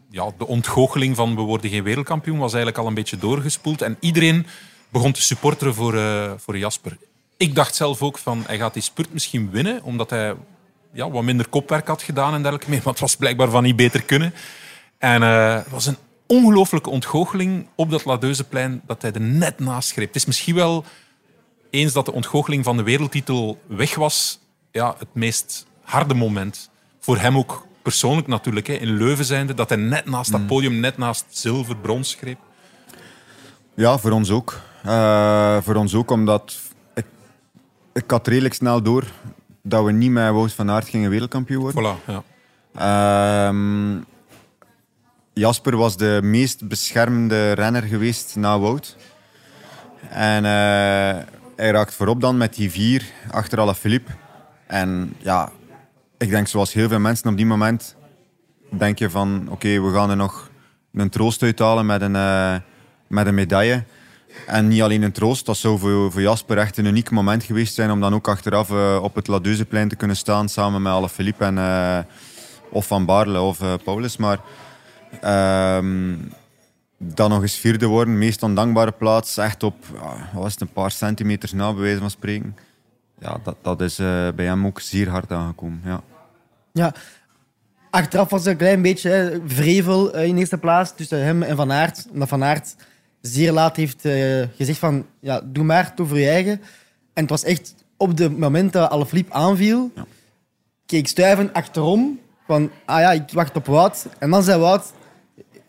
ja, 0.10 0.32
de 0.38 0.48
ontgoocheling 0.48 1.16
van 1.16 1.36
we 1.36 1.42
worden 1.42 1.70
geen 1.70 1.84
wereldkampioen 1.84 2.38
was 2.38 2.54
eigenlijk 2.54 2.84
al 2.84 2.88
een 2.88 2.94
beetje 2.94 3.18
doorgespoeld. 3.18 3.82
En 3.82 3.98
iedereen 4.00 4.46
begon 4.90 5.12
te 5.12 5.22
supporteren 5.22 5.74
voor, 5.74 5.94
uh, 5.94 6.32
voor 6.38 6.58
Jasper. 6.58 6.98
Ik 7.38 7.56
dacht 7.56 7.76
zelf 7.76 8.02
ook 8.02 8.18
van, 8.18 8.44
hij 8.48 8.58
gaat 8.58 8.74
die 8.74 8.82
spurt 8.82 9.14
misschien 9.14 9.52
winnen, 9.52 9.84
omdat 9.84 10.10
hij 10.10 10.36
ja, 10.92 11.10
wat 11.10 11.24
minder 11.24 11.48
kopwerk 11.48 11.88
had 11.88 12.02
gedaan 12.02 12.34
en 12.34 12.42
dergelijke 12.42 12.70
meer. 12.70 12.82
Maar 12.84 12.94
het 12.94 13.02
was 13.02 13.16
blijkbaar 13.16 13.50
van 13.50 13.64
niet 13.64 13.76
beter 13.76 14.04
kunnen. 14.04 14.34
En 14.98 15.22
uh, 15.22 15.56
het 15.56 15.70
was 15.70 15.86
een 15.86 15.98
ongelooflijke 16.26 16.90
ontgoocheling 16.90 17.68
op 17.76 17.90
dat 17.90 18.06
Ladeuzeplein 18.06 18.82
dat 18.86 19.02
hij 19.02 19.12
er 19.12 19.22
net 19.22 19.60
naast 19.60 19.92
greep. 19.92 20.08
Het 20.08 20.16
is 20.16 20.26
misschien 20.26 20.56
wel, 20.56 20.86
eens 21.70 21.94
dat 21.94 22.06
de 22.06 22.14
ontgoocheling 22.14 22.64
van 22.64 22.78
de 22.78 22.84
wereldtitel 22.84 23.62
weg 23.68 23.96
was, 23.96 24.40
ja, 24.72 24.96
het 25.00 25.14
meest 25.14 25.66
harde 25.86 26.14
moment. 26.14 26.70
Voor 27.00 27.18
hem 27.18 27.38
ook 27.38 27.68
persoonlijk 27.82 28.28
natuurlijk, 28.28 28.68
hè, 28.68 28.74
in 28.74 28.98
Leuven 28.98 29.26
zijnde, 29.26 29.54
dat 29.54 29.70
hij 29.70 29.78
net 29.78 30.06
naast 30.06 30.32
dat 30.32 30.42
mm. 30.42 30.48
podium, 30.48 30.80
net 30.80 30.98
naast 30.98 31.26
zilver, 31.30 31.78
brons 31.78 32.16
greep. 32.16 32.40
Ja, 33.76 33.98
voor 33.98 34.12
ons 34.12 34.30
ook. 34.30 34.60
Uh, 34.86 35.58
voor 35.62 35.76
ons 35.76 35.96
ook, 35.96 36.12
omdat 36.12 36.60
ik, 36.94 37.06
ik 37.94 38.12
had 38.12 38.28
redelijk 38.28 38.54
snel 38.54 38.82
door 38.82 39.04
dat 39.62 39.84
we 39.84 39.92
niet 39.92 40.12
met 40.12 40.32
Wout 40.32 40.54
van 40.54 40.72
Aert 40.72 40.88
gingen 40.88 41.10
wereldkampioen 41.10 41.62
worden. 41.62 41.98
Voilà, 41.98 42.06
ja. 42.06 42.24
Uh, 43.50 44.02
Jasper 45.34 45.78
was 45.78 45.98
de 45.98 46.20
meest 46.24 46.68
beschermde 46.68 47.52
renner 47.52 47.84
geweest 47.84 48.36
na 48.36 48.60
Wout. 48.60 48.96
En 50.10 50.44
uh, 50.44 50.50
hij 51.56 51.72
raakt 51.72 51.94
voorop 51.94 52.22
dan 52.22 52.38
met 52.38 52.54
die 52.56 52.72
vier 52.72 53.06
achter 53.32 53.60
alle 53.60 53.76
Philippe. 53.76 54.12
En 54.68 55.16
ja, 55.18 55.52
ik 56.18 56.30
denk 56.30 56.48
zoals 56.48 56.74
heel 56.74 56.88
veel 56.88 57.00
mensen 57.00 57.30
op 57.30 57.38
die 57.38 57.46
moment 57.46 57.96
denk 58.70 59.00
je 59.00 59.10
van 59.10 59.48
oké, 59.50 59.82
we 59.82 59.94
gaan 59.94 60.10
er 60.10 60.16
nog 60.16 60.50
een 60.94 61.10
troost 61.10 61.44
uithalen 61.44 61.86
met 61.86 62.02
een, 62.02 62.16
uh, 62.16 62.56
met 63.08 63.28
een 63.28 63.34
medaille. 63.34 63.84
En 64.48 64.68
niet 64.68 64.82
alleen 64.82 65.02
een 65.02 65.12
troost, 65.12 65.46
dat 65.46 65.58
zou 65.58 65.80
voor, 65.80 66.12
voor 66.12 66.22
Jasper 66.22 66.58
echt 66.58 66.78
een 66.78 66.86
uniek 66.86 67.12
moment 67.12 67.44
geweest 67.44 67.74
zijn 67.74 67.92
om 67.92 68.00
dan 68.00 68.14
ook 68.14 68.28
achteraf 68.28 68.70
uh, 68.70 69.00
op 69.02 69.16
het 69.16 69.28
Ladeuzeplein 69.28 69.88
te 69.88 69.96
kunnen 69.96 70.16
staan 70.16 70.50
samen 70.50 70.82
met 70.82 70.94
alle 70.94 71.10
Philippe 71.10 71.44
en 71.46 71.56
uh, 71.58 72.00
of 72.70 72.88
Van 72.88 73.06
Baarle 73.06 73.42
of 73.42 73.60
Paulus. 73.84 74.18
Maar 74.18 74.40
ehm, 75.22 76.16
dan 76.98 77.30
nog 77.30 77.42
eens 77.42 77.58
vierde 77.58 77.86
worden, 77.86 78.18
meest 78.18 78.44
ondankbare 78.44 78.92
plaats, 78.92 79.38
echt 79.38 79.64
op 79.64 79.86
wat 80.34 80.42
was 80.42 80.52
het, 80.52 80.62
een 80.62 80.74
paar 80.74 80.92
centimeters 80.92 81.52
na, 81.52 81.74
bij 81.74 81.82
wijze 81.82 82.00
van 82.00 82.10
spreken. 82.10 82.56
Ja, 83.26 83.40
dat, 83.44 83.56
dat 83.62 83.82
is 83.82 83.96
bij 84.36 84.46
hem 84.46 84.66
ook 84.66 84.80
zeer 84.80 85.10
hard 85.10 85.32
aangekomen. 85.32 85.82
Ja. 85.86 86.02
ja, 86.72 86.94
achteraf 87.90 88.30
was 88.30 88.40
het 88.40 88.50
een 88.50 88.58
klein 88.58 88.82
beetje 88.82 89.10
hè, 89.10 89.40
vrevel 89.46 90.18
in 90.18 90.38
eerste 90.38 90.58
plaats 90.58 90.96
tussen 90.96 91.24
hem 91.24 91.44
en 91.44 91.56
Van 91.56 91.72
Aert. 91.72 92.08
Omdat 92.12 92.28
Van 92.28 92.44
Aert 92.44 92.76
zeer 93.22 93.52
laat 93.52 93.76
heeft 93.76 94.06
uh, 94.06 94.44
gezegd 94.56 94.80
van 94.80 95.06
ja, 95.20 95.42
doe 95.44 95.64
maar 95.64 95.86
het 95.86 96.00
over 96.00 96.20
je 96.20 96.30
eigen. 96.30 96.62
En 97.14 97.22
het 97.22 97.30
was 97.30 97.44
echt 97.44 97.76
op 97.98 98.18
het 98.18 98.38
moment 98.38 98.74
dat 98.74 98.90
Alaphilippe 98.90 99.34
aanviel, 99.34 99.92
ja. 99.96 100.06
keek 100.86 101.08
Stuyven 101.08 101.54
achterom 101.54 102.20
van 102.48 102.72
ah 102.86 103.00
ja, 103.00 103.12
ik 103.12 103.32
wacht 103.32 103.56
op 103.56 103.66
Wout. 103.66 104.06
En 104.20 104.30
dan 104.30 104.44
zei 104.44 104.60
Wout, 104.60 104.94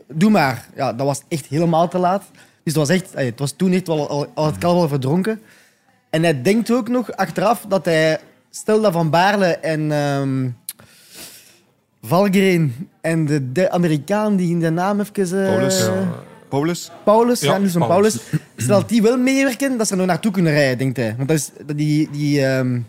doe 0.08 0.30
maar. 0.30 0.66
Ja, 0.74 0.92
dat 0.92 1.06
was 1.06 1.22
echt 1.28 1.46
helemaal 1.46 1.88
te 1.88 1.98
laat. 1.98 2.24
Dus 2.32 2.74
het 2.74 2.76
was, 2.76 2.88
echt, 2.88 3.12
het 3.14 3.38
was 3.38 3.52
toen 3.52 3.72
echt 3.72 3.88
al, 3.88 4.08
al, 4.08 4.26
al 4.34 4.46
het 4.46 4.58
kalf 4.58 4.80
al 4.80 4.88
verdronken. 4.88 5.42
En 6.16 6.22
hij 6.22 6.42
denkt 6.42 6.70
ook 6.70 6.88
nog 6.88 7.12
achteraf 7.12 7.64
dat 7.68 7.84
hij, 7.84 8.18
stel 8.50 8.80
dat 8.80 8.92
Van 8.92 9.10
Baarle 9.10 9.46
en 9.46 9.90
um, 9.90 10.56
Valgren 12.02 12.88
en 13.00 13.26
de, 13.26 13.52
de 13.52 13.70
Amerikaan 13.70 14.36
die 14.36 14.50
in 14.50 14.60
de 14.60 14.70
naam 14.70 15.00
even... 15.00 15.38
Uh, 15.38 15.48
Paulus. 15.48 15.78
Ja. 15.78 15.92
Paulus? 16.48 16.90
Paulus, 17.04 17.40
ja, 17.40 17.58
nu 17.58 17.68
zo'n 17.68 17.86
Paulus. 17.86 18.16
Paulus. 18.16 18.66
dat 18.66 18.88
die 18.88 19.02
wel 19.02 19.18
meewerken, 19.18 19.78
dat 19.78 19.86
ze 19.86 19.92
er 19.92 19.98
nog 19.98 20.06
naartoe 20.06 20.32
kunnen 20.32 20.52
rijden, 20.52 20.78
denkt 20.78 20.96
hij. 20.96 21.14
Want 21.16 21.28
dat 21.28 21.36
is, 21.36 21.50
die, 21.74 22.10
die 22.10 22.46
um, 22.46 22.86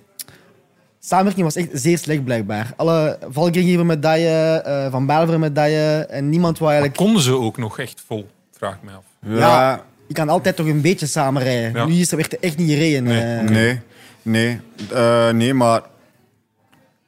samenwerking 1.00 1.46
was 1.46 1.56
echt 1.56 1.70
zeer 1.74 1.98
slecht, 1.98 2.24
blijkbaar. 2.24 2.74
Alle 2.76 3.18
Valkringen 3.30 3.86
medaille, 3.86 4.64
uh, 4.68 4.92
Van 4.92 5.06
Baarle 5.06 5.38
medaille 5.38 6.06
en 6.06 6.30
niemand 6.30 6.58
wou 6.58 6.72
eigenlijk... 6.72 7.00
Maar 7.00 7.08
konden 7.08 7.24
ze 7.26 7.46
ook 7.46 7.58
nog 7.58 7.80
echt 7.80 8.04
vol, 8.08 8.28
vraag 8.52 8.76
ik 8.76 8.84
me 8.84 8.92
af. 8.92 9.06
Ja, 9.20 9.38
ja 9.38 9.86
je 10.08 10.14
kan 10.14 10.30
altijd 10.30 10.56
toch 10.56 10.68
een 10.68 10.82
beetje 10.82 11.06
samen 11.06 11.44
rijden. 11.44 11.74
Ja. 11.74 11.86
Nu 11.86 11.94
is 11.94 12.12
er 12.12 12.38
echt 12.40 12.58
niet 12.58 12.70
gereden. 12.70 13.04
Nee, 13.04 13.44
uh, 13.44 13.50
nee, 13.50 13.80
nee, 14.22 14.60
uh, 14.92 15.30
nee, 15.30 15.54
maar 15.54 15.82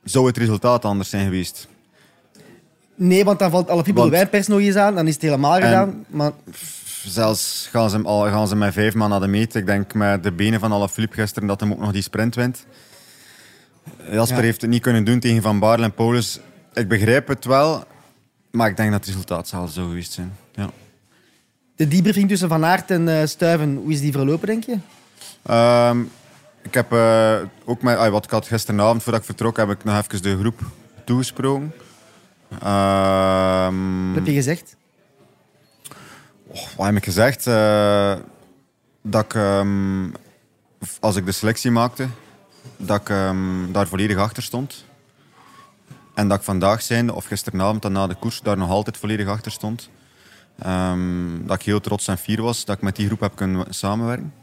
zou 0.04 0.28
het 0.28 0.38
resultaat 0.38 0.86
anders 0.86 1.10
zijn 1.10 1.24
geweest? 1.24 1.68
Nee, 2.96 3.24
want 3.24 3.40
dan 3.40 3.52
valt 3.52 3.70
alle 3.70 3.84
de 3.84 4.10
wijnpers 4.10 4.48
nog 4.48 4.60
eens 4.60 4.76
aan. 4.76 4.96
Dan 4.96 5.08
is 5.08 5.14
het 5.14 5.22
helemaal 5.22 5.56
gedaan. 5.56 6.06
Maar... 6.08 6.32
Zelfs 7.06 7.68
gaan 7.72 7.90
ze, 7.90 8.02
gaan 8.06 8.48
ze 8.48 8.56
met 8.56 8.74
vijf 8.74 8.94
man 8.94 9.10
naar 9.10 9.20
de 9.20 9.28
meet. 9.28 9.56
Ik 9.56 9.66
denk 9.66 9.94
met 9.94 10.24
de 10.24 10.32
benen 10.32 10.60
van 10.60 10.72
alle 10.72 10.90
Filip 10.90 11.14
gisteren 11.14 11.48
dat 11.48 11.60
hij 11.60 11.70
ook 11.70 11.80
nog 11.80 11.92
die 11.92 12.02
sprint 12.02 12.36
wint. 12.36 12.66
Jasper 14.12 14.38
ja. 14.38 14.44
heeft 14.44 14.62
het 14.62 14.70
niet 14.70 14.82
kunnen 14.82 15.04
doen 15.04 15.20
tegen 15.20 15.42
Van 15.42 15.60
Baarle 15.60 15.84
en 15.84 15.94
Paulus. 15.94 16.40
Ik 16.74 16.88
begrijp 16.88 17.28
het 17.28 17.46
wel, 17.46 17.84
maar 18.52 18.70
ik 18.70 18.78
denk 18.78 18.92
dat 18.92 19.00
het 19.00 19.10
resultaat 19.10 19.48
zal 19.48 19.68
zo 19.68 19.88
geweest 19.88 20.12
zijn. 20.12 20.38
Ja. 20.54 20.70
De 21.80 21.88
debriefing 21.88 22.28
tussen 22.28 22.50
Van 22.50 22.66
Aert 22.66 22.92
en 22.92 23.08
uh, 23.08 23.26
Stuiven, 23.26 23.76
hoe 23.76 23.92
is 23.92 24.02
die 24.02 24.12
verlopen, 24.12 24.48
denk 24.48 24.64
je? 24.64 24.78
Um, 25.90 26.12
ik 26.62 26.74
heb 26.74 26.94
uh, 26.94 27.40
ook 27.66 27.82
met, 27.82 28.10
wat 28.10 28.24
ik 28.24 28.32
had 28.32 28.48
gisteravond 28.48 29.04
voordat 29.04 29.22
ik 29.22 29.28
vertrok, 29.28 29.58
heb 29.58 29.70
ik 29.70 29.84
nog 29.84 29.98
even 29.98 30.22
de 30.22 30.38
groep 30.38 30.60
toegesproken. 31.06 31.74
Um, 32.52 34.08
wat 34.08 34.16
heb 34.16 34.26
je 34.26 34.34
gezegd? 34.34 34.76
Oh, 36.48 36.68
wat 36.78 36.86
heb 36.86 36.96
ik 36.96 37.04
gezegd? 37.04 37.48
Uh, 37.48 38.16
dat 39.02 39.26
ik, 39.26 39.34
um, 39.34 40.14
als 41.00 41.16
ik 41.16 41.26
de 41.26 41.32
selectie 41.32 41.72
maakte, 41.72 42.08
dat 42.78 43.02
ik 43.02 43.10
um, 43.10 43.72
daar 43.72 43.88
volledig 43.88 44.18
achter 44.18 44.44
stond. 44.44 44.86
En 46.14 46.28
dat 46.28 46.38
ik 46.38 46.44
vandaag 46.44 46.82
zijnde, 46.82 47.14
of 47.14 47.26
gisteravond 47.26 47.82
dan 47.82 47.92
na 47.92 48.08
de 48.08 48.16
koers, 48.16 48.42
daar 48.42 48.58
nog 48.58 48.70
altijd 48.70 48.98
volledig 48.98 49.28
achter 49.28 49.52
stond. 49.52 49.90
Dat 51.46 51.56
ik 51.56 51.62
heel 51.62 51.80
trots 51.80 52.08
en 52.08 52.18
fier 52.18 52.42
was 52.42 52.66
dat 52.66 52.76
ik 52.76 52.82
met 52.82 52.96
die 52.96 53.06
groep 53.06 53.20
heb 53.20 53.36
kunnen 53.36 53.66
samenwerken. 53.70 54.34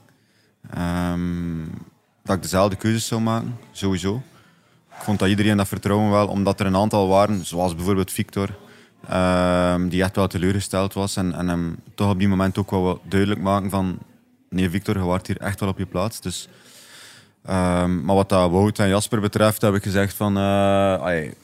dat 2.23 2.37
ik 2.37 2.43
dezelfde 2.43 2.77
keuzes 2.77 3.07
zou 3.07 3.21
maken, 3.21 3.59
sowieso. 3.73 4.23
Ik 4.97 5.03
vond 5.03 5.19
dat 5.19 5.29
iedereen 5.29 5.57
dat 5.57 5.69
vertrouwen 5.69 6.11
wel, 6.11 6.29
omdat 6.29 6.61
er 6.61 6.67
een 6.67 6.77
aantal 6.77 7.09
waren, 7.09 7.47
zoals 7.47 7.75
bijvoorbeeld 7.75 8.13
Victor, 8.13 8.49
uh, 9.11 9.75
die 9.89 10.03
echt 10.03 10.17
wel 10.17 10.27
teleurgesteld 10.27 10.93
was. 10.93 11.17
En, 11.17 11.35
en 11.35 11.49
hem 11.49 11.77
toch 11.95 12.11
op 12.11 12.19
die 12.19 12.29
moment 12.29 12.59
ook 12.59 12.71
wel 12.71 13.01
duidelijk 13.05 13.41
maken 13.41 13.71
van 13.71 13.99
nee 14.51 14.71
Victor, 14.71 14.97
je 14.97 15.05
waart 15.05 15.27
hier 15.27 15.41
echt 15.41 15.61
wel 15.61 15.69
op 15.69 15.79
je 15.79 15.87
plaats. 15.87 16.21
Dus, 16.21 16.49
maar 17.43 18.15
wat 18.15 18.29
dat 18.29 18.51
Wout 18.51 18.79
en 18.79 18.89
Jasper 18.89 19.21
betreft, 19.21 19.63
heb 19.63 19.75
ik 19.75 19.83
gezegd 19.83 20.15
van... 20.15 20.37
Ay, 20.37 21.35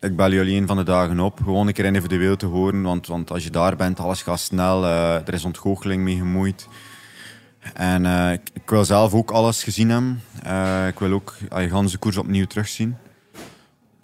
ik 0.00 0.16
bel 0.16 0.32
jullie 0.32 0.60
een 0.60 0.66
van 0.66 0.76
de 0.76 0.82
dagen 0.82 1.20
op, 1.20 1.38
gewoon 1.42 1.66
een 1.66 1.72
keer 1.72 1.84
individueel 1.84 2.36
te 2.36 2.46
horen. 2.46 2.82
Want, 2.82 3.06
want 3.06 3.30
als 3.30 3.44
je 3.44 3.50
daar 3.50 3.76
bent, 3.76 4.00
alles 4.00 4.22
gaat 4.22 4.40
snel. 4.40 4.84
Uh, 4.84 5.14
er 5.14 5.34
is 5.34 5.44
ontgoocheling 5.44 6.02
mee 6.02 6.16
gemoeid. 6.16 6.68
En 7.74 8.04
uh, 8.04 8.32
ik, 8.32 8.70
wil 8.70 8.84
zelf 8.84 9.14
ook 9.14 9.30
alles 9.30 9.62
gezien 9.62 9.90
hebben. 9.90 10.22
Uh, 10.46 10.86
ik 10.86 10.98
wil 10.98 11.12
ook 11.12 11.34
de 11.50 11.98
koers 11.98 12.16
opnieuw 12.16 12.46
terugzien. 12.46 12.96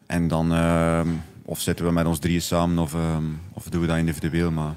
En 0.06 0.28
dan 0.28 0.52
ehm, 0.52 1.08
of 1.44 1.60
zitten 1.60 1.84
we 1.84 1.92
met 1.92 2.06
ons 2.06 2.18
drieën 2.18 2.42
samen 2.42 2.78
of, 2.78 2.94
ehm, 2.94 3.24
of 3.52 3.64
doen 3.64 3.80
we 3.80 3.86
dat 3.86 3.96
individueel. 3.96 4.50
Maar 4.50 4.74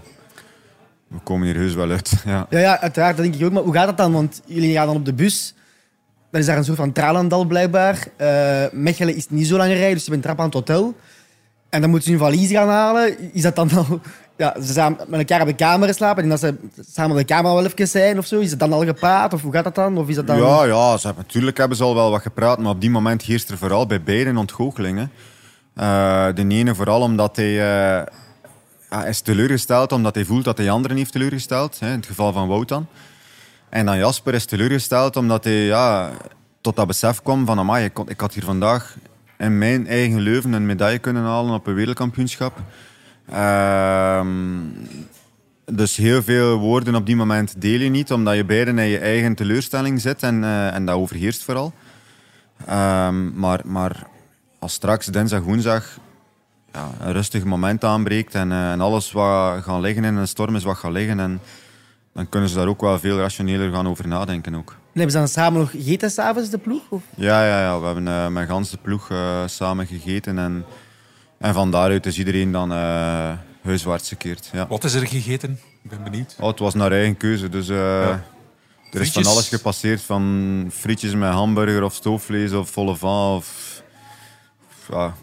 we 1.07 1.19
komen 1.19 1.47
hier 1.47 1.55
heus 1.55 1.73
wel 1.73 1.89
uit. 1.89 2.13
Ja, 2.25 2.47
ja, 2.49 2.59
ja 2.59 2.79
uiteraard, 2.79 3.15
dat 3.15 3.25
denk 3.25 3.37
ik 3.37 3.45
ook. 3.45 3.51
Maar 3.51 3.63
hoe 3.63 3.73
gaat 3.73 3.87
dat 3.87 3.97
dan? 3.97 4.11
Want 4.11 4.41
jullie 4.45 4.73
gaan 4.73 4.87
dan 4.87 4.95
op 4.95 5.05
de 5.05 5.13
bus. 5.13 5.53
Dan 6.37 6.45
is 6.45 6.51
daar 6.51 6.61
een 6.61 6.67
soort 6.67 6.77
van 6.77 6.91
tralandal 6.91 7.45
blijkbaar. 7.45 8.07
Mechelen 8.71 9.15
is 9.15 9.29
niet 9.29 9.47
zo 9.47 9.57
lang 9.57 9.71
rijden, 9.71 9.93
dus 9.93 10.05
je 10.05 10.11
bent 10.11 10.23
trap 10.23 10.39
aan 10.39 10.45
het 10.45 10.53
hotel. 10.53 10.95
En 11.69 11.81
dan 11.81 11.89
moeten 11.89 12.07
ze 12.07 12.13
een 12.13 12.19
valies 12.19 12.51
gaan 12.51 12.69
halen. 12.69 13.33
Is 13.33 13.41
dat 13.41 13.55
dan 13.55 13.69
al 13.71 13.99
ja, 14.37 14.55
ze 14.61 14.73
samen 14.73 14.97
met 15.07 15.19
elkaar 15.19 15.41
op 15.41 15.47
de 15.47 15.55
kamer 15.55 15.93
slapen 15.93 16.23
en 16.23 16.29
dat 16.29 16.39
ze 16.39 16.55
samen 16.91 17.17
de 17.17 17.23
kamer 17.23 17.53
wel 17.53 17.65
even 17.65 17.87
zijn 17.87 18.17
of 18.17 18.25
zo? 18.25 18.39
Is 18.39 18.49
het 18.49 18.59
dan 18.59 18.73
al 18.73 18.85
gepraat 18.85 19.33
of 19.33 19.41
hoe 19.41 19.53
gaat 19.53 19.63
dat 19.63 19.75
dan? 19.75 19.97
Of 19.97 20.07
is 20.07 20.15
dat 20.15 20.27
dan... 20.27 20.37
Ja, 20.37 20.63
ja 20.63 20.97
ze, 20.97 21.13
natuurlijk 21.17 21.57
hebben 21.57 21.77
ze 21.77 21.83
al 21.83 21.95
wel 21.95 22.11
wat 22.11 22.21
gepraat, 22.21 22.59
maar 22.59 22.71
op 22.71 22.81
die 22.81 22.89
moment 22.89 23.21
heerst 23.21 23.49
er 23.49 23.57
vooral 23.57 23.85
bij 23.85 24.03
beiden 24.03 24.27
een 24.27 24.37
ontgoocheling. 24.37 24.99
Uh, 24.99 25.07
de 26.33 26.45
ene 26.47 26.75
vooral 26.75 27.01
omdat 27.01 27.35
hij 27.35 27.51
uh, 27.51 28.05
ja, 28.89 29.05
is 29.05 29.21
teleurgesteld, 29.21 29.91
omdat 29.91 30.15
hij 30.15 30.25
voelt 30.25 30.45
dat 30.45 30.57
hij 30.57 30.69
anderen 30.69 30.97
heeft 30.97 31.11
teleurgesteld. 31.11 31.79
Hè, 31.79 31.87
in 31.87 31.95
het 31.95 32.05
geval 32.05 32.33
van 32.33 32.47
Wout 32.47 32.67
dan. 32.67 32.87
En 33.69 33.85
dan 33.85 33.97
Jasper 33.97 34.33
is 34.33 34.45
teleurgesteld 34.45 35.15
omdat 35.15 35.43
hij 35.43 35.65
ja, 35.65 36.11
tot 36.61 36.75
dat 36.75 36.87
besef 36.87 37.21
kwam 37.21 37.45
van 37.45 37.59
amai, 37.59 37.85
ik, 37.85 37.97
ik 38.07 38.19
had 38.19 38.33
hier 38.33 38.43
vandaag 38.43 38.95
in 39.37 39.57
mijn 39.57 39.87
eigen 39.87 40.19
Leuven 40.19 40.53
een 40.53 40.65
medaille 40.65 40.99
kunnen 40.99 41.23
halen 41.23 41.53
op 41.53 41.67
een 41.67 41.73
wereldkampioenschap. 41.73 42.61
Ehm, 43.29 44.35
dus 45.65 45.95
heel 45.95 46.23
veel 46.23 46.57
woorden 46.57 46.95
op 46.95 47.05
die 47.05 47.15
moment 47.15 47.61
deel 47.61 47.79
je 47.79 47.89
niet, 47.89 48.11
omdat 48.11 48.35
je 48.35 48.45
beiden 48.45 48.79
in 48.79 48.87
je 48.87 48.97
eigen 48.99 49.35
teleurstelling 49.35 50.01
zit 50.01 50.23
en, 50.23 50.43
uh, 50.43 50.73
en 50.73 50.85
dat 50.85 50.95
overheerst 50.95 51.43
vooral. 51.43 51.73
Um, 52.69 53.33
maar, 53.35 53.61
maar 53.65 54.07
als 54.59 54.73
straks 54.73 55.05
dinsdag, 55.05 55.41
woensdag 55.41 55.97
ja, 56.73 56.89
een 56.99 57.11
rustig 57.11 57.43
moment 57.43 57.83
aanbreekt 57.83 58.35
en, 58.35 58.51
uh, 58.51 58.71
en 58.71 58.81
alles 58.81 59.11
wat 59.11 59.63
gaat 59.63 59.81
liggen 59.81 60.03
in 60.03 60.15
een 60.15 60.27
storm 60.27 60.55
is 60.55 60.63
wat 60.63 60.77
gaat 60.77 60.91
liggen, 60.91 61.19
en, 61.19 61.39
dan 62.17 62.29
kunnen 62.29 62.49
ze 62.49 62.55
daar 62.55 62.67
ook 62.67 62.81
wel 62.81 62.99
veel 62.99 63.17
rationeler 63.17 63.71
gaan 63.71 63.87
over 63.87 64.07
nadenken. 64.07 64.55
Ook. 64.55 64.69
En 64.69 64.77
hebben 64.93 65.11
ze 65.11 65.17
dan 65.17 65.27
samen 65.27 65.59
nog 65.59 65.71
gegeten 65.71 66.11
s'avonds, 66.11 66.49
de 66.49 66.57
ploeg? 66.57 66.81
Of? 66.89 67.03
Ja, 67.15 67.45
ja, 67.45 67.61
ja, 67.61 67.79
we 67.79 67.85
hebben 67.85 68.07
uh, 68.07 68.27
met 68.27 68.47
gans 68.47 68.69
de 68.69 68.77
ploeg 68.77 69.11
samen 69.45 69.87
gegeten 69.87 70.37
en 70.37 70.65
en 71.37 71.53
van 71.53 71.71
daaruit 71.71 72.05
is 72.05 72.17
iedereen 72.17 72.51
dan 72.51 72.71
uh, 72.71 73.31
huiswaarts 73.63 74.09
gekeerd. 74.09 74.49
Ja. 74.53 74.67
Wat 74.67 74.83
is 74.83 74.93
er 74.93 75.07
gegeten? 75.07 75.59
Ik 75.83 75.89
ben 75.89 76.03
benieuwd. 76.03 76.35
Oh, 76.39 76.47
het 76.47 76.59
was 76.59 76.73
naar 76.73 76.91
eigen 76.91 77.17
keuze. 77.17 77.49
Dus, 77.49 77.69
uh, 77.69 77.77
ja. 77.77 78.23
Er 78.91 79.01
is 79.01 79.11
van 79.11 79.25
alles 79.25 79.49
gepasseerd. 79.49 80.01
Van 80.01 80.67
frietjes 80.71 81.13
met 81.13 81.31
hamburger 81.31 81.83
of 81.83 81.93
stoofvlees 81.93 82.51
of 82.51 82.69
volle 82.69 82.95
van. 82.95 83.35
Of, 83.35 83.81
ja. 84.89 85.13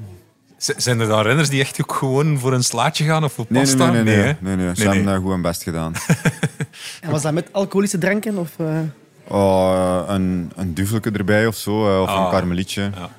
Zijn 0.77 1.01
er 1.01 1.09
dan 1.09 1.23
renners 1.23 1.49
die 1.49 1.61
echt 1.61 1.83
ook 1.83 1.93
gewoon 1.93 2.39
voor 2.39 2.53
een 2.53 2.65
slaatje 2.65 3.05
gaan 3.05 3.25
of 3.25 3.33
voor 3.33 3.47
pasta? 3.47 3.91
Nee, 3.91 4.03
nee, 4.03 4.17
nee. 4.17 4.25
nee, 4.25 4.57
nee, 4.57 4.67
nee. 4.67 4.75
Ze 4.75 4.89
hebben 4.89 5.17
goed 5.17 5.31
hun 5.31 5.43
best 5.43 5.63
gedaan. 5.63 5.95
en 7.01 7.11
was 7.11 7.23
dat 7.23 7.33
met 7.33 7.49
alcoholische 7.53 7.99
dranken? 7.99 8.39
Of, 8.39 8.51
uh... 8.61 8.79
oh, 9.29 10.05
een, 10.07 10.53
een 10.57 10.75
duvelke 10.75 11.11
erbij 11.11 11.47
of 11.47 11.57
zo. 11.57 12.03
of 12.03 12.09
ah, 12.09 12.25
een 12.25 12.31
karmelietje. 12.31 12.91
Ja. 12.95 13.11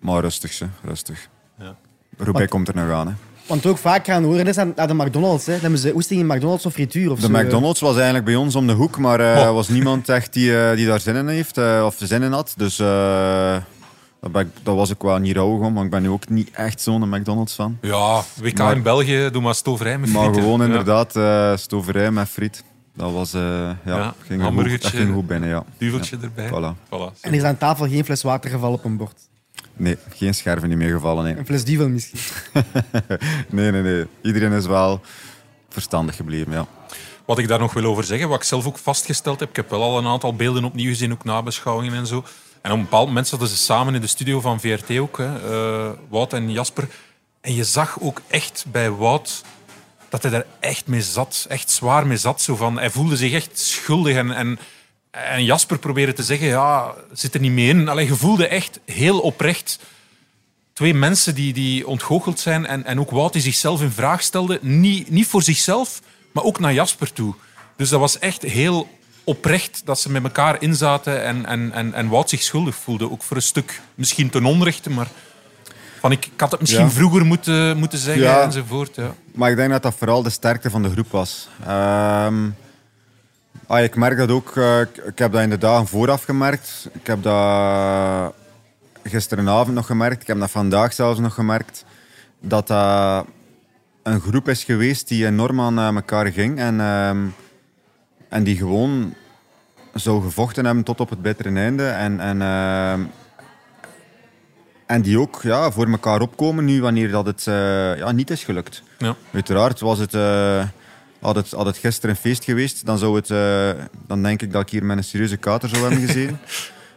Maar 0.00 0.20
rustig, 0.20 0.52
ze. 0.52 0.66
rustig. 0.84 1.28
Ja. 1.58 1.76
Roubaix 2.16 2.50
komt 2.50 2.68
er 2.68 2.74
nog 2.74 2.90
aan. 2.90 3.06
Hè. 3.06 3.12
Want 3.46 3.66
ook 3.66 3.78
vaak 3.78 4.04
gaan 4.04 4.24
horen 4.24 4.46
is 4.46 4.58
aan, 4.58 4.72
de 4.74 4.94
McDonald's. 4.94 5.46
Hè. 5.46 5.52
Dan 5.52 5.60
hebben 5.60 5.78
ze 5.78 5.94
oesting 5.94 6.20
in 6.20 6.26
McDonald's 6.26 6.66
of 6.66 6.72
frituur. 6.72 7.10
Of 7.10 7.20
de 7.20 7.30
McDonald's 7.30 7.80
was 7.80 7.94
eigenlijk 7.94 8.24
bij 8.24 8.36
ons 8.36 8.54
om 8.54 8.66
de 8.66 8.72
hoek, 8.72 8.98
maar 8.98 9.20
er 9.20 9.36
uh, 9.36 9.52
was 9.52 9.68
niemand 9.68 10.08
echt 10.08 10.32
die, 10.32 10.50
uh, 10.50 10.74
die 10.74 10.86
daar 10.86 11.00
zin 11.00 11.16
in 11.16 11.28
heeft 11.28 11.58
uh, 11.58 11.82
of 11.86 11.96
zin 11.98 12.22
in 12.22 12.32
had. 12.32 12.54
Dus 12.56 12.78
uh, 14.22 14.32
dat, 14.32 14.46
dat, 14.62 14.76
was 14.76 14.90
ik 14.90 15.02
wel 15.02 15.18
niet 15.18 15.36
rouwig 15.36 15.66
om, 15.66 15.74
want 15.74 15.84
ik 15.84 15.90
ben 15.90 16.02
nu 16.02 16.08
ook 16.08 16.28
niet 16.28 16.50
echt 16.50 16.80
zo'n 16.80 17.08
McDonald's 17.08 17.54
fan. 17.54 17.78
Ja, 17.80 18.22
WK 18.40 18.58
maar, 18.58 18.76
in 18.76 18.82
België, 18.82 19.28
doe 19.32 19.42
maar 19.42 19.54
stoverij 19.54 19.98
met 19.98 20.08
friet. 20.08 20.22
Maar 20.22 20.34
gewoon 20.34 20.62
inderdaad 20.62 21.18
stoverij 21.60 22.10
met 22.10 22.28
friet. 22.28 22.64
Dat 22.94 23.12
was, 23.12 23.34
uh, 23.34 23.40
ja, 23.40 23.76
ja, 23.84 24.14
ging 24.26 24.42
goed, 24.42 24.82
dat 24.82 24.90
ging 24.90 25.14
goed 25.14 25.26
binnen, 25.26 25.48
ja. 25.48 25.64
Duveltje 25.78 26.18
erbij. 26.22 26.48
Voilà. 26.48 26.86
voilà 26.86 27.20
en 27.20 27.30
er 27.30 27.34
is 27.34 27.42
aan 27.42 27.58
tafel 27.58 27.88
geen 27.88 28.04
fles 28.04 28.22
water 28.22 28.50
gevallen 28.50 28.78
op 28.78 28.84
een 28.84 28.96
bord? 28.96 29.28
Nee, 29.76 29.96
geen 30.08 30.34
scherven 30.34 30.68
niet 30.68 30.78
meer 30.78 30.92
gevallen. 30.92 31.24
Nee. 31.24 31.36
Een 31.36 31.46
fles 31.46 31.64
duvel 31.64 31.88
misschien? 31.88 32.20
nee, 33.50 33.70
nee, 33.70 33.82
nee. 33.82 34.06
Iedereen 34.22 34.52
is 34.52 34.66
wel 34.66 35.00
verstandig 35.68 36.16
gebleven, 36.16 36.52
ja. 36.52 36.66
Wat 37.24 37.38
ik 37.38 37.48
daar 37.48 37.58
nog 37.58 37.72
wil 37.72 37.84
over 37.84 38.04
zeggen, 38.04 38.28
wat 38.28 38.38
ik 38.38 38.44
zelf 38.44 38.66
ook 38.66 38.78
vastgesteld 38.78 39.40
heb, 39.40 39.48
ik 39.48 39.56
heb 39.56 39.70
wel 39.70 39.82
al 39.82 39.98
een 39.98 40.06
aantal 40.06 40.34
beelden 40.34 40.64
opnieuw 40.64 40.88
gezien, 40.88 41.12
ook 41.12 41.24
nabeschouwingen 41.24 41.94
en 41.94 42.06
zo. 42.06 42.24
En 42.62 42.70
op 42.70 42.76
een 42.76 42.82
bepaald 42.82 43.06
moment 43.06 43.28
zaten 43.28 43.48
ze 43.48 43.56
samen 43.56 43.94
in 43.94 44.00
de 44.00 44.06
studio 44.06 44.40
van 44.40 44.60
VRT 44.60 44.98
ook, 44.98 45.18
hè, 45.18 45.50
uh, 45.50 45.90
Wout 46.08 46.32
en 46.32 46.52
Jasper. 46.52 46.88
En 47.40 47.54
je 47.54 47.64
zag 47.64 48.00
ook 48.00 48.20
echt 48.28 48.64
bij 48.68 48.90
Wout 48.90 49.42
dat 50.08 50.22
hij 50.22 50.30
daar 50.30 50.46
echt 50.60 50.86
mee 50.86 51.02
zat, 51.02 51.46
echt 51.48 51.70
zwaar 51.70 52.06
mee 52.06 52.16
zat. 52.16 52.42
Zo 52.42 52.56
van, 52.56 52.78
hij 52.78 52.90
voelde 52.90 53.16
zich 53.16 53.32
echt 53.32 53.58
schuldig 53.58 54.16
en, 54.16 54.30
en, 54.30 54.58
en 55.10 55.44
Jasper 55.44 55.78
probeerde 55.78 56.12
te 56.12 56.22
zeggen, 56.22 56.46
ja, 56.46 56.94
zit 57.12 57.34
er 57.34 57.40
niet 57.40 57.52
mee 57.52 57.68
in. 57.68 57.88
Alleen 57.88 58.06
je 58.06 58.16
voelde 58.16 58.46
echt 58.46 58.80
heel 58.84 59.20
oprecht 59.20 59.78
twee 60.72 60.94
mensen 60.94 61.34
die, 61.34 61.52
die 61.52 61.86
ontgoocheld 61.86 62.40
zijn 62.40 62.66
en, 62.66 62.84
en 62.84 63.00
ook 63.00 63.10
Wout 63.10 63.32
die 63.32 63.42
zichzelf 63.42 63.82
in 63.82 63.90
vraag 63.90 64.22
stelde. 64.22 64.58
Niet, 64.62 65.10
niet 65.10 65.26
voor 65.26 65.42
zichzelf, 65.42 66.00
maar 66.32 66.44
ook 66.44 66.58
naar 66.58 66.72
Jasper 66.72 67.12
toe. 67.12 67.34
Dus 67.76 67.88
dat 67.88 68.00
was 68.00 68.18
echt 68.18 68.42
heel 68.42 68.88
oprecht 69.24 69.82
dat 69.84 70.00
ze 70.00 70.10
met 70.10 70.22
elkaar 70.22 70.62
inzaten 70.62 71.24
en, 71.24 71.46
en, 71.46 71.72
en, 71.72 71.94
en 71.94 72.08
Wout 72.08 72.28
zich 72.30 72.42
schuldig 72.42 72.74
voelde. 72.74 73.10
Ook 73.10 73.22
voor 73.22 73.36
een 73.36 73.42
stuk, 73.42 73.80
misschien 73.94 74.30
ten 74.30 74.44
onrechte, 74.44 74.90
maar 74.90 75.08
van 76.00 76.12
ik, 76.12 76.26
ik 76.26 76.40
had 76.40 76.50
het 76.50 76.60
misschien 76.60 76.90
vroeger 76.90 77.24
moeten, 77.24 77.76
moeten 77.76 77.98
zeggen 77.98 78.22
ja. 78.22 78.42
enzovoort. 78.42 78.96
Ja. 78.96 79.14
Maar 79.34 79.50
ik 79.50 79.56
denk 79.56 79.70
dat 79.70 79.82
dat 79.82 79.94
vooral 79.94 80.22
de 80.22 80.30
sterkte 80.30 80.70
van 80.70 80.82
de 80.82 80.90
groep 80.90 81.10
was. 81.10 81.48
Um, 81.68 82.56
ah, 83.66 83.82
ik 83.82 83.96
merk 83.96 84.16
dat 84.16 84.30
ook, 84.30 84.56
uh, 84.56 84.80
ik, 84.80 85.18
heb 85.18 85.32
dat 85.32 85.42
in 85.42 85.50
de 85.50 85.58
dagen 85.58 85.86
vooraf 85.86 86.22
gemerkt. 86.22 86.88
Ik 86.92 87.06
heb 87.06 87.22
dat 87.22 88.34
gisterenavond 89.04 89.74
nog 89.74 89.86
gemerkt. 89.86 90.22
Ik 90.22 90.26
heb 90.26 90.38
dat 90.38 90.50
vandaag 90.50 90.92
zelfs 90.92 91.18
nog 91.18 91.34
gemerkt. 91.34 91.84
Dat 92.40 92.66
dat 92.66 93.26
een 94.02 94.20
groep 94.20 94.48
is 94.48 94.64
geweest 94.64 95.08
die 95.08 95.26
enorm 95.26 95.60
aan 95.60 95.78
uh, 95.78 95.86
elkaar 95.86 96.26
ging. 96.26 96.58
En, 96.58 96.80
um, 96.80 97.34
en 98.30 98.44
die 98.44 98.56
gewoon 98.56 99.14
zou 99.94 100.22
gevochten 100.22 100.64
hebben 100.64 100.84
tot 100.84 101.00
op 101.00 101.10
het 101.10 101.22
bittere 101.22 101.58
einde. 101.58 101.86
En, 101.86 102.20
en, 102.20 102.36
uh, 102.36 102.92
en 104.86 105.02
die 105.02 105.18
ook 105.18 105.40
ja, 105.42 105.70
voor 105.70 105.90
elkaar 105.90 106.20
opkomen 106.20 106.64
nu 106.64 106.80
wanneer 106.80 107.10
dat 107.10 107.26
het 107.26 107.46
uh, 107.48 107.54
ja, 107.98 108.12
niet 108.12 108.30
is 108.30 108.44
gelukt. 108.44 108.82
Ja. 108.98 109.16
Uiteraard 109.32 109.80
was 109.80 109.98
het, 109.98 110.14
uh, 110.14 110.64
had, 111.20 111.36
het, 111.36 111.50
had 111.50 111.66
het 111.66 111.76
gisteren 111.76 112.10
een 112.10 112.20
feest 112.20 112.44
geweest, 112.44 112.86
dan, 112.86 112.98
zou 112.98 113.16
het, 113.16 113.28
dan 114.06 114.22
denk 114.22 114.42
ik 114.42 114.52
dat 114.52 114.62
ik 114.62 114.68
hier 114.68 114.84
met 114.84 114.96
een 114.96 115.04
serieuze 115.04 115.36
kater 115.36 115.68
zou 115.68 115.82
hebben 115.82 116.08
gezien. 116.08 116.38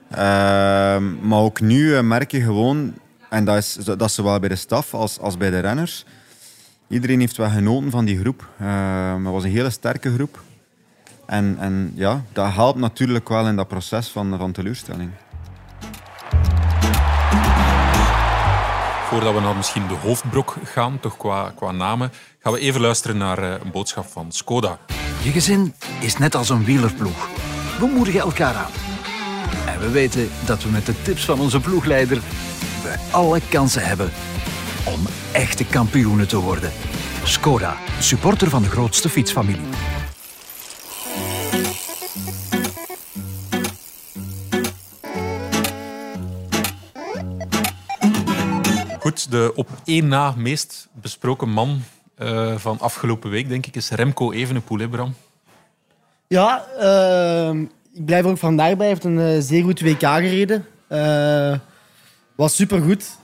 Ehm, 0.09 1.27
maar 1.27 1.39
ook 1.39 1.61
nu 1.61 2.01
merk 2.01 2.31
je 2.31 2.41
gewoon, 2.41 2.93
en 3.29 3.45
dat 3.45 3.57
is, 3.57 3.73
dat 3.73 4.01
is 4.01 4.13
zowel 4.13 4.39
bij 4.39 4.49
de 4.49 4.55
staf 4.55 4.93
als, 4.93 5.19
als 5.19 5.37
bij 5.37 5.49
de 5.49 5.59
renners, 5.59 6.05
iedereen 6.87 7.19
heeft 7.19 7.37
wel 7.37 7.49
genoten 7.49 7.91
van 7.91 8.05
die 8.05 8.19
groep. 8.19 8.47
Ehm, 8.59 9.23
het 9.23 9.33
was 9.33 9.43
een 9.43 9.51
hele 9.51 9.69
sterke 9.69 10.13
groep. 10.13 10.39
En, 11.25 11.57
en 11.59 11.91
ja, 11.95 12.21
dat 12.33 12.53
helpt 12.53 12.79
natuurlijk 12.79 13.29
wel 13.29 13.47
in 13.47 13.55
dat 13.55 13.67
proces 13.67 14.07
van, 14.07 14.37
van 14.37 14.51
teleurstelling. 14.51 15.11
Voordat 19.07 19.33
we 19.33 19.39
naar 19.39 19.55
misschien 19.55 19.87
de 19.87 19.93
hoofdbrok 19.93 20.55
gaan, 20.63 20.99
toch 20.99 21.17
qua, 21.17 21.51
qua 21.55 21.71
namen, 21.71 22.11
gaan 22.39 22.53
we 22.53 22.59
even 22.59 22.81
luisteren 22.81 23.17
naar 23.17 23.43
uh, 23.43 23.51
een 23.63 23.71
boodschap 23.71 24.05
van 24.05 24.31
Skoda. 24.31 24.77
Je 25.23 25.31
gezin 25.31 25.73
is 25.99 26.17
net 26.17 26.35
als 26.35 26.49
een 26.49 26.63
wielerploeg. 26.63 27.29
We 27.79 27.85
moedigen 27.85 28.19
elkaar 28.19 28.55
aan. 28.55 28.71
En 29.65 29.79
we 29.79 29.89
weten 29.91 30.29
dat 30.45 30.63
we 30.63 30.69
met 30.69 30.85
de 30.85 31.01
tips 31.01 31.25
van 31.25 31.39
onze 31.39 31.59
ploegleider 31.59 32.21
we 32.83 32.95
alle 33.11 33.41
kansen 33.49 33.85
hebben 33.85 34.11
om 34.83 34.99
echte 35.31 35.65
kampioenen 35.65 36.27
te 36.27 36.39
worden. 36.39 36.71
Skoda, 37.23 37.77
supporter 37.99 38.49
van 38.49 38.61
de 38.61 38.69
grootste 38.69 39.09
fietsfamilie. 39.09 39.69
Goed, 49.03 49.31
de 49.31 49.51
op 49.55 49.69
één 49.85 50.07
na 50.07 50.33
meest 50.37 50.87
besproken 50.91 51.49
man 51.49 51.81
uh, 52.17 52.57
van 52.57 52.79
afgelopen 52.79 53.29
week, 53.29 53.49
denk 53.49 53.65
ik, 53.65 53.75
is 53.75 53.89
Remco 53.89 54.31
Evenepoel, 54.31 54.79
hè 54.79 54.87
Bram? 54.87 55.13
Ja, 56.27 56.65
uh, 56.79 57.61
ik 57.93 58.05
blijf 58.05 58.23
er 58.23 58.29
ook 58.29 58.37
vandaag 58.37 58.67
bij. 58.67 58.77
Hij 58.77 58.87
heeft 58.87 59.03
een 59.03 59.17
uh, 59.17 59.35
zeer 59.39 59.63
goed 59.63 59.81
WK 59.81 59.99
gereden. 59.99 60.65
was 62.35 62.55
supergoed. 62.55 63.17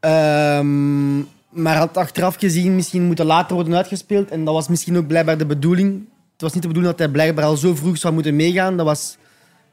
Ehm, 0.00 1.18
maar 1.48 1.76
had 1.76 1.96
achteraf 1.96 2.36
gezien 2.36 2.74
misschien 2.74 3.02
moeten 3.04 3.26
later 3.26 3.54
worden 3.54 3.76
uitgespeeld. 3.76 4.30
En 4.30 4.44
dat 4.44 4.54
was 4.54 4.68
misschien 4.68 4.96
ook 4.96 5.06
blijkbaar 5.06 5.38
de 5.38 5.46
bedoeling. 5.46 6.08
Het 6.32 6.40
was 6.40 6.52
niet 6.52 6.62
de 6.62 6.68
bedoeling 6.68 6.96
dat 6.96 7.04
hij 7.04 7.14
blijkbaar 7.14 7.44
al 7.44 7.56
zo 7.56 7.74
vroeg 7.74 7.96
zou 7.96 8.14
moeten 8.14 8.36
meegaan. 8.36 8.76
Dat 8.76 8.86
was 8.86 9.16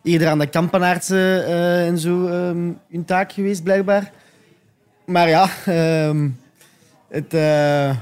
eerder 0.04 0.28
aan 0.28 0.40
de 0.40 0.48
kampenaardse 0.48 1.44
en 1.88 1.98
zo 1.98 2.28
um, 2.28 2.80
hun 2.92 3.06
taak 3.06 3.32
geweest, 3.32 3.64
blijkbaar 3.64 4.12
maar 5.10 5.30
ja, 5.30 5.50
um, 6.08 6.40
het, 7.08 7.34
uh, 7.34 7.96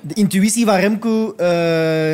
de 0.00 0.14
intuïtie 0.14 0.64
van 0.64 0.74
Remco 0.74 1.34
uh, 1.36 1.46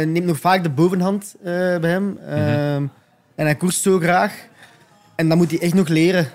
neemt 0.06 0.24
nog 0.24 0.38
vaak 0.38 0.62
de 0.62 0.70
bovenhand 0.70 1.34
uh, 1.38 1.44
bij 1.78 1.90
hem. 1.90 2.04
Mm 2.04 2.16
-hmm. 2.26 2.90
En 3.34 3.44
hij 3.44 3.54
koerst 3.54 3.82
zo 3.82 3.98
graag. 3.98 4.34
En 5.14 5.28
dat 5.28 5.38
moet 5.38 5.50
hij 5.50 5.60
echt 5.60 5.74
nog 5.74 5.88
leren. 5.88 6.26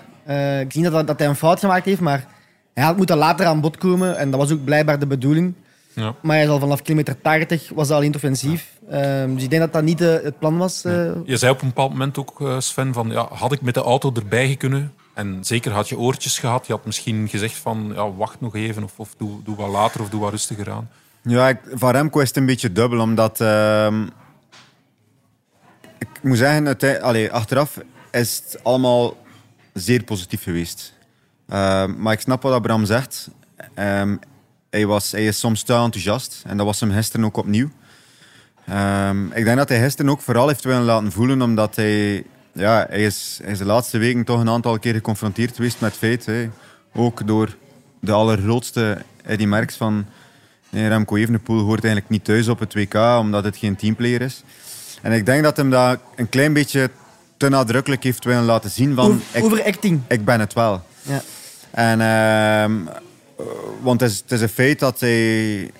ik 0.60 0.72
zie 0.72 0.90
dat, 0.90 1.06
dat 1.06 1.18
hij 1.18 1.28
een 1.28 1.36
fout 1.36 1.60
gemaakt 1.60 1.84
heeft, 1.84 2.00
maar 2.00 2.26
hij 2.74 2.84
had 2.84 2.96
moeten 2.96 3.16
later 3.16 3.46
aan 3.46 3.60
bod 3.60 3.76
komen. 3.76 4.18
En 4.18 4.30
dat 4.30 4.40
was 4.40 4.52
ook 4.52 4.64
blijkbaar 4.64 4.98
de 4.98 5.06
bedoeling. 5.06 5.54
Ja. 5.92 6.14
Maar 6.22 6.36
hij 6.36 6.44
is 6.44 6.50
al 6.50 6.58
vanaf 6.58 6.82
kilometer 6.82 7.20
80 7.20 7.70
was 7.74 7.90
al 7.90 8.02
interventief. 8.02 8.72
Ja. 8.90 9.26
dus 9.26 9.42
ik 9.42 9.50
denk 9.50 9.62
dat 9.62 9.72
dat 9.72 9.82
niet 9.82 9.98
het 9.98 10.38
plan 10.38 10.58
was. 10.58 10.82
Je 11.24 11.36
zei 11.36 11.52
op 11.52 11.60
een 11.62 11.68
bepaald 11.68 11.90
moment 11.90 12.18
ook, 12.18 12.42
Sven, 12.58 12.92
van 12.92 13.10
ja, 13.10 13.28
had 13.30 13.52
ik 13.52 13.60
met 13.60 13.74
de 13.74 13.82
auto 13.82 14.12
erbij 14.14 14.56
kunnen, 14.56 14.92
en 15.18 15.38
zeker 15.40 15.72
had 15.72 15.88
je 15.88 15.98
oortjes 15.98 16.38
gehad. 16.38 16.66
Je 16.66 16.72
had 16.72 16.84
misschien 16.84 17.28
gezegd 17.28 17.56
van 17.56 17.92
ja, 17.94 18.12
wacht 18.12 18.40
nog 18.40 18.54
even 18.54 18.84
of, 18.84 18.98
of 18.98 19.14
doe, 19.16 19.42
doe 19.42 19.56
wat 19.56 19.68
later 19.68 20.00
of 20.00 20.08
doe 20.08 20.20
wat 20.20 20.30
rustiger 20.30 20.70
aan. 20.70 20.90
Ja, 21.22 21.48
ik, 21.48 21.58
van 21.72 21.90
Remco 21.90 22.20
is 22.20 22.28
het 22.28 22.36
een 22.36 22.46
beetje 22.46 22.72
dubbel, 22.72 23.00
omdat... 23.00 23.40
Uh, 23.40 24.02
ik 25.98 26.08
moet 26.22 26.36
zeggen, 26.36 27.02
allee, 27.02 27.32
achteraf 27.32 27.78
is 28.10 28.42
het 28.44 28.64
allemaal 28.64 29.16
zeer 29.72 30.04
positief 30.04 30.42
geweest. 30.42 30.92
Uh, 31.48 31.86
maar 31.86 32.12
ik 32.12 32.20
snap 32.20 32.42
wat 32.42 32.62
Bram 32.62 32.84
zegt. 32.84 33.30
Uh, 33.78 34.12
hij, 34.70 34.86
was, 34.86 35.12
hij 35.12 35.26
is 35.26 35.38
soms 35.38 35.62
te 35.62 35.74
enthousiast. 35.74 36.42
En 36.46 36.56
dat 36.56 36.66
was 36.66 36.80
hem 36.80 36.92
gisteren 36.92 37.26
ook 37.26 37.36
opnieuw. 37.36 37.70
Ehm, 38.66 39.26
ik 39.32 39.44
denk 39.44 39.56
dat 39.56 39.68
hij 39.68 39.80
gisteren 39.80 40.10
ook 40.10 40.20
vooral 40.20 40.48
heeft 40.48 40.64
willen 40.64 40.82
laten 40.82 41.12
voelen, 41.12 41.42
omdat 41.42 41.76
hij 41.76 42.24
ja, 42.58 42.86
hij 42.88 43.04
is, 43.04 43.38
hij 43.42 43.52
is 43.52 43.58
de 43.58 43.64
laatste 43.64 43.98
weken 43.98 44.24
toch 44.24 44.40
een 44.40 44.48
aantal 44.48 44.78
keer 44.78 44.94
geconfronteerd 44.94 45.56
geweest 45.56 45.80
met 45.80 45.94
feit. 45.94 46.26
Hè. 46.26 46.48
Ook 46.94 47.26
door 47.26 47.56
de 48.00 48.12
allergrootste 48.12 49.02
Eddy 49.24 49.44
Merckx 49.44 49.76
van 49.76 50.06
nee, 50.70 50.88
Remco 50.88 51.16
Evenepoel 51.16 51.60
hoort 51.60 51.84
eigenlijk 51.84 52.08
niet 52.08 52.24
thuis 52.24 52.48
op 52.48 52.58
het 52.58 52.74
WK, 52.74 52.94
omdat 52.94 53.44
het 53.44 53.56
geen 53.56 53.76
teamplayer 53.76 54.20
is. 54.20 54.42
En 55.02 55.12
ik 55.12 55.26
denk 55.26 55.42
dat 55.42 55.56
hem 55.56 55.70
dat 55.70 55.98
een 56.16 56.28
klein 56.28 56.52
beetje 56.52 56.90
te 57.36 57.48
nadrukkelijk 57.48 58.02
heeft 58.02 58.24
willen 58.24 58.44
laten 58.44 58.70
zien 58.70 58.94
van... 58.94 59.22
Overacting. 59.40 60.00
Ik, 60.06 60.18
ik 60.18 60.24
ben 60.24 60.40
het 60.40 60.52
wel. 60.52 60.82
Ja. 61.02 61.22
En, 61.70 62.00
uh, 62.00 62.94
want 63.80 64.00
het 64.00 64.10
is, 64.10 64.18
het 64.18 64.32
is 64.32 64.40
een 64.40 64.48
feit 64.48 64.78
dat, 64.78 65.00
hij, 65.00 65.70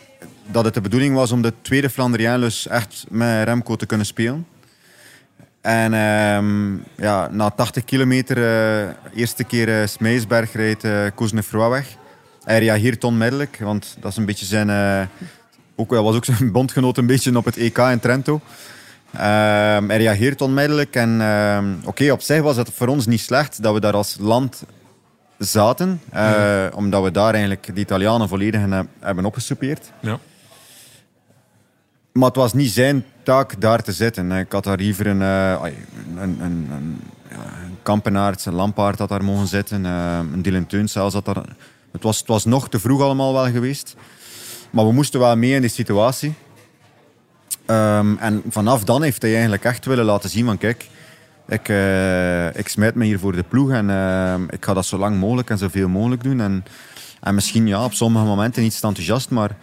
dat 0.47 0.65
het 0.65 0.75
de 0.75 0.81
bedoeling 0.81 1.15
was 1.15 1.33
om 1.33 1.43
de 1.43 1.53
tweede 1.63 1.91
Flandriaan 1.91 2.51
echt 2.71 3.05
met 3.09 3.45
Remco 3.45 3.77
te 3.77 3.87
kunnen 3.87 4.07
spelen. 4.07 4.47
En 5.69 5.93
uh, 5.93 6.81
ja, 6.97 7.29
na 7.31 7.51
80 7.51 7.85
kilometer, 7.85 8.39
uh, 8.39 8.89
eerste 9.15 9.45
keer 9.45 9.69
uh, 9.69 9.87
Smeisberg 9.87 10.53
rijdt 10.53 10.85
uh, 10.85 11.07
Koznefroa 11.15 11.69
weg. 11.69 11.97
Hij 12.45 12.59
reageert 12.59 13.05
onmiddellijk, 13.05 13.59
want 13.61 13.97
dat 14.01 14.11
is 14.11 14.17
een 14.17 14.25
beetje 14.25 14.47
zijn... 14.47 14.71
ook, 15.77 15.91
dat 15.91 16.03
was 16.03 16.17
ook 16.17 16.25
zijn 16.35 16.53
bondgenoot 16.53 16.97
een 16.97 17.07
beetje 17.07 17.37
op 17.37 17.45
het 17.45 17.57
EK 17.57 17.79
in 17.79 18.01
Trento. 18.01 18.41
Ehm, 19.13 19.89
hij 19.89 19.97
reageert 19.97 20.41
onmiddellijk 20.41 20.95
en 20.95 21.21
ehm, 21.21 21.75
oké, 21.85 22.13
op 22.13 22.21
zich 22.21 22.41
was 22.41 22.57
het 22.57 22.71
voor 22.75 22.89
ons 22.89 23.07
niet 23.07 23.21
slecht 23.21 23.63
dat 23.63 23.75
we 23.75 23.81
daar 23.81 23.95
als 23.95 24.17
land 24.21 24.65
zaten, 25.39 26.01
omdat 26.75 27.03
we 27.03 27.11
daar 27.11 27.33
eigenlijk 27.33 27.75
de 27.75 27.81
Italianen 27.81 28.29
volledig 28.29 28.61
hebben 29.01 29.25
opgesoupeerd. 29.25 29.93
Ja. 30.01 30.19
Maar 32.13 32.29
het 32.29 32.37
was 32.37 32.53
niet 32.53 32.71
zijn 32.71 33.05
daar 33.59 33.83
te 33.83 33.93
zitten. 33.93 34.33
Ik 34.33 34.53
had 34.53 34.65
daar 34.65 34.77
liever 34.77 35.07
een, 35.07 35.21
uh, 35.21 35.65
een, 36.17 36.39
een, 36.41 36.69
een, 36.71 37.01
kampenaard, 37.83 38.45
een 38.45 38.55
lampaard 38.55 38.99
had 38.99 39.09
daar 39.09 39.25
mogen 39.25 39.47
zitten. 39.47 39.85
Uh, 39.85 40.19
een 40.33 40.43
Dylan 40.43 40.67
Teuns 40.67 40.93
zelfs 40.93 41.17
daar... 41.23 41.43
Het 41.93 42.03
was, 42.03 42.19
het 42.19 42.29
was 42.29 42.45
nog 42.45 42.69
te 42.69 42.81
vroeg 42.81 43.03
allemaal 43.03 43.33
wel 43.33 43.51
geweest. 43.51 43.97
Maar 44.71 44.87
we 44.87 44.93
moesten 44.93 45.21
wel 45.21 45.37
mee 45.37 45.53
in 45.53 45.61
die 45.61 45.71
situatie. 45.71 46.35
Ehm, 47.67 48.17
en 48.17 48.43
vanaf 48.49 48.85
dan 48.85 49.03
heeft 49.03 49.23
hij 49.23 49.33
eigenlijk 49.33 49.65
echt 49.65 49.85
willen 49.85 50.05
laten 50.05 50.31
zien 50.31 50.45
van 50.45 50.59
kijk, 50.59 50.87
ik, 51.49 51.69
uh, 51.69 52.57
ik 52.57 52.69
smijt 52.69 52.95
me 52.95 53.05
hier 53.05 53.19
voor 53.19 53.33
de 53.33 53.43
ploeg 53.43 53.71
en 53.71 53.89
ik 54.51 54.65
ga 54.65 54.75
dat 54.75 54.87
zo 54.87 54.99
lang 54.99 55.19
mogelijk 55.19 55.51
en 55.51 55.59
zoveel 55.59 55.89
mogelijk 55.89 56.23
doen. 56.23 56.41
En, 56.41 56.65
en 57.21 57.35
misschien 57.35 57.67
ja, 57.67 57.85
op 57.85 57.93
sommige 57.93 58.25
momenten 58.25 58.65
iets 58.65 58.81
enthousiast, 58.81 59.31
maar 59.31 59.57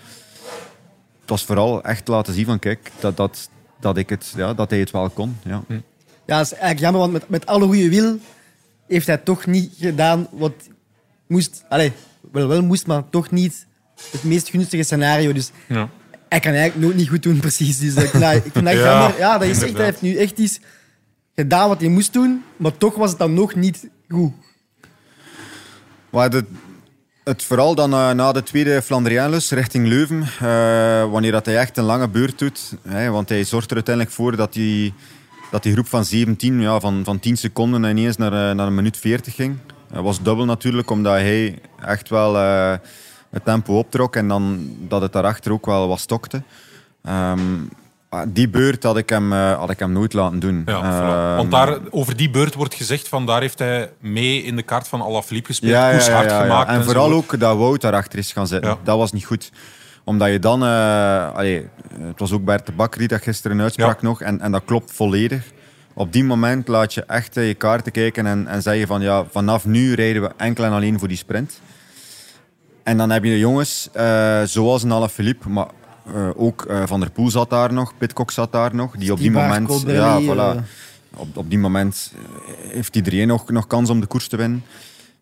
het 1.21 1.33
was 1.33 1.45
vooral 1.45 1.83
echt 1.83 2.07
laten 2.07 2.33
zien 2.33 2.45
van 2.45 2.59
kijk, 2.59 2.91
dat, 2.99 3.17
dat, 3.17 3.49
dat, 3.85 3.97
ik 3.97 4.09
het, 4.09 4.33
ja, 4.35 4.53
dat 4.53 4.69
hij 4.69 4.79
het 4.79 4.91
wel 4.91 5.09
kon. 5.09 5.37
Ja, 5.43 5.63
hm. 5.67 5.73
ja 6.25 6.37
dat 6.37 6.45
is 6.45 6.51
eigenlijk 6.51 6.79
jammer, 6.79 7.01
want 7.01 7.13
met, 7.13 7.29
met 7.29 7.45
alle 7.45 7.65
goede 7.65 7.89
wil 7.89 8.17
heeft 8.87 9.07
hij 9.07 9.17
toch 9.17 9.45
niet 9.45 9.73
gedaan 9.79 10.27
wat 10.31 10.53
moest. 11.27 11.63
Allez, 11.69 11.91
wel, 12.31 12.47
wel 12.47 12.63
moest, 12.63 12.87
maar 12.87 13.09
toch 13.09 13.31
niet 13.31 13.65
het 14.11 14.23
meest 14.23 14.49
gunstige 14.49 14.83
scenario. 14.83 15.33
Dus 15.33 15.51
ja. 15.67 15.89
hij 16.29 16.39
kan 16.39 16.51
eigenlijk 16.51 16.85
nooit 16.85 16.95
niet 16.95 17.09
goed 17.09 17.23
doen, 17.23 17.39
precies. 17.47 17.79
Dus 17.79 17.95
ik, 17.95 18.13
nou, 18.13 18.35
ik 18.35 18.51
vind 18.51 18.65
dat 18.65 18.73
ja, 18.83 18.99
jammer. 18.99 19.19
Ja, 19.19 19.37
dat 19.37 19.47
is 19.47 19.61
echt, 19.61 19.73
hij 19.73 19.85
heeft 19.85 20.01
nu 20.01 20.15
echt 20.15 20.37
iets 20.37 20.59
gedaan 21.35 21.69
wat 21.69 21.79
hij 21.79 21.89
moest 21.89 22.13
doen, 22.13 22.43
maar 22.57 22.77
toch 22.77 22.95
was 22.95 23.09
het 23.09 23.19
dan 23.19 23.33
nog 23.33 23.55
niet 23.55 23.89
goed. 24.09 24.33
Maar 26.09 26.29
de, 26.29 26.45
het 27.25 27.43
vooral 27.43 27.75
dan 27.75 27.93
uh, 27.93 28.11
na 28.11 28.31
de 28.31 28.43
tweede 28.43 28.81
Flandrianus 28.81 29.51
richting 29.51 29.87
Leuven, 29.87 30.21
uh, 30.21 31.11
wanneer 31.11 31.31
dat 31.31 31.45
hij 31.45 31.57
echt 31.57 31.77
een 31.77 31.83
lange 31.83 32.09
beurt 32.09 32.39
doet. 32.39 32.77
Hè, 32.87 33.09
want 33.09 33.29
hij 33.29 33.43
zorgt 33.43 33.69
er 33.69 33.75
uiteindelijk 33.75 34.15
voor 34.15 34.35
dat 34.35 34.53
die, 34.53 34.93
dat 35.51 35.63
die 35.63 35.73
groep 35.73 35.87
van 35.87 36.05
17, 36.05 36.61
ja, 36.61 36.79
van, 36.79 37.03
van 37.03 37.19
10 37.19 37.37
seconden 37.37 37.83
ineens 37.83 38.17
naar, 38.17 38.33
uh, 38.33 38.55
naar 38.55 38.67
een 38.67 38.75
minuut 38.75 38.97
40 38.97 39.35
ging. 39.35 39.57
Dat 39.91 40.03
was 40.03 40.21
dubbel 40.21 40.45
natuurlijk, 40.45 40.89
omdat 40.89 41.13
hij 41.13 41.59
echt 41.85 42.09
wel 42.09 42.35
het 43.29 43.45
tempo 43.45 43.77
optrok 43.77 44.15
en 44.15 44.27
dan 44.27 44.75
dat 44.87 45.01
het 45.01 45.13
daarachter 45.13 45.51
ook 45.51 45.65
wel 45.65 45.87
wat 45.87 45.99
stokte. 45.99 46.43
Um, 47.09 47.69
die 48.27 48.49
beurt 48.49 48.83
had 48.83 48.97
ik 48.97 49.09
hem, 49.09 49.33
uh, 49.33 49.57
had 49.57 49.69
ik 49.69 49.79
hem 49.79 49.91
nooit 49.91 50.13
laten 50.13 50.39
doen. 50.39 50.61
Ja, 50.65 50.81
uh, 50.81 51.35
Want 51.35 51.51
daar, 51.51 51.77
over 51.89 52.17
die 52.17 52.29
beurt 52.29 52.53
wordt 52.53 52.73
gezegd 52.73 53.07
van 53.07 53.25
daar 53.25 53.41
heeft 53.41 53.59
hij 53.59 53.91
mee 53.99 54.43
in 54.43 54.55
de 54.55 54.61
kaart 54.61 54.87
van 54.87 55.01
Alaphilippe 55.01 55.47
gespeeld, 55.47 55.71
ja, 55.71 56.11
hard 56.11 56.31
gemaakt. 56.31 56.69
En, 56.69 56.83
vooral 56.83 57.11
ook 57.11 57.39
dat 57.39 57.57
Wout 57.57 57.81
daarachter 57.81 58.19
is 58.19 58.31
gaan 58.31 58.47
zitten. 58.47 58.77
Dat 58.83 58.97
was 58.97 59.11
niet 59.11 59.25
goed. 59.25 59.51
Omdat 60.03 60.31
je 60.31 60.39
dan... 60.39 60.63
Uh, 60.63 61.33
allee, 61.33 61.67
het 61.99 62.19
was 62.19 62.31
ook 62.31 62.43
Bert 62.43 62.65
de 62.65 62.71
Bakker 62.71 62.99
die 62.99 63.07
dat 63.07 63.21
gisteren 63.21 63.61
uitsprak 63.61 64.01
nog. 64.01 64.21
En, 64.21 64.41
en 64.41 64.51
dat 64.51 64.61
klopt 64.65 64.91
volledig. 64.91 65.43
Op 65.93 66.13
die 66.13 66.23
moment 66.23 66.67
laat 66.67 66.93
je 66.93 67.03
echt 67.05 67.35
je 67.35 67.53
kaarten 67.53 67.91
kijken 67.91 68.25
en, 68.25 68.47
en 68.47 68.61
zeg 68.61 68.77
je 68.77 68.87
van 68.87 69.01
ja, 69.01 69.25
vanaf 69.31 69.65
nu 69.65 69.93
rijden 69.93 70.21
we 70.21 70.31
enkel 70.37 70.63
en 70.63 70.71
alleen 70.71 70.99
voor 70.99 71.07
die 71.07 71.17
sprint. 71.17 71.59
En 72.83 72.97
dan 72.97 73.09
heb 73.09 73.23
je 73.23 73.29
de 73.29 73.39
jongens, 73.39 73.89
uh, 73.95 74.41
zoals 74.43 74.83
een 74.83 74.91
Alaphilippe, 74.91 75.49
maar 75.49 75.67
uh, 76.13 76.29
ook 76.35 76.65
uh, 76.69 76.83
Van 76.85 76.99
der 76.99 77.11
Poel 77.11 77.29
zat 77.29 77.49
daar 77.49 77.73
nog, 77.73 77.93
Pitcock 77.97 78.31
zat 78.31 78.51
daar 78.51 78.75
nog. 78.75 78.95
Die 78.97 79.11
op 79.11 79.17
die 79.19 79.31
moment, 79.31 79.83
ja, 79.85 80.21
voilà, 80.21 80.63
op, 81.15 81.37
op 81.37 81.49
die 81.49 81.59
moment 81.59 82.13
heeft 82.67 82.95
iedereen 82.95 83.27
nog, 83.27 83.49
nog 83.49 83.67
kans 83.67 83.89
om 83.89 83.99
de 83.99 84.05
koers 84.05 84.27
te 84.27 84.37
winnen. 84.37 84.63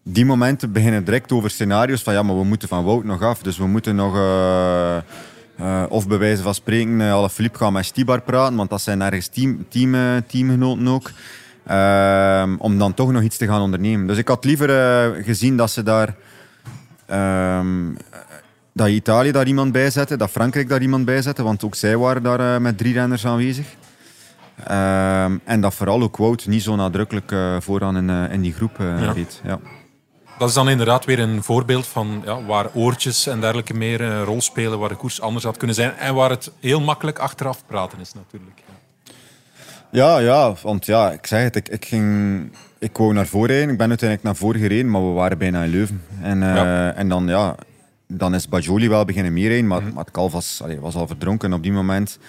Die 0.03 0.25
momenten 0.25 0.71
beginnen 0.71 1.03
direct 1.03 1.31
over 1.31 1.49
scenario's 1.49 2.01
van 2.03 2.13
ja, 2.13 2.23
maar 2.23 2.37
we 2.37 2.43
moeten 2.43 2.67
van 2.67 2.83
Wout 2.83 3.03
nog 3.03 3.21
af. 3.21 3.41
Dus 3.41 3.57
we 3.57 3.67
moeten 3.67 3.95
nog, 3.95 4.15
uh, 4.15 5.83
of 5.89 6.07
bij 6.07 6.17
wijze 6.17 6.41
van 6.41 6.53
spreken, 6.53 7.11
alle 7.11 7.29
Filip 7.29 7.55
gaan 7.55 7.73
met 7.73 7.85
Stibar 7.85 8.21
praten, 8.21 8.55
want 8.55 8.69
dat 8.69 8.81
zijn 8.81 9.01
ergens 9.01 9.27
team, 9.27 9.65
team, 9.69 10.21
teamgenoten 10.27 10.87
ook. 10.87 11.11
Om 12.57 12.77
dan 12.77 12.93
toch 12.93 13.11
nog 13.11 13.21
iets 13.21 13.37
te 13.37 13.47
gaan 13.47 13.61
ondernemen. 13.61 14.07
Dus 14.07 14.17
ik 14.17 14.27
had 14.27 14.45
liever 14.45 14.69
gezien 15.23 15.57
dat 15.57 15.71
ze 15.71 15.83
daar 15.83 16.15
dat 18.73 18.87
Italië 18.87 19.31
daar 19.31 19.47
iemand 19.47 19.71
bij 19.71 19.89
zette, 19.89 20.17
dat 20.17 20.29
Frankrijk 20.29 20.69
daar 20.69 20.81
iemand 20.81 21.05
bij 21.05 21.21
zette, 21.21 21.43
want 21.43 21.63
ook 21.63 21.75
zij 21.75 21.97
waren 21.97 22.23
daar 22.23 22.39
uh, 22.39 22.57
met 22.57 22.77
drie 22.77 22.93
renners 22.93 23.25
aanwezig. 23.25 23.65
Uh, 24.69 25.23
en 25.23 25.61
dat 25.61 25.73
vooral 25.73 26.01
ook 26.01 26.17
Wout 26.17 26.47
niet 26.47 26.63
zo 26.63 26.75
nadrukkelijk 26.75 27.31
uh, 27.31 27.55
vooraan 27.59 27.97
in, 27.97 28.09
uh, 28.09 28.31
in 28.31 28.41
die 28.41 28.53
groep 28.53 28.75
ja. 28.79 29.11
reed. 29.11 29.41
Ja. 29.43 29.59
Dat 30.37 30.49
is 30.49 30.53
dan 30.53 30.69
inderdaad 30.69 31.05
weer 31.05 31.19
een 31.19 31.43
voorbeeld 31.43 31.87
van 31.87 32.21
ja, 32.25 32.43
waar 32.43 32.69
oortjes 32.73 33.27
en 33.27 33.39
dergelijke 33.39 33.73
meer 33.73 34.01
een 34.01 34.23
rol 34.23 34.41
spelen, 34.41 34.79
waar 34.79 34.89
de 34.89 34.95
koers 34.95 35.21
anders 35.21 35.45
had 35.45 35.57
kunnen 35.57 35.75
zijn 35.75 35.95
en 35.97 36.13
waar 36.13 36.29
het 36.29 36.51
heel 36.59 36.81
makkelijk 36.81 37.19
achteraf 37.19 37.65
praten 37.65 37.99
is 37.99 38.13
natuurlijk. 38.13 38.61
Ja, 39.91 40.17
ja, 40.17 40.53
want 40.61 40.85
ja, 40.85 41.11
ik 41.11 41.27
zeg 41.27 41.43
het, 41.43 41.55
ik, 41.55 41.69
ik 41.69 41.85
ging... 41.85 42.51
Ik 42.79 42.97
wou 42.97 43.13
naar 43.13 43.27
voren 43.27 43.47
rijden, 43.47 43.69
ik 43.69 43.77
ben 43.77 43.89
uiteindelijk 43.89 44.27
naar 44.27 44.37
voren 44.37 44.61
gereden, 44.61 44.91
maar 44.91 45.07
we 45.07 45.13
waren 45.13 45.37
bijna 45.37 45.63
in 45.63 45.69
Leuven. 45.69 46.03
En, 46.21 46.39
ja. 46.39 46.93
en 46.93 47.09
dan, 47.09 47.27
ja, 47.27 47.55
dan 48.17 48.35
is 48.35 48.47
Bajoli 48.47 48.89
wel 48.89 49.05
beginnen 49.05 49.33
meerijden, 49.33 49.67
maar, 49.67 49.81
mm. 49.81 49.93
maar 49.93 50.03
het 50.03 50.13
kalf 50.13 50.31
was, 50.31 50.59
allee, 50.63 50.79
was 50.79 50.95
al 50.95 51.07
verdronken. 51.07 51.53
Op 51.53 51.63
die 51.63 51.71
moment 51.71 52.19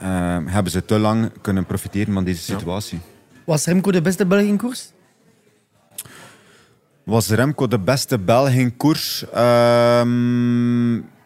uh, 0.00 0.06
hebben 0.46 0.72
ze 0.72 0.84
te 0.84 0.98
lang 0.98 1.30
kunnen 1.40 1.66
profiteren 1.66 2.14
van 2.14 2.24
deze 2.24 2.42
situatie. 2.42 3.00
Was 3.44 3.64
Remco 3.64 3.90
de 3.90 4.02
beste 4.02 4.26
Belg 4.26 4.42
in 4.42 4.56
koers? 4.56 4.90
Was 7.02 7.28
Remco 7.28 7.68
de 7.68 7.78
beste 7.78 8.18
Belg 8.18 8.50
in 8.50 8.76
koers? 8.76 9.24
Uh, 9.34 10.00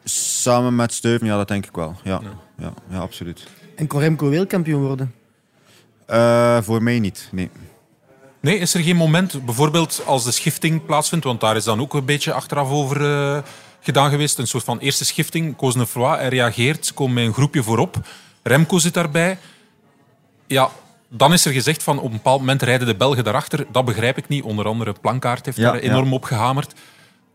samen 0.05 0.75
met 0.75 0.93
Steuven, 0.93 1.27
ja, 1.27 1.37
dat 1.37 1.49
denk 1.49 1.67
ik 1.67 1.75
wel. 1.75 1.97
Ja, 2.05 2.21
ja. 2.59 2.73
ja, 2.89 2.99
absoluut. 2.99 3.47
En 3.77 3.87
kon 3.87 4.01
Remco 4.01 4.29
wereldkampioen 4.29 4.83
worden? 4.83 5.15
Uh, 6.11 6.63
voor 6.63 6.83
mij 6.83 6.99
niet, 6.99 7.29
nee. 7.33 7.51
Nee, 8.41 8.59
is 8.59 8.75
er 8.75 8.81
geen 8.81 8.97
moment, 8.97 9.45
bijvoorbeeld 9.45 10.03
als 10.07 10.25
de 10.25 10.31
schifting 10.31 10.87
plaatsvindt, 10.87 11.25
want 11.25 11.41
daar 11.41 11.57
is 11.57 11.65
dan 11.65 11.81
ook 11.81 11.95
een 11.95 12.05
beetje 12.05 12.33
achteraf 12.33 12.71
over 12.71 13.01
uh, 13.01 13.39
gedaan 13.87 14.11
geweest. 14.11 14.39
Een 14.39 14.47
soort 14.47 14.65
van 14.65 14.79
eerste 14.79 15.05
schifting. 15.05 15.57
Cosnefroid, 15.57 16.19
hij 16.19 16.29
reageert, 16.29 16.95
komen 16.95 17.15
met 17.15 17.25
een 17.25 17.33
groepje 17.33 17.63
voorop. 17.63 17.97
Remco 18.43 18.79
zit 18.79 18.95
daarbij. 18.95 19.39
Ja, 20.47 20.71
dan 21.09 21.33
is 21.33 21.45
er 21.45 21.53
gezegd 21.53 21.83
van 21.83 21.99
op 21.99 22.05
een 22.05 22.11
bepaald 22.11 22.41
moment 22.41 22.63
rijden 22.63 22.87
de 22.87 22.97
Belgen 22.97 23.25
daarachter. 23.25 23.67
Dat 23.73 23.85
begrijp 23.85 24.19
ik 24.19 24.29
niet. 24.29 24.45
Onder 24.45 24.67
andere 24.67 24.95
Plankaart 25.01 25.45
heeft 25.45 25.61
daar 25.61 25.75
enorm 25.75 26.13
op 26.13 26.25
gehamerd. 26.25 26.75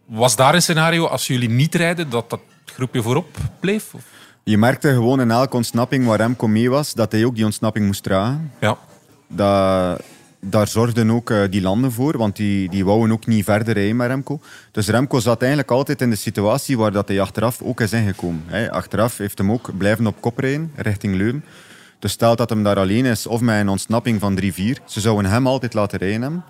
Was 0.05 0.35
daar 0.35 0.53
een 0.53 0.61
scenario, 0.61 1.05
als 1.05 1.27
jullie 1.27 1.49
niet 1.49 1.75
rijden, 1.75 2.09
dat 2.09 2.29
dat 2.29 2.39
groepje 2.65 3.01
voorop 3.01 3.37
bleef? 3.59 3.93
Of? 3.93 4.01
Je 4.43 4.57
merkte 4.57 4.89
gewoon 4.89 5.21
in 5.21 5.31
elke 5.31 5.55
ontsnapping 5.55 6.05
waar 6.05 6.17
Remco 6.17 6.47
mee 6.47 6.69
was, 6.69 6.93
dat 6.93 7.11
hij 7.11 7.25
ook 7.25 7.35
die 7.35 7.45
ontsnapping 7.45 7.85
moest 7.85 8.03
dragen. 8.03 8.51
Ja. 8.59 8.77
Dat, 9.27 10.01
daar 10.41 10.67
zorgden 10.67 11.11
ook 11.11 11.29
uh, 11.29 11.43
die 11.49 11.61
landen 11.61 11.91
voor, 11.91 12.17
want 12.17 12.35
die, 12.35 12.69
die 12.69 12.85
wouden 12.85 13.11
ook 13.11 13.25
niet 13.25 13.43
verder 13.43 13.73
rijden 13.73 13.95
met 13.95 14.07
Remco. 14.07 14.39
Dus 14.71 14.87
Remco 14.87 15.19
zat 15.19 15.39
eigenlijk 15.39 15.71
altijd 15.71 16.01
in 16.01 16.09
de 16.09 16.15
situatie 16.15 16.77
waar 16.77 16.91
dat 16.91 17.07
hij 17.07 17.21
achteraf 17.21 17.61
ook 17.61 17.81
is 17.81 17.93
ingekomen. 17.93 18.71
Achteraf 18.71 19.17
heeft 19.17 19.37
hem 19.37 19.51
ook 19.51 19.77
blijven 19.77 20.07
op 20.07 20.21
kop 20.21 20.37
rijden, 20.37 20.71
richting 20.75 21.15
Leuven. 21.15 21.43
Dus 21.99 22.11
stel 22.11 22.35
dat 22.35 22.49
hem 22.49 22.63
daar 22.63 22.77
alleen 22.77 23.05
is, 23.05 23.27
of 23.27 23.41
met 23.41 23.59
een 23.59 23.69
ontsnapping 23.69 24.19
van 24.19 24.39
3-4, 24.41 24.45
ze 24.85 24.99
zouden 24.99 25.31
hem 25.31 25.47
altijd 25.47 25.73
laten 25.73 25.99
rijden 25.99 26.21
hebben. 26.21 26.43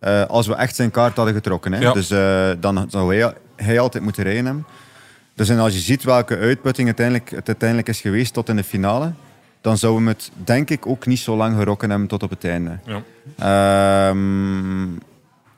Uh, 0.00 0.24
als 0.24 0.46
we 0.46 0.54
echt 0.54 0.76
zijn 0.76 0.90
kaart 0.90 1.16
hadden 1.16 1.34
getrokken. 1.34 1.72
Hè. 1.72 1.92
Dus 1.92 2.10
uh, 2.10 2.50
dan 2.60 2.86
zou 2.90 3.16
hij, 3.16 3.34
hij 3.56 3.80
altijd 3.80 4.04
moeten 4.04 4.22
rijden 4.22 4.44
hebben. 4.44 4.66
Dus 5.34 5.48
en 5.48 5.58
als 5.58 5.72
je 5.72 5.78
ziet 5.78 6.02
welke 6.02 6.36
uitputting 6.36 6.86
uiteindelijk, 6.86 7.30
het 7.30 7.46
uiteindelijk 7.46 7.88
is 7.88 8.00
geweest 8.00 8.32
tot 8.32 8.48
in 8.48 8.56
de 8.56 8.64
finale, 8.64 9.12
dan 9.60 9.78
zouden 9.78 10.04
we 10.04 10.10
het 10.10 10.30
denk 10.34 10.70
ik 10.70 10.86
ook 10.86 11.06
niet 11.06 11.18
zo 11.18 11.36
lang 11.36 11.56
gerokken 11.56 11.90
hebben 11.90 12.08
tot 12.08 12.22
op 12.22 12.30
het 12.30 12.44
einde. 12.44 12.78
Ja. 12.84 13.02
Ehm, 14.08 14.88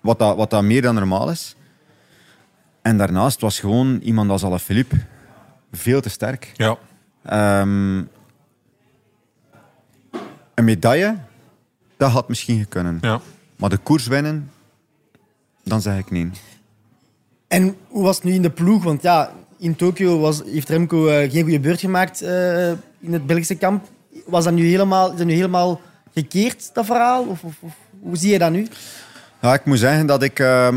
wat, 0.01 0.19
dat, 0.19 0.37
wat 0.37 0.51
dat 0.51 0.63
meer 0.63 0.83
dan 0.83 0.95
normaal 0.95 1.31
is. 1.31 1.57
En 2.83 2.99
daarnaast 2.99 3.41
was 3.41 3.61
gewoon 3.61 3.99
iemand 3.99 4.31
als 4.31 4.45
Alaphilippe 4.45 4.97
veel 5.73 6.01
te 6.01 6.09
sterk. 6.09 6.53
Ja. 6.55 6.77
Um, 7.61 8.09
een 10.55 10.65
medaille, 10.65 11.17
dat 11.97 12.11
had 12.11 12.29
misschien 12.29 12.59
gekund. 12.59 13.03
Ja. 13.03 13.21
Maar 13.57 13.71
de 13.71 13.77
koers 13.77 14.07
winnen, 14.07 14.51
dan 15.65 15.81
zeg 15.81 15.99
ik 15.99 16.11
nee. 16.11 16.31
En 17.49 17.77
hoe 17.89 18.03
was 18.03 18.17
het 18.17 18.25
nu 18.25 18.33
in 18.33 18.43
de 18.43 18.51
ploeg? 18.51 18.85
Want 18.85 19.03
ja, 19.03 19.33
in 19.63 19.77
Tokio 19.77 20.19
was, 20.19 20.43
heeft 20.47 20.69
Remco 20.69 21.09
uh, 21.09 21.31
geen 21.31 21.43
goede 21.43 21.61
beurt 21.61 21.81
gemaakt 21.81 22.23
uh, 22.23 22.69
in 23.01 23.13
het 23.13 23.27
Belgische 23.27 23.55
kamp. 23.55 23.85
Was 24.27 24.45
dat 24.45 24.53
nu 24.53 24.67
helemaal, 24.67 25.11
is 25.13 25.19
dat 25.19 25.27
nu 25.27 25.33
helemaal 25.33 25.81
gekeerd, 26.15 26.71
dat 26.75 26.87
verhaal? 26.87 27.25
Of, 27.25 27.41
hoe 28.01 28.17
zie 28.17 28.33
je 28.33 28.39
dat 28.39 28.51
nu? 28.51 28.67
Ja, 29.41 29.55
ik 29.55 29.65
moet 29.65 29.79
zeggen 29.79 30.07
dat 30.07 30.23
ik... 30.23 30.39
Uh, 30.39 30.69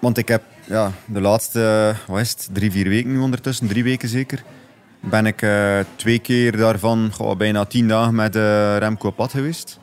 want 0.00 0.18
ik 0.18 0.28
heb 0.28 0.42
ja, 0.64 0.92
de 1.04 1.20
laatste 1.20 1.94
wat 2.06 2.20
is 2.20 2.30
het, 2.30 2.48
drie, 2.52 2.70
vier 2.70 2.88
weken 2.88 3.12
nu 3.12 3.18
ondertussen, 3.18 3.68
drie 3.68 3.84
weken 3.84 4.08
zeker, 4.08 4.42
ben 5.00 5.26
ik 5.26 5.42
uh, 5.42 5.78
twee 5.96 6.18
keer 6.18 6.56
daarvan 6.56 7.12
bijna 7.38 7.64
tien 7.64 7.88
dagen 7.88 8.14
met 8.14 8.36
Remco 8.78 9.08
op 9.08 9.16
pad 9.16 9.30
geweest. 9.30 9.78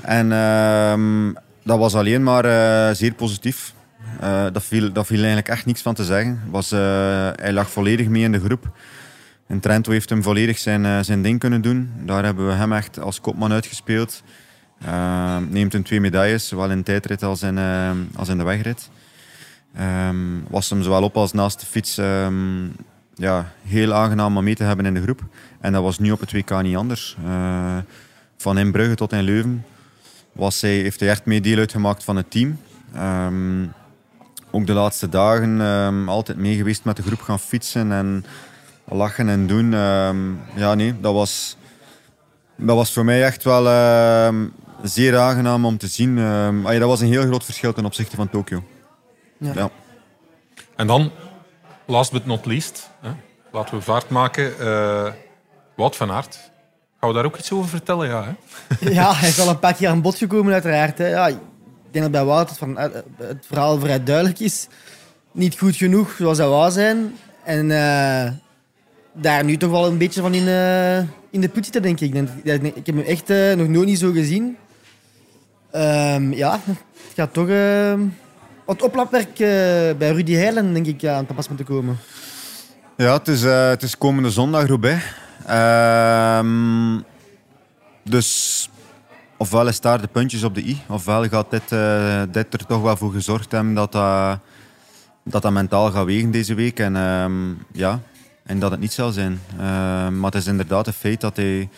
En 0.00 0.32
ehm, 0.32 1.32
dat 1.64 1.78
was 1.78 1.94
alleen 1.94 2.22
maar 2.22 2.44
zeer 2.96 3.14
positief. 3.14 3.74
Uh, 4.22 4.46
dat, 4.52 4.64
viel, 4.64 4.92
dat 4.92 5.06
viel 5.06 5.16
eigenlijk 5.16 5.48
echt 5.48 5.66
niks 5.66 5.82
van 5.82 5.94
te 5.94 6.04
zeggen. 6.04 6.40
Was, 6.50 6.72
uh, 6.72 6.78
hij 7.34 7.52
lag 7.52 7.70
volledig 7.70 8.08
mee 8.08 8.22
in 8.22 8.32
de 8.32 8.40
groep. 8.40 8.70
En 9.46 9.60
Trento 9.60 9.90
heeft 9.90 10.08
hem 10.08 10.22
volledig 10.22 10.58
zijn, 10.58 10.84
uh, 10.84 10.98
zijn 11.00 11.22
ding 11.22 11.38
kunnen 11.38 11.60
doen. 11.60 11.92
Daar 12.04 12.24
hebben 12.24 12.46
we 12.46 12.52
hem 12.52 12.72
echt 12.72 13.00
als 13.00 13.20
kopman 13.20 13.52
uitgespeeld. 13.52 14.22
neemt 15.48 15.72
hem 15.72 15.82
twee 15.82 16.00
medailles, 16.00 16.48
zowel 16.48 16.70
in 16.70 16.82
tijdrit 16.82 17.22
als 17.22 17.42
in, 17.42 17.58
als 18.16 18.28
in 18.28 18.38
de 18.38 18.44
wegrit. 18.44 18.90
Um, 20.08 20.44
was 20.48 20.70
hem 20.70 20.82
zowel 20.82 21.02
op 21.02 21.16
als 21.16 21.32
naast 21.32 21.60
de 21.60 21.66
fiets 21.66 21.96
um, 21.96 22.72
ja, 23.14 23.52
heel 23.64 23.92
aangenaam 23.92 24.36
om 24.36 24.44
mee 24.44 24.54
te 24.54 24.64
hebben 24.64 24.86
in 24.86 24.94
de 24.94 25.02
groep. 25.02 25.20
En 25.60 25.72
dat 25.72 25.82
was 25.82 25.98
nu 25.98 26.10
op 26.10 26.20
het 26.20 26.32
WK 26.32 26.62
niet 26.62 26.76
anders. 26.76 27.16
Van 28.36 28.58
in 28.58 28.72
Brugge 28.72 28.94
tot 28.94 29.12
in 29.12 29.22
Leuven 29.22 29.64
was 30.32 30.60
hij, 30.60 30.76
heeft 30.76 31.00
hij 31.00 31.08
echt 31.08 31.24
mee 31.24 31.40
deel 31.40 31.58
uitgemaakt 31.58 32.04
van 32.04 32.16
het 32.16 32.30
team. 32.30 32.58
Um, 32.96 33.72
ook 34.54 34.66
de 34.66 34.72
laatste 34.72 35.08
dagen 35.08 35.60
um, 35.60 36.08
altijd 36.08 36.38
mee 36.38 36.56
geweest 36.56 36.84
met 36.84 36.96
de 36.96 37.02
groep 37.02 37.20
gaan 37.20 37.38
fietsen 37.38 37.92
en 37.92 38.24
lachen 38.84 39.28
en 39.28 39.46
doen. 39.46 39.72
Um, 39.72 40.40
ja, 40.54 40.74
nee, 40.74 41.00
dat 41.00 41.14
was, 41.14 41.56
dat 42.56 42.76
was 42.76 42.92
voor 42.92 43.04
mij 43.04 43.24
echt 43.24 43.44
wel 43.44 43.64
zeer 44.82 45.18
aangenaam 45.18 45.64
om 45.64 45.78
te 45.78 45.86
zien. 45.86 46.16
dat 46.64 46.88
was 46.88 47.00
een 47.00 47.08
heel 47.08 47.26
groot 47.26 47.44
verschil 47.44 47.72
ten 47.72 47.84
opzichte 47.84 48.16
van 48.16 48.30
Tokio. 48.30 48.64
Ja. 49.38 49.52
ja. 49.54 49.70
En 50.76 50.86
dan, 50.86 51.10
last 51.86 52.12
but 52.12 52.26
not 52.26 52.46
least, 52.46 52.90
hè, 53.00 53.10
laten 53.52 53.74
we 53.74 53.82
vaart 53.82 54.08
maken. 54.08 54.52
Uh, 54.60 55.12
Wout 55.76 55.96
van 55.96 56.10
Aert. 56.10 56.52
Gaan 57.00 57.08
we 57.08 57.14
daar 57.14 57.24
ook 57.24 57.36
iets 57.36 57.52
over 57.52 57.68
vertellen? 57.68 58.08
Ja, 58.08 58.24
hè? 58.24 58.90
ja 58.90 59.14
hij 59.14 59.28
is 59.28 59.40
al 59.40 59.48
een 59.48 59.58
paar 59.58 59.74
keer 59.74 59.88
aan 59.88 60.02
bod 60.02 60.16
gekomen, 60.16 60.52
uiteraard. 60.52 60.98
Hè. 60.98 61.08
Ja, 61.08 61.30
denk 61.94 62.04
dat 62.04 62.10
bij 62.10 62.24
Wout 62.24 62.48
het, 62.48 62.58
van, 62.58 62.78
het 63.16 63.46
verhaal 63.46 63.78
vrij 63.78 64.02
duidelijk 64.02 64.38
is. 64.38 64.66
Niet 65.32 65.58
goed 65.58 65.76
genoeg 65.76 66.14
zoals 66.18 66.38
hij 66.38 66.46
wou 66.46 66.70
zijn. 66.70 67.14
En 67.44 67.70
uh, 67.70 68.30
daar 69.12 69.44
nu 69.44 69.56
toch 69.56 69.70
wel 69.70 69.86
een 69.86 69.98
beetje 69.98 70.20
van 70.20 70.34
in, 70.34 70.46
uh, 70.46 70.98
in 71.30 71.40
de 71.40 71.48
put 71.48 71.64
zitten, 71.64 71.82
denk 71.82 72.00
ik. 72.00 72.14
Ik 72.74 72.86
heb 72.86 72.96
hem 72.96 73.04
echt 73.04 73.28
nog 73.56 73.68
nooit 73.68 73.86
niet 73.86 73.98
zo 73.98 74.12
gezien. 74.12 74.56
Um, 75.74 76.32
ja, 76.32 76.60
het 76.66 77.14
gaat 77.14 77.32
toch 77.32 77.48
wat 78.64 78.82
oplapwerk 78.82 79.36
bij 79.98 80.10
Rudy 80.10 80.32
Heilen, 80.32 80.72
denk 80.72 80.86
ik, 80.86 81.04
aan 81.04 81.26
te 81.26 81.34
pas 81.34 81.48
moeten 81.48 81.66
komen. 81.66 81.98
Ja, 82.96 83.12
het 83.12 83.28
is, 83.28 83.42
het 83.42 83.82
is 83.82 83.98
komende 83.98 84.30
zondag, 84.30 84.66
Roubaix. 84.66 85.04
Ehm, 85.46 87.00
dus 88.02 88.68
ofwel 89.44 89.68
is 89.68 89.80
daar 89.80 90.00
de 90.00 90.06
puntjes 90.06 90.42
op 90.42 90.54
de 90.54 90.64
i, 90.66 90.82
ofwel 90.88 91.28
gaat 91.28 91.50
dit, 91.50 91.72
uh, 91.72 92.22
dit 92.30 92.54
er 92.54 92.66
toch 92.66 92.82
wel 92.82 92.96
voor 92.96 93.12
gezorgd 93.12 93.52
hebben 93.52 93.74
dat 93.74 93.92
dat, 93.92 94.38
dat, 95.24 95.42
dat 95.42 95.52
mentaal 95.52 95.90
gaat 95.90 96.04
wegen 96.04 96.30
deze 96.30 96.54
week. 96.54 96.78
En, 96.78 96.96
ehm, 96.96 97.32
ja, 97.72 98.00
en 98.44 98.58
dat 98.58 98.70
het 98.70 98.80
niet 98.80 98.92
zal 98.92 99.10
zijn. 99.12 99.40
Ehm, 99.58 100.20
maar 100.20 100.30
het 100.30 100.40
is 100.40 100.46
inderdaad 100.46 100.86
een 100.86 100.92
feit 100.92 101.20
dat 101.20 101.36
hij... 101.36 101.68